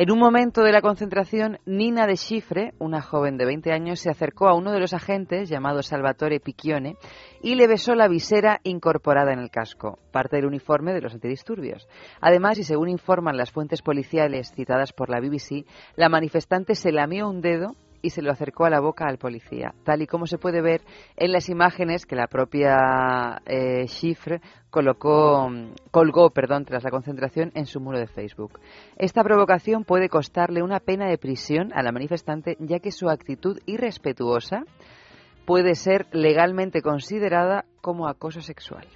[0.00, 4.10] En un momento de la concentración, Nina de Chifre, una joven de 20 años, se
[4.10, 6.94] acercó a uno de los agentes, llamado Salvatore Picchione,
[7.42, 11.88] y le besó la visera incorporada en el casco, parte del uniforme de los antidisturbios.
[12.20, 15.66] Además, y según informan las fuentes policiales citadas por la BBC,
[15.96, 19.74] la manifestante se lamió un dedo y se lo acercó a la boca al policía,
[19.84, 20.82] tal y como se puede ver
[21.16, 23.86] en las imágenes que la propia eh,
[24.70, 25.50] colocó,
[25.90, 28.60] colgó perdón, tras la concentración en su muro de Facebook.
[28.96, 33.58] Esta provocación puede costarle una pena de prisión a la manifestante, ya que su actitud
[33.66, 34.64] irrespetuosa
[35.46, 38.86] puede ser legalmente considerada como acoso sexual.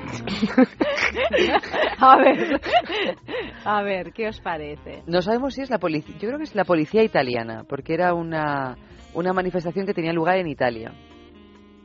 [1.98, 2.60] a ver,
[3.64, 5.02] a ver, ¿qué os parece?
[5.06, 8.14] No sabemos si es la policía, yo creo que es la policía italiana, porque era
[8.14, 8.76] una,
[9.14, 10.92] una manifestación que tenía lugar en Italia.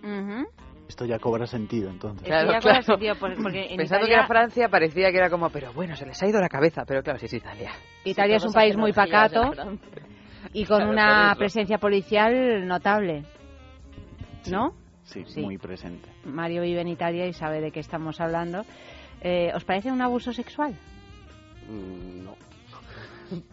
[0.03, 0.47] Ujú.
[0.87, 2.27] Esto ya cobra sentido, entonces.
[2.29, 5.29] Esto ya cobra sentido, por- porque en Pensando que Italia- era Francia parecía que era
[5.29, 7.71] como, pero bueno, se les ha ido la cabeza, pero claro, sí es Italia.
[8.03, 9.51] Italia es un país muy pacato
[10.53, 13.23] y con Claro, una presencia policial notable.
[14.51, 14.69] ¿No?
[14.69, 14.75] Sí,
[15.06, 15.23] Sí.
[15.41, 16.10] muy presente.
[16.26, 18.65] Mario vive en Italia y sabe de qué estamos hablando.
[19.22, 20.76] Eh, ¿Os parece un abuso sexual?
[21.69, 22.36] Mm, No.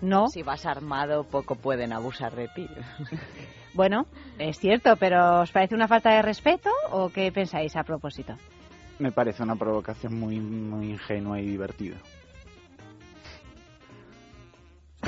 [0.03, 0.29] No.
[0.29, 2.67] Si vas armado, poco pueden abusar de ti.
[3.75, 4.05] Bueno,
[4.39, 8.35] es cierto, pero ¿os parece una falta de respeto o qué pensáis a propósito?
[8.99, 11.97] Me parece una provocación muy, muy ingenua y divertida.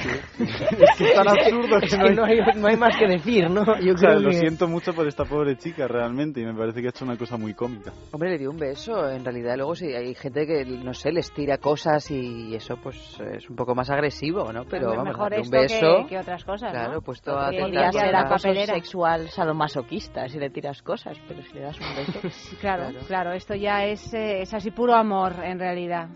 [0.09, 3.65] Es que es tan absurdo Es que no hay, no hay más que decir, ¿no?
[3.81, 6.55] Yo O sea, creo lo que- siento mucho por esta pobre chica realmente y me
[6.55, 7.93] parece que ha hecho una cosa muy cómica.
[8.13, 11.33] Hombre, le dio un beso, en realidad luego sí hay gente que, no sé, les
[11.33, 14.65] tira cosas y eso pues es un poco más agresivo, ¿no?
[14.65, 16.07] Pero vamos, mejor un esto que- beso...
[16.09, 16.79] que otras cosas, ¿no?
[16.81, 21.43] Claro, puesto a Que tratar Podría ser acoso sexual sadomasoquista si le tiras cosas, pero
[21.43, 22.21] si le das un beso...
[22.61, 26.09] Claro, claro, esto ya es, eh, es así puro amor en realidad.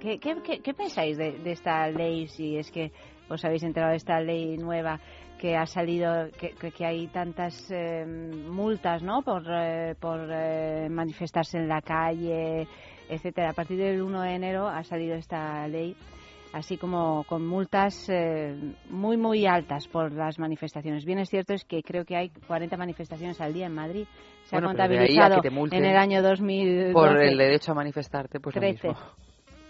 [0.00, 2.26] ¿Qué, qué, qué- qué pensáis de, de esta ley?
[2.28, 2.92] Si es que
[3.28, 5.00] os habéis enterado de esta ley nueva
[5.38, 9.22] que ha salido, que, que- que hay tantas eh, multas, ¿no?
[9.22, 12.66] Por, eh, por eh, manifestarse en la calle,
[13.08, 13.50] etcétera.
[13.50, 15.94] A partir del 1 de enero ha salido esta ley,
[16.52, 18.54] así como con multas eh,
[18.90, 21.04] muy, muy altas por las manifestaciones.
[21.04, 24.06] Bien es cierto es que creo que hay 40 manifestaciones al día en Madrid.
[24.44, 25.40] Se Bueno, ha contabilizado
[25.72, 26.92] en el año 2012.
[26.92, 28.88] Por el derecho a manifestarte, pues lo 13.
[28.88, 29.02] mismo.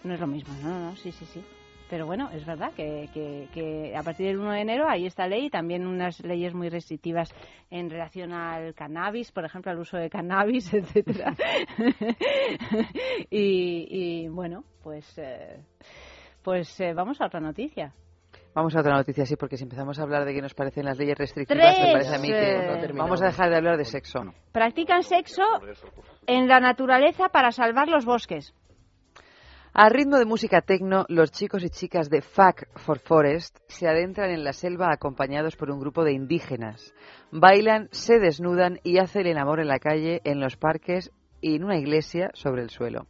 [0.04, 1.44] No es lo mismo, no, no, sí, sí, sí.
[1.88, 5.26] Pero bueno, es verdad que, que, que a partir del 1 de enero hay esta
[5.26, 7.34] ley y también unas leyes muy restrictivas
[7.70, 11.34] en relación al cannabis, por ejemplo, al uso de cannabis, etcétera.
[13.30, 15.60] y, y bueno, pues, eh,
[16.42, 17.92] pues eh, vamos a otra noticia.
[18.54, 20.96] Vamos a otra noticia, sí, porque si empezamos a hablar de qué nos parecen las
[20.96, 24.20] leyes restrictivas, me parece a mí que vamos a dejar de hablar de sexo.
[24.52, 25.42] Practican sexo
[26.26, 28.54] en la naturaleza para salvar los bosques.
[29.76, 34.30] A ritmo de música tecno, los chicos y chicas de Fuck for Forest se adentran
[34.30, 36.94] en la selva acompañados por un grupo de indígenas.
[37.32, 41.10] Bailan, se desnudan y hacen el amor en la calle, en los parques
[41.40, 43.08] y en una iglesia sobre el suelo.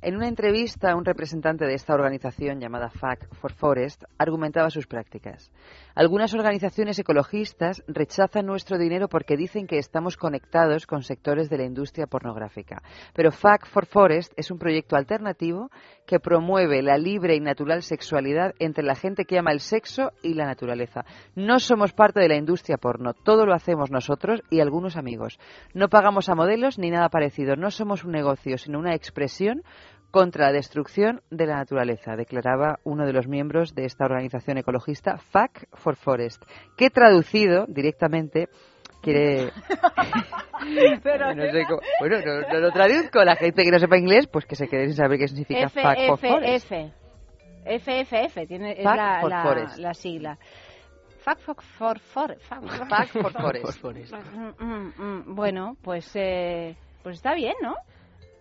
[0.00, 5.50] En una entrevista, un representante de esta organización llamada Fuck for Forest argumentaba sus prácticas.
[5.96, 11.64] Algunas organizaciones ecologistas rechazan nuestro dinero porque dicen que estamos conectados con sectores de la
[11.64, 12.82] industria pornográfica.
[13.14, 15.70] Pero Fuck for Forest es un proyecto alternativo
[16.06, 20.34] que promueve la libre y natural sexualidad entre la gente que ama el sexo y
[20.34, 21.06] la naturaleza.
[21.34, 25.38] No somos parte de la industria porno, todo lo hacemos nosotros y algunos amigos.
[25.72, 27.56] No pagamos a modelos ni nada parecido.
[27.56, 29.62] No somos un negocio, sino una expresión
[30.10, 35.18] contra la destrucción de la naturaleza, declaraba uno de los miembros de esta organización ecologista,
[35.18, 36.42] Fuck for Forest,
[36.76, 38.48] que traducido directamente
[39.02, 39.50] quiere...
[41.02, 43.22] Pero no sé cómo- Bueno, no, no lo traduzco.
[43.24, 46.00] La gente que no sepa inglés, pues que se quede sin saber qué significa Fact
[46.08, 46.72] for Forest.
[47.66, 48.46] FFF.
[48.48, 49.78] Tiene, es la, for la, Forest.
[49.78, 50.38] la sigla.
[51.20, 54.14] Fact for, for, for- for Forest.
[54.14, 57.74] Mm, mm, mm, Bueno, pues, eh, pues está bien, ¿no?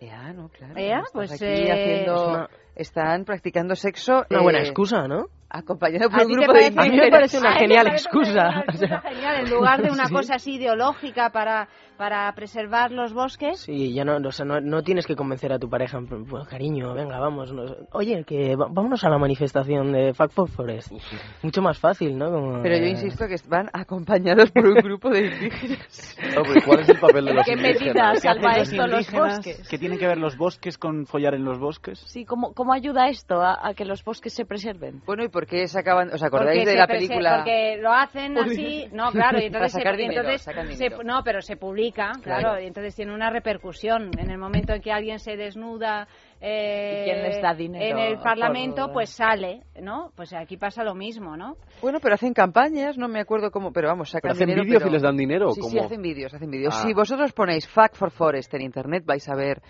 [0.01, 0.73] Ya, no, claro.
[0.80, 4.26] Ya, Estás pues, aquí eh, haciendo- Están practicando sexo.
[4.30, 5.26] Una buena eh, excusa, ¿no?
[5.47, 7.10] Acompañado por ¿A un grupo de A mí me indígenas.
[7.11, 8.31] parece una genial excusa.
[8.49, 10.14] una excusa genial, en lugar de una Sí.
[10.14, 13.60] cosa así ideológica para, para preservar los bosques.
[13.61, 16.93] Sí, ya no, o sea, no, no tienes que convencer a tu pareja, "Bueno, cariño,
[16.93, 17.53] venga, vamos.
[17.53, 20.91] no- oye, que vámonos a la manifestación de Fact for Forest.
[21.43, 22.31] Mucho más fácil, ¿no?
[22.31, 26.18] Como, Pero yo eh, insisto que van acompañados por un grupo de indígenas.
[26.35, 28.19] No, pero ¿Cuál es el papel de los ¿Qué indígenas?
[28.22, 29.68] salva ¿Qué hacen esto los bosques?
[29.69, 31.99] ¿Qué tiene que ver los bosques con follar en los bosques?
[32.07, 35.01] Sí, ¿cómo, cómo ayuda esto a, a que los bosques se preserven?
[35.05, 36.09] Bueno, ¿y por qué se acaban?
[36.13, 37.35] ¿Os acordáis Porque de la película?
[37.37, 41.41] Porque lo hacen así, no, claro, y entonces, se, dinero, entonces sacan se- no, pero
[41.41, 42.61] se publica, claro, Claro.
[42.61, 44.11] y entonces tiene una repercusión.
[44.17, 46.07] En el momento en que alguien se desnuda
[46.41, 50.11] eh, ¿Y quién les da dinero en el Parlamento, por- pues sale, ¿no?
[50.15, 51.55] Pues aquí pasa lo mismo, ¿no?
[51.81, 54.65] Bueno, pero hacen campañas, no me acuerdo cómo, pero vamos, sacan ¿Pero hacen dinero.
[54.65, 55.71] vídeos pero- y les dan dinero Sí, cómo?
[55.71, 56.73] sí, hacen vídeos, hacen vídeos.
[56.77, 56.83] Ah.
[56.83, 59.61] Si vosotros ponéis Fact for Forest en internet, vais a ver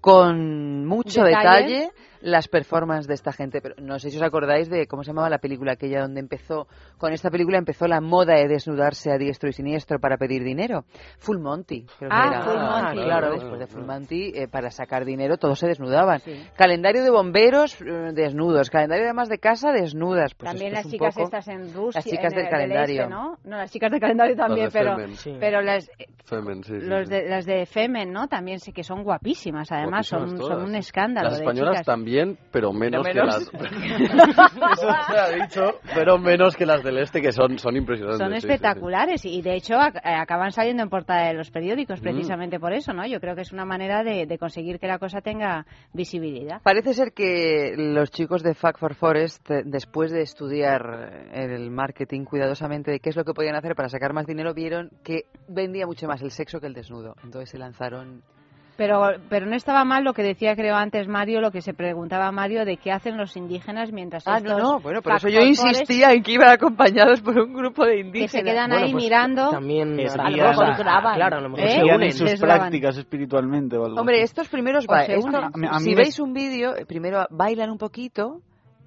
[0.00, 1.62] con mucho Detalle.
[1.68, 1.90] detalle
[2.22, 3.62] las performances de esta gente.
[3.62, 6.66] Pero no sé si os acordáis de cómo se llamaba la película aquella donde empezó,
[6.98, 10.84] con esta película empezó la moda de desnudarse a diestro y siniestro para pedir dinero.
[11.18, 12.40] Full Monty, creo que Ah, era.
[12.42, 12.92] Full Monty.
[12.92, 13.66] claro, Claro, después de.
[13.68, 16.20] Full Monty, eh, para sacar dinero todos se desnudaban.
[16.20, 16.44] Sí.
[16.58, 20.34] Calendario de bomberos eh, desnudos, calendario de más de casa desnudas.
[20.34, 23.02] Pues también las chicas poco- estas en Rusia, Las chicas en del el- calendario.
[23.04, 23.38] este, ¿no?
[23.44, 25.16] No, las chicas del calendario también, pero, Femen.
[25.16, 25.36] Sí.
[25.40, 25.90] pero las,
[26.26, 27.14] Femen, sí, los sí.
[27.14, 28.28] de, las de Femen, ¿no?
[28.28, 33.50] También sí que son guapísimas, además, son, un escándalo Las españolas también, pero menos, menos.
[33.50, 33.70] que las...
[34.78, 38.18] Eso se ha dicho, pero menos que las del este, que son, son impresionantes.
[38.18, 38.46] Son sí, sí, sí.
[38.46, 41.52] espectaculares y de hecho eh, acaban saliendo en portada de los Mm.
[41.52, 43.06] periódicos precisamente por eso, ¿no?
[43.06, 46.62] Yo creo que es una manera de, de conseguir que la cosa tenga visibilidad.
[46.62, 51.70] Parece ser que los chicos de Fact for Forest, eh, después de estudiar eh, el
[51.70, 55.24] marketing cuidadosamente de qué es lo que podían hacer para sacar más dinero, vieron que
[55.48, 57.14] vendía mucho más el sexo que el desnudo.
[57.24, 58.22] Entonces se lanzaron.
[58.76, 62.32] Pero, pero no estaba mal lo que decía, creo, antes Mario, lo que se preguntaba
[62.32, 65.40] Mario de qué hacen los indígenas mientras Ah, estos no, no, bueno, por eso yo
[65.40, 68.30] insistía en que iban acompañados por un grupo de Forest, que indígenas.
[68.30, 69.50] se quedan Bueno, ahí pues, mirando.
[69.50, 71.14] También Que a lo mejor graban.
[71.16, 71.72] Claro, a lo mejor ¿Eh?
[71.72, 72.02] se unen.
[72.02, 72.58] en sus les graban.
[72.60, 74.84] prácticas espiritualmente o algo Hombre, estos primeros...
[74.84, 75.36] Se esto-.
[75.36, 78.40] A mí- a mí si veis un vídeo, eh, primero bailan un poquito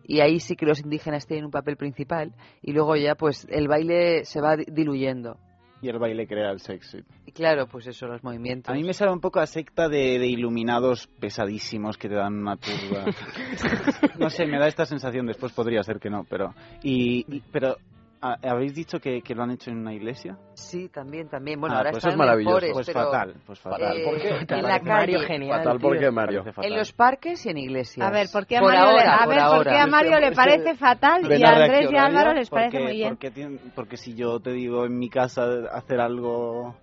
[0.05, 2.31] y ahí sí que los indígenas tienen un papel principal
[2.63, 5.37] y luego ya pues el baile se va di- diluyendo.
[5.81, 6.97] Y el baile crea el sexo.
[7.33, 8.71] Claro, pues eso, los movimientos.
[8.71, 12.35] A mí me sabe un poco a secta de, de iluminados pesadísimos que te dan
[12.35, 13.05] una turba.
[14.19, 16.53] no sé, me da esta sensación, después podría ser que no, pero...
[16.83, 17.77] Y, y- pero
[18.21, 20.37] ¿ha- ¿habéis dicho que, que lo han hecho en una iglesia?
[20.53, 21.59] Sí, también, también.
[21.59, 22.57] Bueno, Ah, ahora pues están eso es maravilloso.
[22.59, 23.97] en el Pues pero, fatal, pues fatal.
[23.97, 24.29] eh, ¿Por qué?
[24.55, 25.57] En la Mario calle, genial.
[25.63, 26.43] Fatal, ¿por qué, Mario?
[26.61, 28.07] En los parques y en iglesias.
[28.07, 30.19] A ver, ¿por qué a Por Mario, le, ahora, a ver, ¿por qué a Mario
[30.19, 33.09] le parece fatal y a Andrés y a Álvaro les parece porque- muy bien?
[33.17, 36.75] Porque, porque si yo te digo en mi casa hacer algo...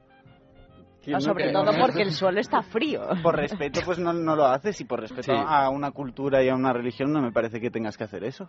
[1.03, 3.03] ¿quién No, no sobre todo porque el suelo está frío.
[3.23, 5.33] Por respeto, pues no, no lo haces y por respeto Sí.
[5.35, 8.49] a una cultura y a una religión no me parece que tengas que hacer eso.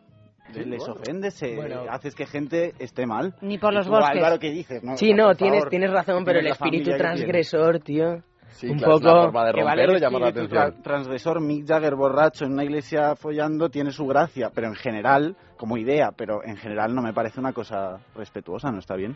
[0.54, 0.94] Sí, Les bueno.
[0.96, 1.84] ofendes, Bueno.
[1.90, 3.36] haces que gente esté mal.
[3.42, 4.18] Ni por los tú, bosques.
[4.18, 4.84] Álvaro, ¿qué dices?
[4.84, 8.24] No, Sí, por no, favor, tienes, tienes razón, pero el espíritu que transgresor, tío.
[8.50, 9.14] Sí, un claro, es poco...
[9.14, 10.82] una forma de Que vale romper el y llamar la espíritu atención.
[10.82, 15.38] tra- transgresor, Mick Jagger borracho en una iglesia follando tiene su gracia, pero en general,
[15.58, 19.16] como idea, pero en general no me parece una cosa respetuosa, no está bien.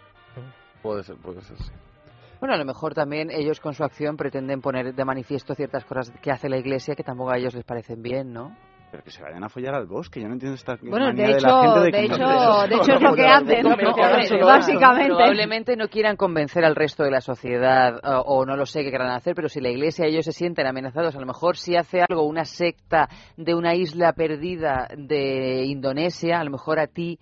[0.82, 1.72] Puede ser, puede ser, sí.
[2.46, 6.12] Bueno, a lo mejor también ellos con su acción pretenden poner de manifiesto ciertas cosas
[6.22, 8.56] que hace la iglesia que tampoco a ellos les parecen bien, ¿no?
[8.92, 11.32] Pero que se vayan a follar al bosque, yo no entiendo esta Bueno, manía de
[11.32, 15.08] la hecho, gente de convencer- hecho, de hecho es lo que hacen, No, no, básicamente.
[15.16, 18.92] Probablemente no quieran convencer al resto de la sociedad o, o no lo sé qué
[18.92, 21.76] querrán hacer, pero si la iglesia y ellos se sienten amenazados, a lo mejor si
[21.76, 27.18] hace algo una secta de una isla perdida de Indonesia, a lo mejor a ti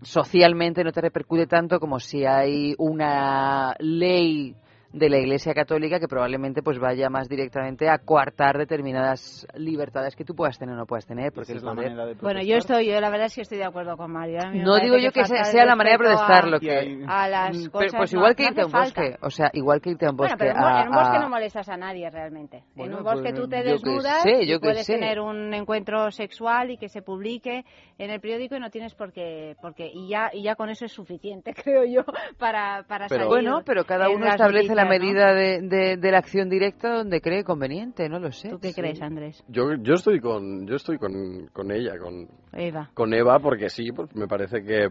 [0.00, 4.56] socialmente no te repercute tanto como si hay una ley
[4.92, 10.24] de la Iglesia Católica que probablemente pues vaya más directamente a coartar determinadas libertades que
[10.24, 12.42] tú puedas tener o no puedas tener porque el es la poder- manera de Bueno,
[12.42, 14.38] yo estoy, yo la verdad es que estoy de acuerdo con Mario.
[14.54, 17.56] No digo yo que sea, sea la manera de protestar lo a- que a las
[17.56, 19.26] Mm, pero, cosas pues no- igual que no irte a un bosque falta.
[19.26, 21.16] o sea igual que irte a un bosque Bueno, pero en, a- en un bosque
[21.16, 22.64] a- no molestas a nadie realmente.
[22.74, 24.94] Bueno, en un pues, bosque tú te desnudas sé, y puedes sé.
[24.94, 27.64] tener un encuentro sexual y que se publique
[27.98, 30.68] en el periódico y no tienes por qué, por qué- y ya y ya con
[30.68, 32.04] eso es suficiente, creo yo,
[32.38, 34.90] para para pero salir bueno pero cada uno establece la ¿no?
[34.90, 38.72] medida de, de- de la acción directa donde cree conveniente no lo sé ¿Tú qué
[38.72, 39.42] crees, Andrés?
[39.48, 42.90] Yo, yo estoy con, yo estoy con, con ella, con, Eva.
[42.94, 44.88] con Eva, porque sí, pues me parece que,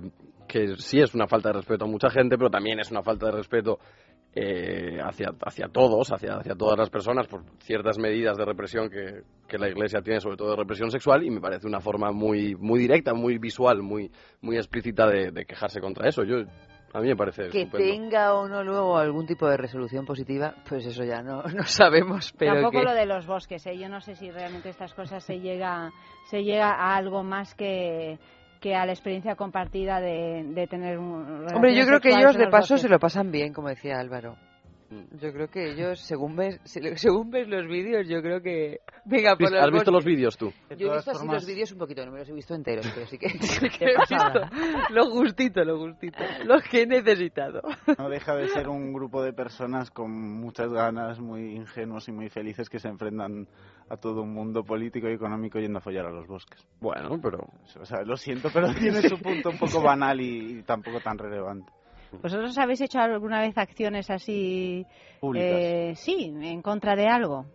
[0.47, 3.27] que sí es una falta de respeto a mucha gente, pero también es una falta
[3.27, 3.79] de respeto
[4.33, 9.23] eh, hacia, hacia todos, hacia, hacia todas las personas, por ciertas medidas de represión que,
[9.47, 12.55] que la Iglesia tiene, sobre todo de represión sexual, y me parece una forma muy,
[12.55, 14.09] muy directa, muy visual, muy,
[14.41, 16.23] muy explícita de, de quejarse contra eso.
[16.23, 16.43] Yo,
[16.93, 17.77] a mí me parece Que estupendo.
[17.91, 22.33] tenga o no luego algún tipo de resolución positiva, pues eso ya no, no sabemos,
[22.37, 22.83] pero Tampoco que...
[22.85, 23.77] lo de los bosques, ¿eh?
[23.77, 25.91] yo no sé si realmente estas cosas se llega,
[26.29, 28.19] se llega a algo más que,
[28.59, 31.45] que a la experiencia compartida de, de tener un...
[31.53, 32.81] Hombre, yo creo que ellos de paso bosques.
[32.81, 34.35] se lo pasan bien, como decía Álvaro.
[35.21, 38.81] Yo creo que ellos, según ves, se- según ves los vídeos, yo creo que...
[39.05, 40.51] Venga, por ¿Has los visto los vídeos tú?
[40.77, 43.07] Yo he visto así los vídeos un poquito, no me los he visto enteros, pero
[43.07, 44.15] sí que, sí que he visto
[44.89, 47.61] lo justito, lo justito, lo que he necesitado.
[47.97, 52.29] No deja de ser un grupo de personas con muchas ganas, muy ingenuos y muy
[52.29, 53.47] felices que se enfrentan
[53.89, 56.65] a todo un mundo político y económico yendo a follar a los bosques.
[56.79, 57.39] Bueno, pero...
[57.79, 61.17] O sea, lo siento, pero tiene su punto un poco banal y, y tampoco tan
[61.17, 61.71] relevante.
[62.11, 64.85] ¿Vosotros habéis hecho alguna vez acciones así?
[65.19, 65.59] Públicas.
[65.59, 67.45] eh, sí, en contra de algo.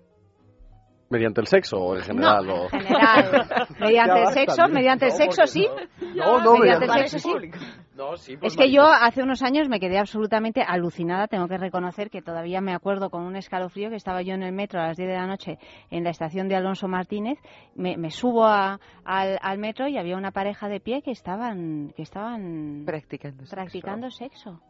[1.08, 2.50] ¿Mediante el sexo o en general?
[2.50, 2.64] o...
[2.64, 3.46] En general,
[3.78, 4.74] mediante Ya el sexo, ¿no?
[4.74, 5.68] mediante el No, sexo sí.
[6.16, 7.50] No, no, mediante el sexo sí.
[7.94, 11.56] No, sí, pues Es que yo hace unos años me quedé absolutamente alucinada, tengo que
[11.58, 14.88] reconocer que todavía me acuerdo con un escalofrío que estaba yo en el metro a
[14.88, 15.58] las 10 de la noche
[15.90, 17.38] en la estación de Alonso Martínez,
[17.74, 21.92] me, me subo a- al, al metro y había una pareja de pie que estaban
[21.96, 24.60] que estaban practicando, practicando sexo.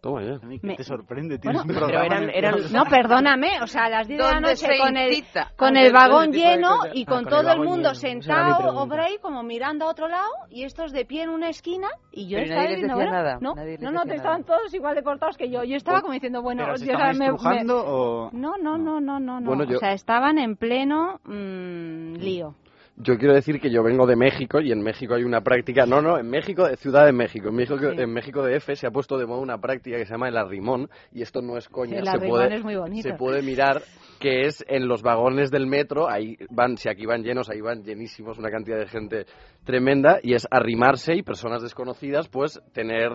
[0.00, 0.38] Toma ya.
[0.38, 1.38] ¿Qué Me- te sorprende?
[1.42, 4.24] Bueno, Tienes un pero eran- el eran- no, perdóname, o sea, a las 10 de
[4.24, 7.28] la ¿Dónde noche con el, incita con el vagón lleno y Ah, con con el
[7.30, 10.62] todo el vagón mundo lleno, sentado o por ahí como mirando a otro lado y
[10.62, 13.24] estos de pie en una esquina y yo Pero estaba nadie les diciendo, decía bueno,
[13.24, 15.64] nada, no, nadie no, no, te estaban todos igual de cortados que yo.
[15.64, 18.30] Yo estaba como diciendo, bueno, ¿Pero yo, estaban me- estrujando me- o...?
[18.32, 19.46] No, no, no, no, no, no.
[19.46, 22.54] Bueno, yo- O sea, estaban en pleno mm, lío.
[23.00, 26.02] Yo quiero decir que yo vengo de México y en México hay una práctica, no,
[26.02, 28.90] no, en México, de Ciudad de México, en México, en México de F se ha
[28.90, 31.98] puesto de moda una práctica que se llama el arrimón y esto no es coña,
[32.00, 33.08] El se puede, es muy bonito.
[33.08, 33.82] se puede mirar
[34.18, 37.84] que es en los vagones del metro, ahí van, si aquí van llenos, ahí van
[37.84, 39.26] llenísimos, una cantidad de gente
[39.64, 43.10] tremenda y es arrimarse y personas desconocidas pues tener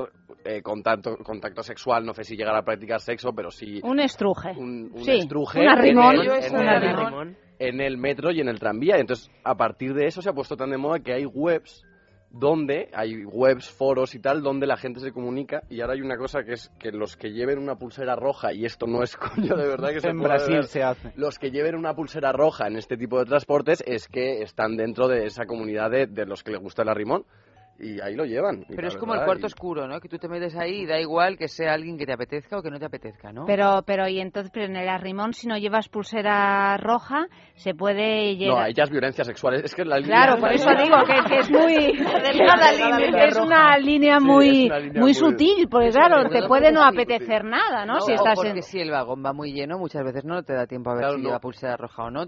[0.46, 4.52] eh, contacto, contacto sexual, no sé si llegar a practicar sexo, pero sí Un estruje.
[4.58, 6.16] un, un sí, estruje un arrimón.
[6.16, 7.38] en el- un en el- arrimón.
[7.60, 8.98] En el metro y en el tranvía.
[8.98, 11.86] Entonces, a partir de eso se ha puesto tan de moda que hay webs
[12.34, 15.62] donde, hay webs, foros y tal, donde la gente se comunica.
[15.70, 18.66] Y ahora hay una cosa que es que los que lleven una pulsera roja, y
[18.66, 21.14] esto no es coño de verdad que se En Brasil ver, se hace.
[21.16, 25.08] los que lleven una pulsera roja en este tipo de transportes es que están dentro
[25.08, 27.26] de esa comunidad de, de los que les gusta el arrimón.
[27.80, 28.66] Y ahí lo llevan.
[28.70, 30.00] Pero es como el cuarto y- oscuro, ¿no?
[30.00, 32.62] Que tú te metes ahí y da igual que sea alguien que te apetezca o
[32.62, 33.46] que no te apetezca, ¿no?
[33.46, 37.26] Pero, pero, y entonces, pero en el arrimón, si no llevas pulsera roja,
[37.56, 38.64] se puede No, llegar.
[38.66, 39.56] ahí ya es violencia sexual.
[39.56, 41.76] Es que la línea- Claro, por eso digo que, que es muy
[43.28, 46.84] es una línea muy es una línea muy muy- sutil, porque claro, te puede no
[46.84, 47.96] apetecer nada, ¿no?
[47.96, 48.62] No, si estás porque en...
[48.62, 51.16] si el vagón va muy lleno, muchas veces no te da tiempo a ver Claro,
[51.18, 51.28] si no.
[51.30, 52.26] lleva pulsera roja o no.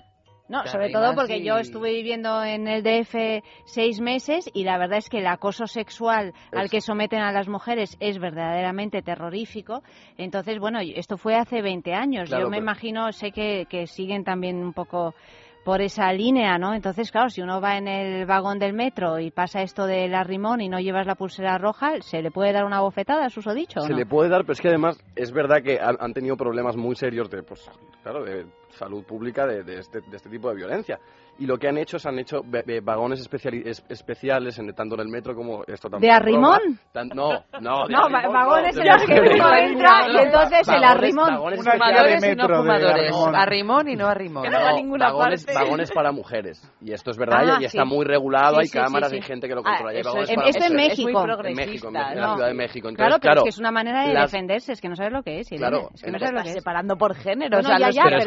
[0.47, 4.63] No, Te sobre todo porque y- yo estuve viviendo en el DF seis meses y
[4.63, 9.01] la verdad es que el acoso sexual al que someten a las mujeres es verdaderamente
[9.01, 9.81] terrorífico.
[10.17, 12.29] Entonces, bueno, esto fue hace 20 años.
[12.29, 15.15] Claro, yo me pero- imagino, sé que, que siguen también un poco
[15.63, 16.75] por esa línea, ¿no?
[16.75, 20.61] Entonces, claro, si uno va en el vagón del metro y pasa esto del arrimón
[20.61, 23.79] y no llevas la pulsera roja, ¿se le puede dar una bofetada, susodicho?
[23.79, 23.97] o Se no?
[23.97, 26.95] le puede dar, pero es que además es verdad que han, han tenido problemas muy
[26.95, 27.67] serios de, pues,
[28.03, 28.45] claro, de
[28.75, 30.99] salud pública de, de este, de este tipo de violencia.
[31.37, 32.41] Y lo que han hecho es han hecho
[32.83, 36.09] vagones especiali- es- especiales, en, tanto en el metro como esto también.
[36.09, 36.59] ¿De arrimón?
[36.93, 40.07] Tan- no, no, de No, arrimón va- vagones no, en los de- que uno entra
[40.13, 41.29] y entonces el arrimón.
[41.33, 43.11] vagones Fumadores y no fumadores.
[43.35, 43.89] arrimón.
[43.89, 44.43] Y no arrimón.
[44.43, 45.59] Que no va a ninguna vagones, parte.
[45.61, 46.71] vagones para mujeres.
[46.81, 47.87] Y esto es verdad Ah, y está sí.
[47.89, 49.91] muy regulado, Sí, hay sí, cámaras, sí, hay gente que lo Ah, controla.
[49.91, 50.75] hay eso para esto en.
[50.75, 51.09] México.
[51.43, 52.33] En México, en en la.
[52.35, 52.89] Ciudad de México.
[52.95, 55.21] Claro, pero claro, es que es una manera de defenderse, es que no sabes lo
[55.21, 55.49] que es.
[55.49, 56.53] Claro, es que no sabes lo que es.
[56.55, 57.57] separando por género.
[57.61, 57.61] Pero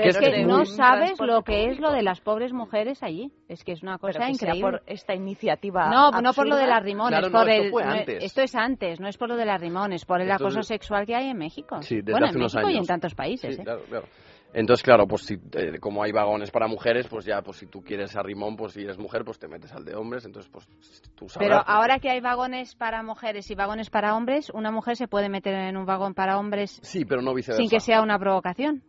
[0.03, 3.33] es que no sabes lo que es lo de las pobres mujeres allí.
[3.49, 4.61] Es que es una Pero cosa sea increíble.
[4.61, 6.57] por esta iniciativa No, no por lo absurda.
[6.57, 7.71] del arrimón, Claro, es no, por esto el.
[7.71, 8.25] fue no, antes.
[8.25, 10.67] esto es antes, no es por lo del arrimón, es por el Esto acoso es-
[10.67, 11.81] sexual que hay en México.
[11.83, 12.87] Sí, desde bueno, hace en unos México y en años.
[12.89, 13.55] tantos países.
[13.57, 13.65] Sí, ¿eh?
[13.65, 14.07] claro, claro.
[14.55, 17.83] Entonces, claro, pues si, eh, como hay vagones para mujeres, pues ya, pues si tú
[17.83, 20.67] quieres a rimón, pues si eres mujer, pues te metes al de hombres, entonces pues
[21.15, 21.51] tú sabrás.
[21.51, 25.29] Pero ahora que hay vagones para mujeres y vagones para hombres, una mujer se puede
[25.29, 27.61] meter en un vagón para hombres Sí, pero no viceversa.
[27.61, 28.83] sin que sea una provocación.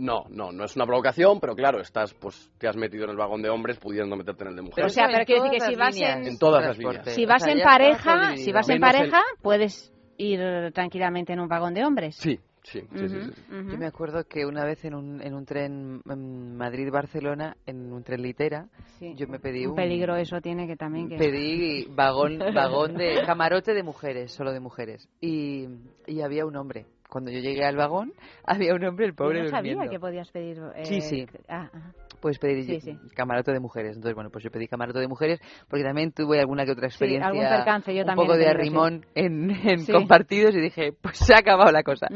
[0.00, 3.16] No, no, no es una provocación, pero claro, estás, pues te has metido en el
[3.16, 4.90] vagón de hombres pudiendo meterte en el de mujeres.
[4.90, 7.04] o sea, pero quiero decir que si vas en- En todas las líneas.
[7.10, 11.34] Si O vas sea, en pareja, si vas en Menos el- pareja, puedes ir tranquilamente
[11.34, 12.16] en un vagón de hombres.
[12.16, 13.30] Sí, Sí, sí, sí, sí.
[13.50, 18.02] Yo me acuerdo que una vez en un, en un tren en Madrid-Barcelona, en un
[18.04, 18.68] tren litera,
[18.98, 19.14] Sí.
[19.16, 23.22] yo me pedí un un, peligro eso tiene que también que pedí vagón, vagón de
[23.24, 25.08] camarote de mujeres, solo de mujeres.
[25.20, 25.66] Y,
[26.06, 26.84] y había un hombre.
[27.08, 28.12] Cuando yo llegué al vagón,
[28.44, 29.90] había un hombre, el pobre Yo no sabía durmiendo.
[29.90, 30.60] que podías pedir.
[30.76, 31.26] eh, Sí, sí.
[31.48, 31.92] ah, ah.
[32.20, 32.98] Puedes pedir Sí, sí.
[33.14, 33.96] camarote de mujeres.
[33.96, 37.28] Entonces, bueno, pues yo pedí camarote de mujeres porque también tuve alguna que otra experiencia.
[37.28, 41.34] algún percance, yo un también poco he de arrimón en, compartidos y dije, pues se
[41.34, 42.08] ha acabado la cosa.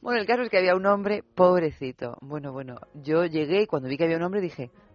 [0.00, 2.16] Bueno, el caso es que había un hombre, pobrecito.
[2.20, 4.85] Bueno, bueno, yo llegué y cuando vi que había un hombre dije, un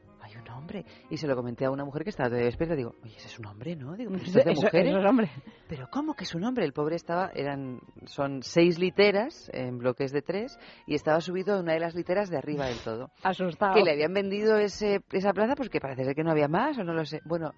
[0.72, 0.86] hombre.
[1.10, 2.76] Y se lo comenté a una mujer que estaba todavía despierta.
[2.76, 3.96] Digo, oye, ese es un hombre, ¿no?
[3.96, 4.96] Digo, pero esto es de mujeres.
[4.96, 5.30] es hombre.
[5.68, 6.66] Pero ¿cómo que es un hombre?
[6.66, 11.60] El pobre estaba, eran, son seis literas en bloques de tres y estaba subido a
[11.60, 13.12] una de las literas de arriba del todo.
[13.24, 13.76] Asustado.
[13.76, 16.84] Que le habían vendido ese, esa plaza porque parece ser que no había más o
[16.84, 17.22] no lo sé.
[17.26, 17.54] Bueno,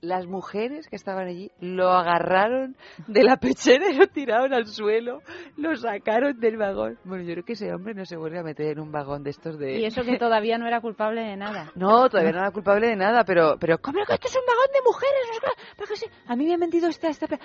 [0.00, 2.76] las mujeres que estaban allí lo agarraron
[3.06, 5.20] de la pechera y lo tiraron al suelo,
[5.56, 6.98] lo sacaron del vagón.
[7.04, 9.30] Bueno, yo creo que ese hombre no se vuelve a meter en un vagón de
[9.30, 9.78] estos de...
[9.78, 11.72] Y eso que todavía no era culpable de nada.
[11.76, 14.66] No, todavía no era culpable de nada, pero, pero ¿cómo que esto es un vagón
[14.72, 15.56] de mujeres?
[15.76, 17.38] Pero sí, a mí me han vendido esta, esta, bla".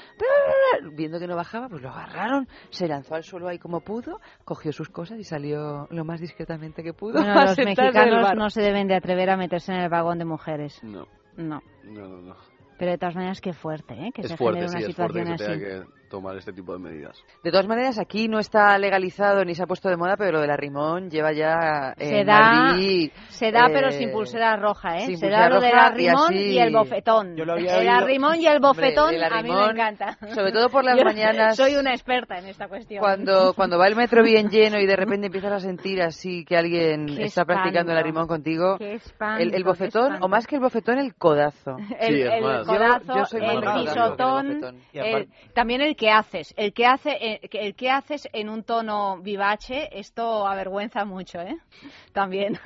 [0.93, 4.71] viendo que no bajaba, pues lo agarraron, se lanzó al suelo ahí como pudo, cogió
[4.71, 7.13] sus cosas y salió lo más discretamente que pudo.
[7.13, 10.25] Bueno, a los mexicanos no se deben de atrever a meterse en el vagón de
[10.25, 10.81] mujeres.
[10.81, 11.61] No, No.
[11.83, 12.21] no, no.
[12.21, 12.35] no.
[12.77, 14.11] Pero de todas maneras, qué fuerte, ¿eh?
[14.11, 15.59] Que es se fuerte, genere sí, una fuerte situación así.
[15.59, 17.17] que tomar este tipo de medidas.
[17.43, 20.41] De todas maneras, aquí no está legalizado ni se ha puesto de moda, pero lo
[20.41, 24.57] de la rimón lleva ya en Se da, Madrid, se da eh, pero sin pulsera
[24.57, 25.15] roja, ¿eh?
[25.15, 27.35] Se da lo del roja y arrimón y, el bofetón.
[27.37, 30.17] Yo lo había el oído- arrimón y el bofetón Hombre, el a mí me encanta.
[30.35, 31.55] sobre todo por las Yo mañanas.
[31.55, 32.99] Soy una experta en esta cuestión.
[32.99, 36.57] Cuando, cuando va el metro bien lleno y de repente empiezas a sentir así que
[36.57, 40.61] alguien Qué está practicando el arrimón contigo, Qué espanto, el, bofetón, o más que el
[40.61, 41.77] bofetón, el codazo.
[41.99, 46.73] el, el codazo, Yo- yo el de de pisotón, el- también el que haces, el
[46.73, 51.55] que hace, eh, que- el que haces en un tono vivace, esto avergüenza mucho, ¿eh?
[52.13, 52.57] También.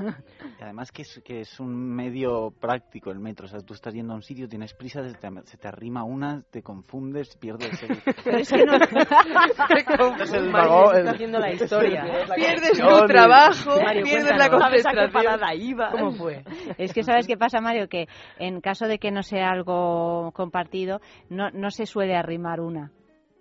[0.58, 3.46] Y además que es, que es un medio práctico el metro.
[3.46, 6.06] O sea, tú estás yendo a un sitio, tienes prisa, se te, se te arrima
[6.06, 7.98] una, te confundes, pierdes el...
[8.24, 12.04] Pero es que no- Pierdes el Mario, vagón, está el- haciendo la historia.
[12.36, 15.62] Pierdes tu trabajo, Mario, pierdes la ¿Sabes a qué concentración.
[15.62, 15.92] iba?
[15.92, 16.44] ¿Cómo fue?
[16.78, 18.08] Es que sabes qué pasa, Mario, que
[18.40, 22.92] en caso de que no sea algo compartido, no, no se suele arrimar una.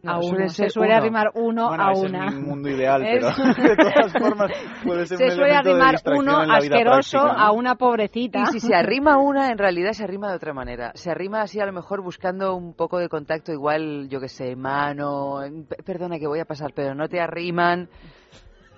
[0.05, 0.99] No, a uno, se suele uno.
[1.03, 2.27] arrimar uno Bueno, a ese una.
[2.29, 3.29] es mi mundo ideal, Es- pero
[3.69, 4.51] de todas formas
[4.85, 7.45] puede ser se un suele arrimar uno asqueroso práctica, ¿no?
[7.49, 8.41] a una pobrecita.
[8.41, 10.93] Y si se arrima una, en realidad se arrima de otra manera.
[10.95, 14.55] Se arrima así a lo mejor buscando un poco de contacto, igual, yo que sé,
[14.57, 15.41] mano.
[15.85, 17.89] Perdona que voy a pasar, pero no te arriman.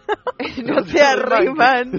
[0.64, 1.92] no te arriman.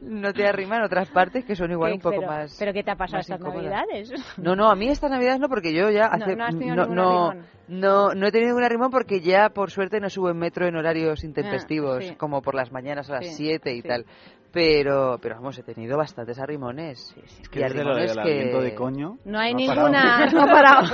[0.00, 2.56] No te arriman otras partes que son igual un poco pero, más.
[2.58, 3.64] ¿Pero qué te ha pasado estas incómodas.
[3.64, 4.12] navidades?
[4.38, 6.36] No, no, a mí estas navidades no, porque yo ya No, hace...
[6.36, 7.34] no no, no,
[7.68, 10.76] no, no he tenido ningún arrimón porque ya, por suerte, no subo en metro en
[10.76, 12.14] horarios intempestivos, Ah, sí.
[12.16, 13.88] como por las mañanas a las Sí, 7 y sí.
[13.88, 14.04] tal.
[14.52, 17.14] Pero, pero vamos, he tenido bastantes arrimones.
[17.50, 18.62] que y desde lo arrimones del que...
[18.62, 20.88] de coño No hay no ninguna, no parado.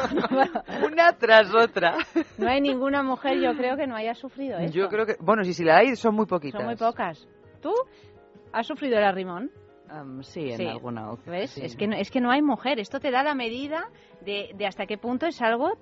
[0.86, 1.96] Una tras otra.
[2.36, 4.76] No hay ninguna mujer, yo creo que no haya sufrido esto.
[4.76, 6.60] Yo creo que, bueno, si, si la hay, son muy poquitas.
[6.60, 7.26] Son muy pocas.
[7.62, 7.72] ¿Tú
[8.52, 9.50] has sufrido el arrimón?
[10.22, 11.32] sí, en alguna ocasión.
[11.32, 11.50] ¿Ves?
[11.52, 11.60] sí.
[11.64, 12.78] Es, que no, es que no hay mujer.
[12.80, 13.88] Esto te da la medida
[14.20, 15.78] de, de hasta qué punto es algo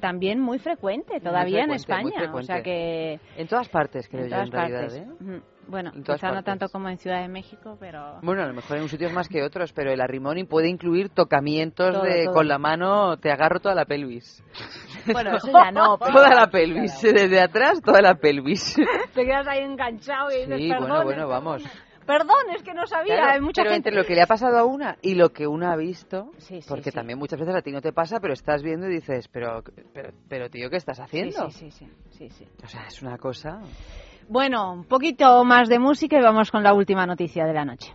[0.00, 2.34] también muy frecuente todavía en frecuente, España.
[2.34, 3.18] O sea que...
[3.36, 4.80] En todas partes, creo en yo, todas en realidad.
[4.80, 4.98] partes.
[4.98, 5.40] ¿eh?
[5.68, 8.18] Bueno, En todas quizá no tanto como en Ciudad de México, pero...
[8.22, 11.10] Bueno, a lo mejor en unos sitios más que otros, pero el arrimón puede incluir
[11.10, 12.34] tocamientos Todo, de todo.
[12.34, 14.42] con la mano, te agarro toda la pelvis.
[15.12, 18.76] Bueno, eso ya no, pero- toda la pelvis, desde atrás toda la pelvis.
[19.14, 21.62] Te quedas ahí enganchado y dices, Sí, perdón, bueno, bueno, vamos.
[22.06, 23.14] perdón, es que no sabía.
[23.16, 23.88] Claro, hay mucha pero gente...
[23.90, 26.60] entre lo que le ha pasado a una y lo que una ha visto, Sí,
[26.60, 29.28] sí, porque también muchas veces a ti no te pasa, pero estás viendo y dices,
[29.28, 29.62] pero,
[29.94, 31.50] pero, pero tío, ¿qué estás haciendo?
[31.50, 32.46] sí, sí, sí, sí, sí.
[32.64, 33.60] O sea, es una cosa.
[34.28, 37.94] Bueno, un poquito más de música y vamos con la última noticia de la noche.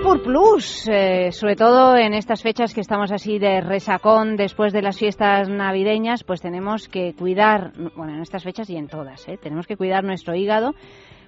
[0.00, 4.80] Depur Plus, eh, sobre todo en estas fechas que estamos así de resacón después de
[4.80, 9.36] las fiestas navideñas, pues tenemos que cuidar, bueno, en estas fechas y en todas, ¿eh?
[9.36, 10.74] tenemos que cuidar nuestro hígado,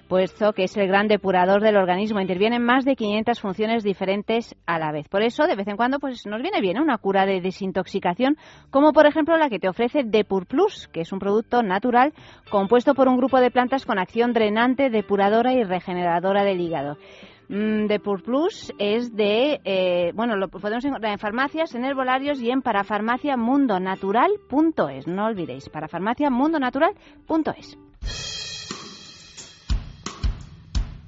[0.07, 2.19] puesto que es el gran depurador del organismo.
[2.19, 5.07] Intervienen más de 500 funciones diferentes a la vez.
[5.07, 8.37] Por eso, de vez en cuando, pues nos viene bien una cura de desintoxicación,
[8.71, 12.11] como por ejemplo la que te ofrece Depur Plus, que es un producto natural
[12.49, 16.97] compuesto por un grupo de plantas con acción drenante, depuradora y regeneradora del hígado.
[17.49, 22.49] Mm, Depur Plus es de, eh, bueno, lo podemos encontrar en farmacias, en herbolarios y
[22.49, 25.07] en parafarmaciamundonatural.es.
[25.07, 27.77] No olvidéis, parafarmaciamundonatural.es.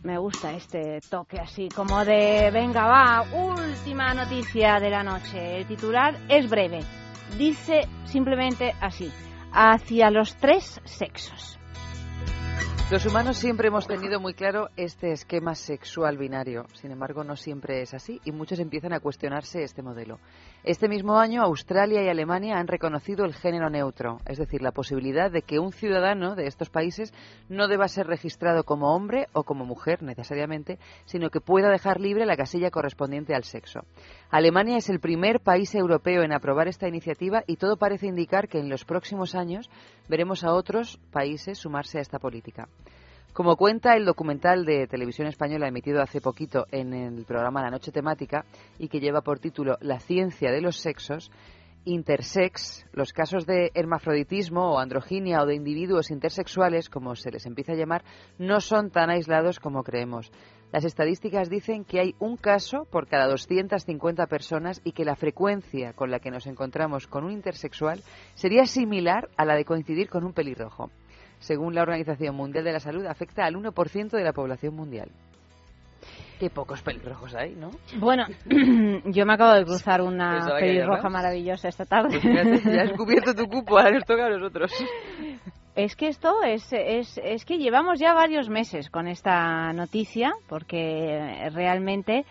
[0.04, 5.58] Me gusta este toque así, como de, venga, va, última noticia de la noche.
[5.58, 6.82] El titular es breve.
[7.40, 9.12] Dice simplemente así,
[9.52, 11.58] hacia los tres sexos.
[12.92, 16.68] Los humanos siempre hemos tenido muy claro este esquema sexual binario.
[16.76, 20.20] Sin embargo, no siempre es así y muchos empiezan a cuestionarse este modelo.
[20.64, 25.32] Este mismo año, Australia y Alemania han reconocido el género neutro, es decir, la posibilidad
[25.32, 27.12] de que un ciudadano de estos países
[27.50, 32.28] no deba ser registrado como hombre o como mujer necesariamente, sino que pueda dejar libre
[32.28, 33.80] la casilla correspondiente al sexo.
[34.32, 38.60] Alemania es el primer país europeo en aprobar esta iniciativa y todo parece indicar que
[38.60, 39.70] en los próximos años
[40.10, 42.68] veremos a otros países sumarse a esta política.
[43.34, 47.92] Como cuenta el documental de televisión española emitido hace poquito en el programa La Noche
[47.92, 48.46] Temática
[48.80, 51.32] y que lleva por título La ciencia de los sexos,
[51.84, 57.74] intersex, los casos de hermafroditismo o androginia o de individuos intersexuales, como se les empieza
[57.74, 58.04] a llamar,
[58.40, 60.32] no son tan aislados como creemos.
[60.76, 65.94] Las estadísticas dicen que hay un caso por cada 250 personas y que la frecuencia
[65.94, 68.02] con la que nos encontramos con un intersexual
[68.34, 70.92] sería similar a la de coincidir con un pelirrojo
[71.40, 75.10] según la Organización Mundial de la Salud, afecta al 1% de la población mundial.
[76.42, 77.72] Qué pocos pelirrojos hay, ¿no?
[77.98, 78.26] Bueno,
[79.06, 82.20] yo me acabo de cruzar una pelirroja maravillosa esta tarde.
[82.22, 84.74] Pues ya has cubierto tu cupo, ahora nos toca a nosotros.
[85.76, 91.50] Es que esto es, es, es que llevamos ya varios meses con esta noticia, porque
[91.52, 92.26] realmente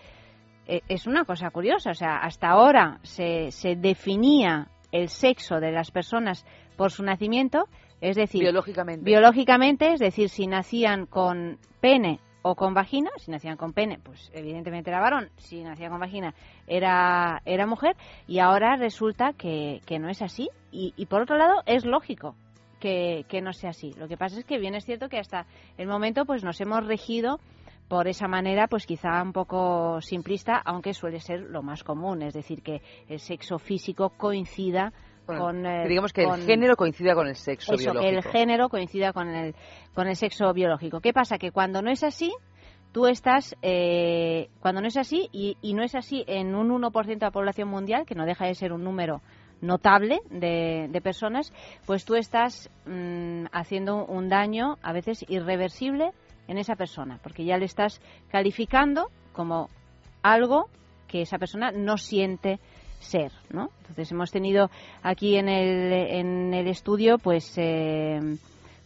[0.66, 1.90] eh, es una cosa curiosa.
[1.90, 6.46] O sea, hasta ahora se, se definía el sexo de las personas
[6.76, 7.68] por su nacimiento
[8.00, 9.04] es decir, biológicamente.
[9.04, 14.30] biológicamente, es decir, si nacían con pene o con vagina, si nacían con pene, pues
[14.34, 16.34] evidentemente era varón, si nacían con vagina
[16.66, 17.96] era, era mujer,
[18.26, 20.50] y ahora resulta que, que no es así.
[20.70, 22.36] Y, y, por otro lado, es lógico
[22.80, 23.92] que, que, no sea así.
[23.98, 25.46] Lo que pasa es que bien es cierto que hasta
[25.78, 27.38] el momento pues nos hemos regido
[27.88, 32.34] por esa manera, pues quizá un poco simplista, aunque suele ser lo más común, es
[32.34, 34.92] decir, que el sexo físico coincida
[35.26, 38.10] con, eh, digamos que el género coincida con el sexo eso, biológico.
[38.10, 39.54] que el género coincida con el,
[39.94, 41.00] con el sexo biológico.
[41.00, 41.38] ¿Qué pasa?
[41.38, 42.30] Que cuando no es así,
[42.92, 47.06] tú estás, eh, cuando no es así, y, y, no es así en un 1%
[47.06, 49.22] de la población mundial, que no deja de ser un número
[49.64, 51.52] notable de, personas,
[51.86, 56.10] pues tú estás mmm, haciendo un daño a veces irreversible
[56.48, 58.00] en esa persona, porque ya le estás
[58.30, 59.68] calificando como
[60.22, 60.68] algo
[61.08, 62.58] que esa persona no siente
[63.00, 63.70] ser, ¿no?
[63.80, 64.70] Entonces hemos tenido
[65.02, 68.18] aquí en el, en el estudio, pues, eh,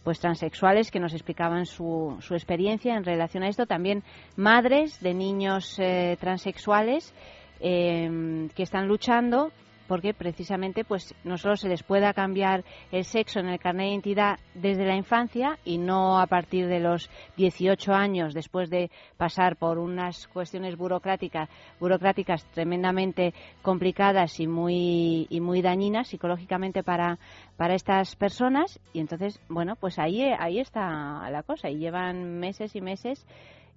[0.03, 4.03] pues transexuales que nos explicaban su, su experiencia en relación a esto, también
[4.35, 7.13] madres de niños eh, transexuales
[7.59, 9.51] eh, que están luchando
[9.89, 13.91] porque precisamente pues no solo se les pueda cambiar el sexo en el carnet de
[13.93, 19.55] identidad desde la infancia y no a partir de los 18 años después de pasar
[19.55, 21.49] por unas cuestiones burocráticas
[21.79, 23.33] burocráticas tremendamente
[23.63, 27.17] complicadas y muy y muy dañinas psicológicamente para
[27.57, 32.75] para estas personas y entonces bueno pues ahí ahí está la cosa y llevan meses
[32.75, 33.25] y meses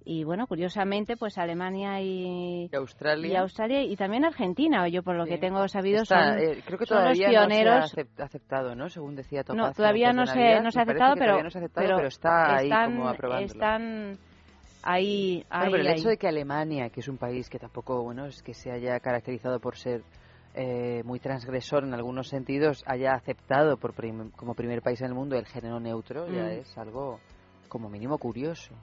[0.05, 3.27] y bueno, curiosamente, pues Alemania y, Y Australia.
[3.31, 6.77] y Australia y también Argentina, yo por lo que tengo sabido Está, son, eh, creo
[6.79, 7.75] que son los pioneros.
[7.81, 8.89] no se ha acep- aceptado, ¿no?
[8.89, 9.67] Según decía Topacio.
[9.67, 12.55] No, todavía no se, no se ha aceptado, pero, no se ha aceptado, pero está
[12.57, 13.53] ahí están, como aprobándolo.
[13.53, 14.17] están
[14.83, 15.99] ahí, ahí, pero el ahí.
[15.99, 18.99] hecho de que Alemania, que es un país que tampoco, bueno, es que se haya
[18.99, 20.01] caracterizado por ser
[20.55, 25.13] eh, muy transgresor en algunos sentidos, haya aceptado por prim- como primer país en el
[25.15, 26.59] mundo el género neutro, ya Mm.
[26.59, 27.19] es algo
[27.69, 28.75] como mínimo curioso.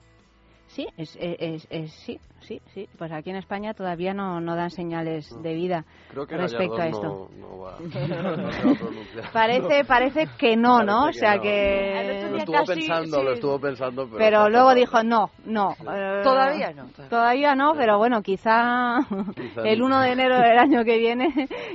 [0.73, 2.87] Sí, es, es, sí, sí, sí.
[2.97, 6.87] Pues aquí en España todavía no, no dan señales de vida Creo que respecto a
[6.87, 7.29] esto.
[7.37, 9.31] no, no va, va a.
[9.33, 11.07] Parece, parece que no, ¿no?
[11.09, 11.41] O sea no.
[11.41, 12.29] que...
[12.31, 14.17] Lo estuvo pensando, lo estuvo pensando, pero...
[14.17, 15.71] Pero luego dijo no, no.
[15.93, 16.87] eh, Todavía no.
[17.09, 18.99] Todavía no, pero bueno, quizá
[19.35, 19.85] Quizá el no.
[19.87, 21.27] 1 de enero del año que viene.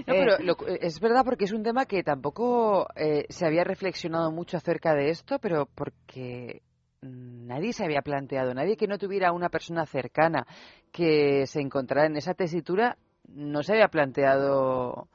[0.07, 3.65] No, eh, pero lo- es verdad porque es un tema que tampoco eh, se había
[3.65, 6.66] reflexionado mucho acerca de esto, pero porque mm,
[7.07, 10.47] nadie se había planteado, nadie que no tuviera una persona cercana
[10.93, 12.97] que se encontrara en esa tesitura,
[13.29, 15.09] no se había planteado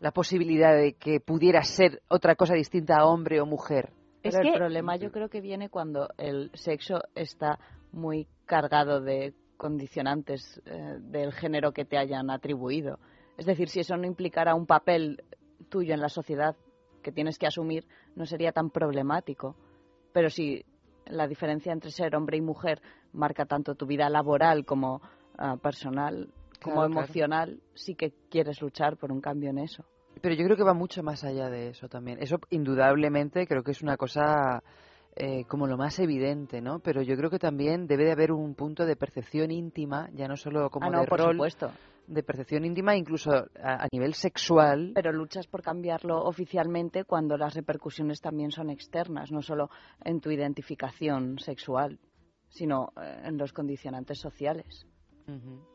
[0.00, 3.90] la posibilidad de que pudiera ser otra cosa distinta a hombre o mujer.
[4.22, 7.58] Pero Es el que- problema yo creo que viene cuando el sexo está
[7.92, 12.98] muy cargado de condicionantes eh, del género que te hayan atribuido.
[13.36, 15.22] Es decir, si eso no implicara un papel
[15.68, 16.56] tuyo en la sociedad
[17.02, 17.84] que tienes que asumir,
[18.16, 19.56] no sería tan problemático.
[20.12, 20.64] Pero si
[21.10, 22.80] la diferencia entre ser hombre y mujer
[23.12, 25.00] marca tanto tu vida laboral como
[25.36, 26.28] ah, personal,
[26.62, 27.06] como Claro, claro.
[27.06, 29.84] emocional, sí que quieres luchar por un cambio en eso.
[30.20, 32.18] Pero yo creo que va mucho más allá de eso también.
[32.20, 34.62] Eso indudablemente creo que es una cosa
[35.14, 36.80] eh, como lo más evidente, ¿no?
[36.80, 40.36] Pero yo creo que también debe de haber un punto de percepción íntima, ya no
[40.36, 41.70] solo como Ah, no, de por rol, supuesto.
[42.08, 44.92] De percepción íntima, incluso a, a nivel sexual.
[44.94, 49.68] Pero luchas por cambiarlo oficialmente cuando las repercusiones también son externas, no solo
[50.04, 51.98] en tu identificación sexual,
[52.48, 54.86] sino eh, en los condicionantes sociales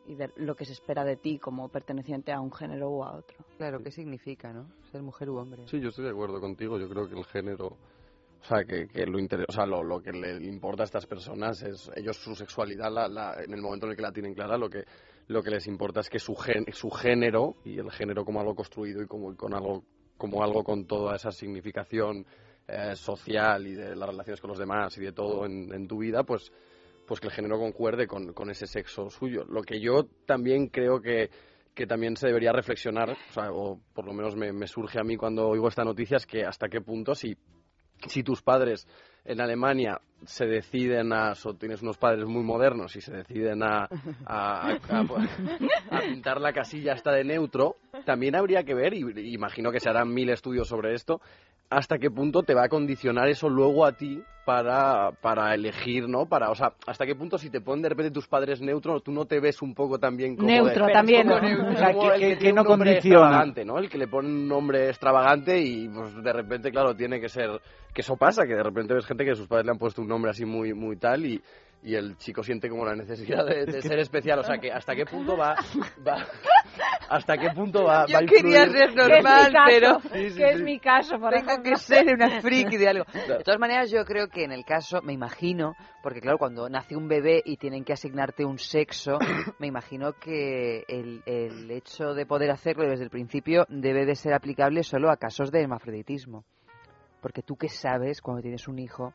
[0.08, 3.16] y de lo que se espera de ti como perteneciente a un género u a
[3.16, 3.38] otro.
[3.58, 4.68] Claro, ¿qué significa, no?
[4.92, 5.68] Ser mujer u hombre.
[5.68, 6.80] Sí, yo estoy de acuerdo contigo.
[6.80, 10.02] Yo creo que el género, o sea, que, que lo, inter- o sea, lo, lo
[10.02, 13.86] que le importa a estas personas es ellos su sexualidad, la, la- en el momento
[13.86, 14.86] en el que la tienen clara, lo que
[15.28, 18.56] lo que les importa es que su gen- su género y el género como algo
[18.56, 19.84] construido y como con algo
[20.18, 22.26] como algo con toda esa significación
[22.68, 26.24] eh, social y de las relaciones con los demás y de todo en, tu vida,
[26.24, 26.52] pues
[27.06, 29.44] pues que el género concuerde con, con ese sexo suyo.
[29.50, 31.30] Lo que yo también creo que,
[31.74, 35.04] que también se debería reflexionar, o, sea, o por lo menos me, me surge a
[35.04, 37.36] mí cuando oigo esta noticia, es que hasta qué punto si,
[38.08, 38.88] si tus padres
[39.26, 43.88] en Alemania se deciden a, o tienes unos padres muy modernos y se deciden a,
[44.26, 45.04] a, a-
[45.92, 47.76] a pintar la casilla esta de neutro,
[48.06, 51.22] también habría que ver, y imagino que se harán mil estudios sobre esto,
[51.70, 56.26] hasta qué punto te va a condicionar eso luego a ti para, para elegir, ¿no?
[56.26, 59.12] Para, o sea, hasta qué punto si te ponen de repente tus padres neutros, tú
[59.12, 60.48] no te ves un poco también como...
[60.50, 61.48] de- Neutro también, como ¿no?
[61.48, 63.46] neutro, O sea, que- el que- que no condiciona.
[63.66, 63.78] ¿no?
[63.80, 67.50] El que le pone un nombre extravagante y pues de repente, claro, tiene que ser...
[67.94, 70.08] Que eso pasa, que de repente ves gente que sus padres le han puesto un
[70.08, 71.40] nombre así muy, muy tal y,
[71.84, 74.40] y el chico siente como la necesidad de, de ser especial.
[74.40, 75.56] O sea, que hasta qué punto va...
[76.08, 76.26] va
[77.10, 79.82] hasta qué punto va, Yo va a quería influir- ser normal, Que es
[80.24, 80.36] mi pero...
[80.36, 81.72] que es mi caso, por Tengo ejemplo.
[81.74, 83.06] que ser una friki de algo.
[83.28, 86.96] De todas maneras, yo creo que en el caso, me imagino, porque claro, cuando nace
[86.98, 89.18] un bebé y tienen que asignarte un sexo,
[89.60, 94.34] me imagino que el, el hecho de poder hacerlo desde el principio debe de ser
[94.34, 96.44] aplicable solo a casos de hermafroditismo.
[97.22, 99.14] Porque tú qué sabes cuando tienes un hijo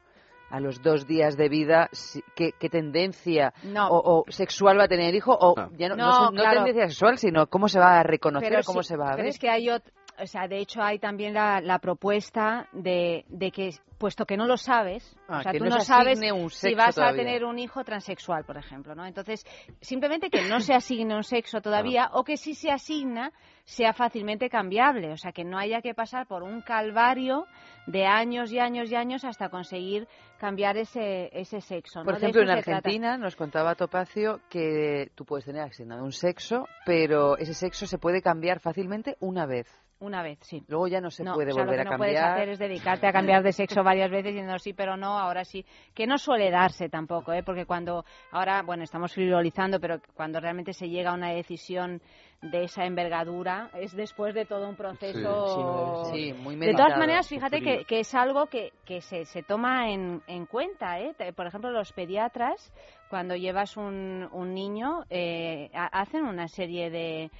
[0.51, 3.89] a los dos días de vida si- qué, qué tendencia No.
[3.90, 5.69] o, o sexual va a tener el hijo o Ah.
[5.77, 6.65] ya no, No, no no claro.
[6.65, 9.11] tendencia sexual sino cómo se va a reconocer Pero o cómo sí, se va a
[9.11, 9.82] pero ver es que hay ot-
[10.20, 14.47] o sea, de hecho hay también la, la propuesta de, de que, puesto que no
[14.47, 17.23] lo sabes, Ah, o sea, tú no sabes un si vas todavía.
[17.23, 19.05] a tener un hijo transexual, por ejemplo, ¿no?
[19.05, 19.45] Entonces,
[19.81, 23.32] simplemente que no se asigne un sexo todavía o que si se asigna
[23.65, 27.47] sea fácilmente cambiable, o sea, que no haya que pasar por un calvario
[27.86, 30.09] de años y años y años hasta conseguir
[30.39, 32.03] cambiar ese, ese sexo.
[32.03, 32.19] Por ¿no?
[32.20, 32.77] De ejemplo, en trata.
[32.78, 37.99] Argentina nos contaba Topacio que tú puedes tener asignado un sexo, pero ese sexo se
[37.99, 39.66] puede cambiar fácilmente una vez.
[40.01, 40.62] Una vez, sí.
[40.69, 42.33] Luego ya no se no, puede o sea, volver lo que a no puedes cambiar.
[42.39, 45.66] hacer es dedicarte a cambiar de sexo varias veces diciendo sí, pero no, ahora sí.
[45.93, 47.43] Que no suele darse tampoco, ¿eh?
[47.43, 52.01] porque cuando ahora, bueno, estamos frivolizando, pero cuando realmente se llega a una decisión
[52.43, 56.05] de esa envergadura es después de todo un proceso.
[56.12, 59.43] Sí, muy de meditado, todas maneras, fíjate que, que es algo que, que se, se
[59.43, 61.01] toma en, en cuenta.
[61.01, 61.12] ¿eh?
[61.35, 62.73] Por ejemplo, los pediatras,
[63.11, 67.31] cuando llevas un, un niño, eh, ha- hacen una serie de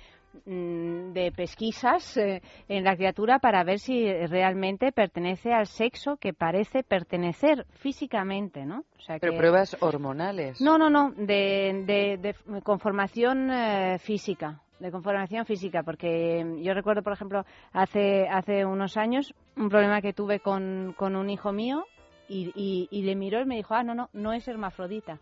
[0.47, 6.82] de pesquisas eh, en la criatura para ver si realmente pertenece al sexo que parece
[6.82, 8.85] pertenecer físicamente, ¿no?
[8.98, 10.60] O sea Pero que- pruebas hormonales.
[10.60, 16.74] No, no, no, de, de- de conformación eh, física, de conformación física, porque mm, yo
[16.74, 21.52] recuerdo, por ejemplo, hace, hace unos años un problema que tuve con, con un hijo
[21.52, 21.85] mío
[22.28, 25.19] y, y- y le miró y me dijo, ah, no, no, no es hermafrodita.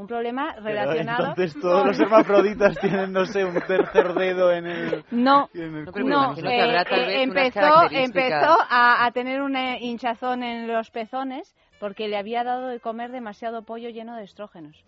[0.00, 4.64] Un problema Pero relacionado entonces todos los hermafroditas tienen, no sé, un tercer dedo en
[4.64, 5.04] el...
[5.10, 6.20] No, en el no, culo.
[6.20, 12.16] habrá eh, empezó, empezó a, a tener un eh, hinchazón en los pezones porque le
[12.16, 14.82] había dado de comer demasiado pollo lleno de estrógenos.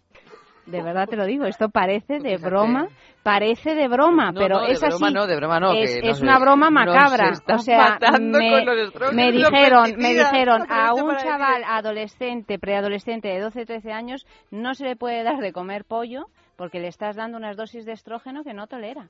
[0.67, 2.87] De verdad te lo digo, esto parece de broma,
[3.25, 5.15] parece de broma, No, pero no, de es broma así.
[5.15, 7.33] no, de broma no, Es, que es nos- una broma macabra.
[7.53, 8.65] o sea, me,
[9.13, 14.85] me dijeron, me dijeron a un chaval adolescente, preadolescente de 12, 13 años, no se
[14.85, 16.27] le puede dar de comer pollo
[16.57, 19.09] porque le estás dando unas dosis de estrógeno que no tolera.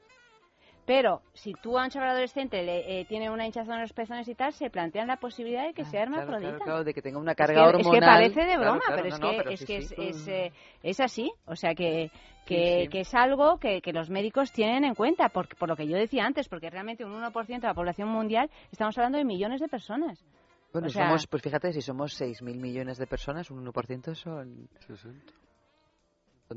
[0.85, 4.27] Pero si tú a un chaval adolescente le eh, tiene una hinchazón en los pezones
[4.29, 6.49] y tal, se plantean la posibilidad de que sea Ah, Claro, hermafrodita.
[6.57, 7.95] claro, claro, de que tenga una Es carga que- hormonal.
[7.95, 9.95] Es que parece de broma, pero no, es no, que, pero es, sí, que sí.
[9.97, 10.53] es, es, eh,
[10.83, 11.33] es así.
[11.47, 12.11] O sea, que,
[12.45, 12.89] que, Sí, sí.
[12.89, 15.97] que es algo que, que los médicos tienen en cuenta, por, por lo que yo
[15.97, 19.69] decía antes, porque realmente un 1% de la población mundial, estamos hablando de millones de
[19.69, 20.25] personas.
[20.73, 24.69] Bueno, O sea- somos, pues fíjate, si somos 6.000 millones de personas, un 1% son...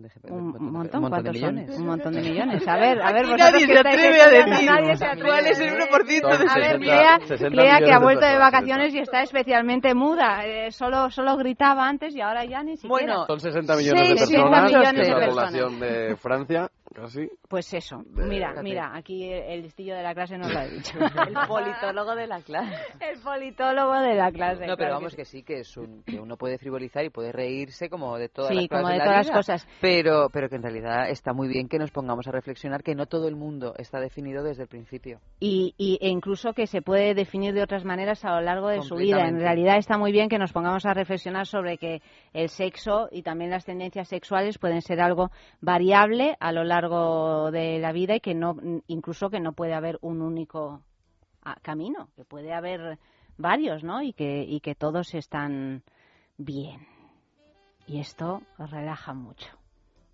[0.02, 1.34] montón de- Un, montón, montón de ¿cuántos son?
[1.56, 1.78] millones.
[1.80, 2.68] Un montón de millones.
[2.68, 6.28] A ver, a ver, nadie se atreve a decir nadie se cuál es el 1%
[6.28, 9.22] de A ver, 60, Clea, 60 Clea, que millones ha vuelto de vacaciones y está
[9.24, 10.46] especialmente muda.
[10.46, 13.26] Eh, solo, solo gritaba antes y ahora ya ni siquiera.
[13.28, 15.52] Son 60 millones de 60 personas, millones que es de la personas.
[15.52, 17.30] población de Francia, casi.
[17.48, 20.98] Pues eso, mira, mira, aquí el, el listillo de la clase nos lo ha dicho.
[21.28, 22.74] El politólogo de la clase.
[23.00, 24.62] El politólogo de la clase.
[24.62, 27.10] No, pero claro vamos que que sí, que es un, que uno puede frivolizar y
[27.10, 29.68] puede reírse como de todas Sí, las cosas como de la todas las cosas.
[29.82, 33.06] Pero, pero que en realidad está muy bien que nos pongamos a reflexionar que no
[33.06, 35.20] todo el mundo está definido desde el principio.
[35.40, 38.82] y, y- e incluso que se puede definir de otras maneras a lo largo de
[38.82, 39.28] su vida.
[39.28, 42.02] En realidad está muy bien que nos pongamos a reflexionar sobre que
[42.34, 45.32] el sexo y también las tendencias sexuales pueden ser algo
[45.62, 46.85] variable a lo largo
[47.52, 48.58] de la vida y que no
[48.88, 50.82] incluso que no puede haber un único
[51.44, 53.00] ah, camino, que puede haber
[53.38, 54.02] varios, ¿no?
[54.02, 55.84] Y que y que todos están
[56.38, 56.88] bien.
[57.88, 59.48] Y esto relaja mucho.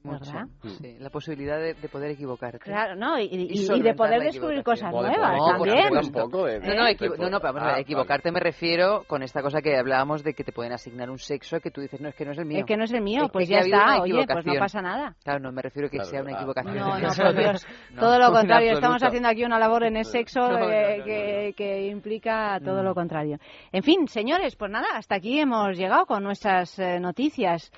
[0.03, 0.47] Mucho, ¿Verdad?
[0.81, 0.97] sí.
[0.99, 2.57] La posibilidad de, de poder equivocarte.
[2.59, 5.13] Claro, no, y, y- y de solventar poder descubrir cosas de nuevas
[5.57, 5.77] poder también.
[5.77, 8.31] equivocarte tampoco de- No, no, de- de- no, no, pero vamos a Ah, ver, equivocarte
[8.31, 11.69] me refiero con esta cosa que hablábamos de que te pueden asignar un sexo que
[11.69, 12.59] tú dices, no, es que no es el mío.
[12.59, 15.15] Es que no es el mío, Es pues ya está, oye, pues no pasa nada.
[15.23, 16.75] Claro, no me refiero a que Claro, sea una equivocación.
[16.77, 17.67] No, no, por Dios.
[17.93, 18.71] No, todo lo contrario.
[18.73, 21.87] Estamos haciendo aquí una labor en el sexo No, no, eh, no, no, que, que
[21.87, 22.85] implica todo Mm.
[22.85, 23.37] lo contrario.
[23.71, 27.71] En fin, señores, pues nada, hasta aquí hemos llegado con nuestras eh, noticias.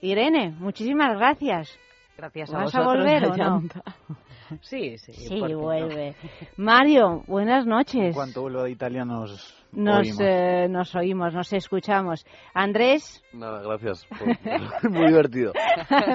[0.00, 1.78] Irene, muchísimas gracias.
[2.16, 3.62] Gracias a ¿Vas a vosotros, volver o no?
[4.62, 5.12] Sí, sí.
[5.12, 6.16] Sí, vuelve.
[6.56, 8.06] Mario, buenas noches.
[8.08, 10.20] En cuanto vuelva de Italia nos Nos, oímos.
[10.20, 12.26] eh, nos oímos, nos escuchamos.
[12.52, 14.04] Andrés, Nada, gracias.
[14.06, 14.26] por-
[14.90, 15.52] Muy divertido.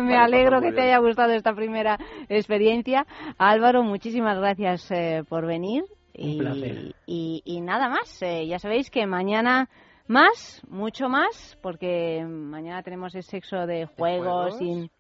[0.04, 1.98] me alegro que te haya gustado esta primera
[2.28, 3.06] experiencia.
[3.38, 5.84] Álvaro, muchísimas gracias eh, por venir.
[6.18, 6.96] Un y, placer.
[7.06, 9.70] y- y nada más, eh, ya sabéis que mañana
[10.08, 14.62] más, mucho más, porque mañana tenemos el sexo de juegos, juegos?
[14.62, 14.92] Y,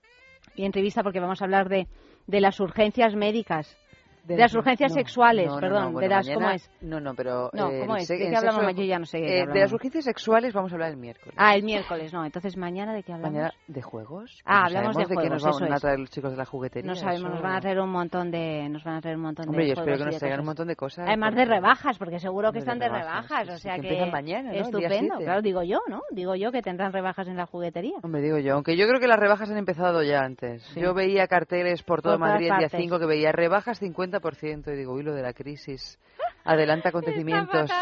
[0.56, 1.88] y entrevista porque vamos a hablar de,
[2.27, 3.77] de las urgencias médicas.
[4.26, 6.56] De, De las urgencias no, sexuales, no, no, perdón, no, de bueno, las, mañana- ¿cómo
[6.56, 6.72] es?
[6.81, 7.49] No, no, pero...
[7.53, 8.07] No, eh, ¿cómo el es?
[8.07, 8.76] ¿De qué hablamos?
[8.76, 10.97] Yo ya no sé de qué eh, de las urgencias sexuales vamos a hablar el
[10.97, 11.35] miércoles.
[11.38, 12.26] Ah, el miércoles, no.
[12.26, 13.34] Entonces, ¿mañana de qué hablamos?
[13.34, 14.41] Mañana, ¿de juegos?
[14.45, 16.89] Ah, hablamos sabemos de qué juegos, nos van a traer los chicos de la juguetería.
[16.89, 19.49] No sabemos, nos van a traer un montón de, nos van a traer un montón
[19.49, 21.07] Hombre, de yo espero juegos que nos de traigan un montón de cosas.
[21.07, 24.53] Además de rebajas, porque seguro que están de de rebajas, o sea que empiezan mañana,
[24.53, 25.18] estupendo.
[25.18, 26.02] Claro, digo yo, ¿no?
[26.11, 27.97] Digo yo que tendrán rebajas en la juguetería.
[28.02, 30.64] Hombre, digo yo, aunque yo creo que las rebajas han empezado ya antes.
[30.76, 32.81] Yo veía carteles por todo Madrid el día partes.
[32.81, 36.00] 5 que veía rebajas 50% y digo, uy, lo de la crisis.
[36.44, 37.70] Adelanta acontecimientos.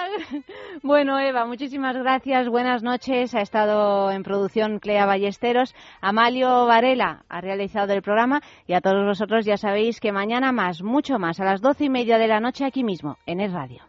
[0.81, 2.49] Bueno, Eva, muchísimas gracias.
[2.49, 3.35] Buenas noches.
[3.35, 5.75] Ha estado en producción Clea Ballesteros.
[6.01, 8.41] Amalio Varela ha realizado el programa.
[8.65, 11.89] Y a todos vosotros ya sabéis que mañana más, mucho más, a las doce y
[11.89, 13.83] media de la noche aquí mismo, en el radio.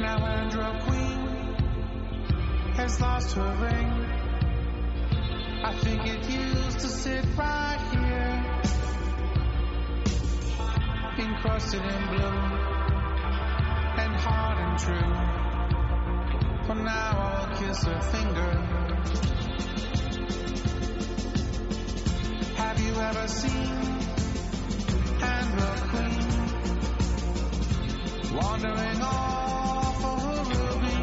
[0.00, 1.20] Now Andrew Queen
[2.76, 4.09] has lost her ring.
[5.62, 8.44] I think it used to sit right here,
[11.18, 12.40] encrusted in blue
[14.02, 15.14] and hard and true.
[16.66, 18.50] For now I'll kiss her finger.
[22.56, 24.00] Have you ever seen
[28.32, 30.96] wandering off of a ruby.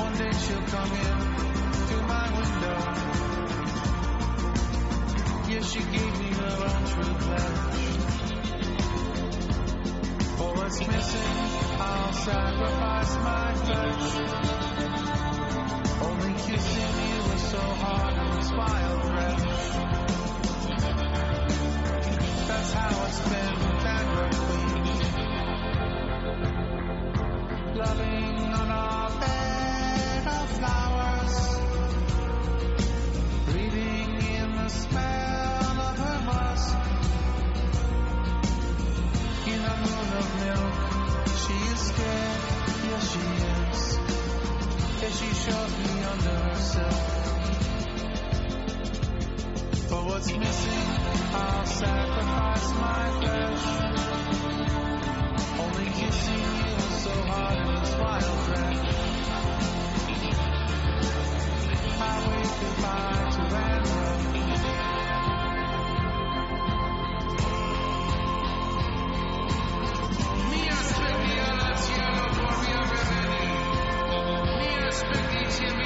[0.00, 1.25] One day she'll come in
[5.48, 7.86] yeah, she gave me her untrue pledge.
[10.36, 11.36] For what's missing,
[11.78, 14.06] I'll sacrifice my flesh.
[16.02, 19.44] Only kissing you was so hard in this wild wretch.
[22.48, 23.76] That's how it's been with
[27.76, 30.95] Loving on our bed of flowers.
[34.76, 36.76] Smell of her musk.
[39.46, 40.74] In a moon of milk,
[41.42, 42.40] she is scared.
[42.88, 43.80] Yes, she is.
[45.02, 47.16] Yes, she shows me under her silk.
[49.90, 50.86] But what's missing,
[51.32, 53.64] I'll sacrifice my flesh.
[55.58, 58.86] Only kissing was so hard in this wild wretch.
[61.98, 64.25] I wave goodbye to Andrew.
[75.04, 75.85] Mi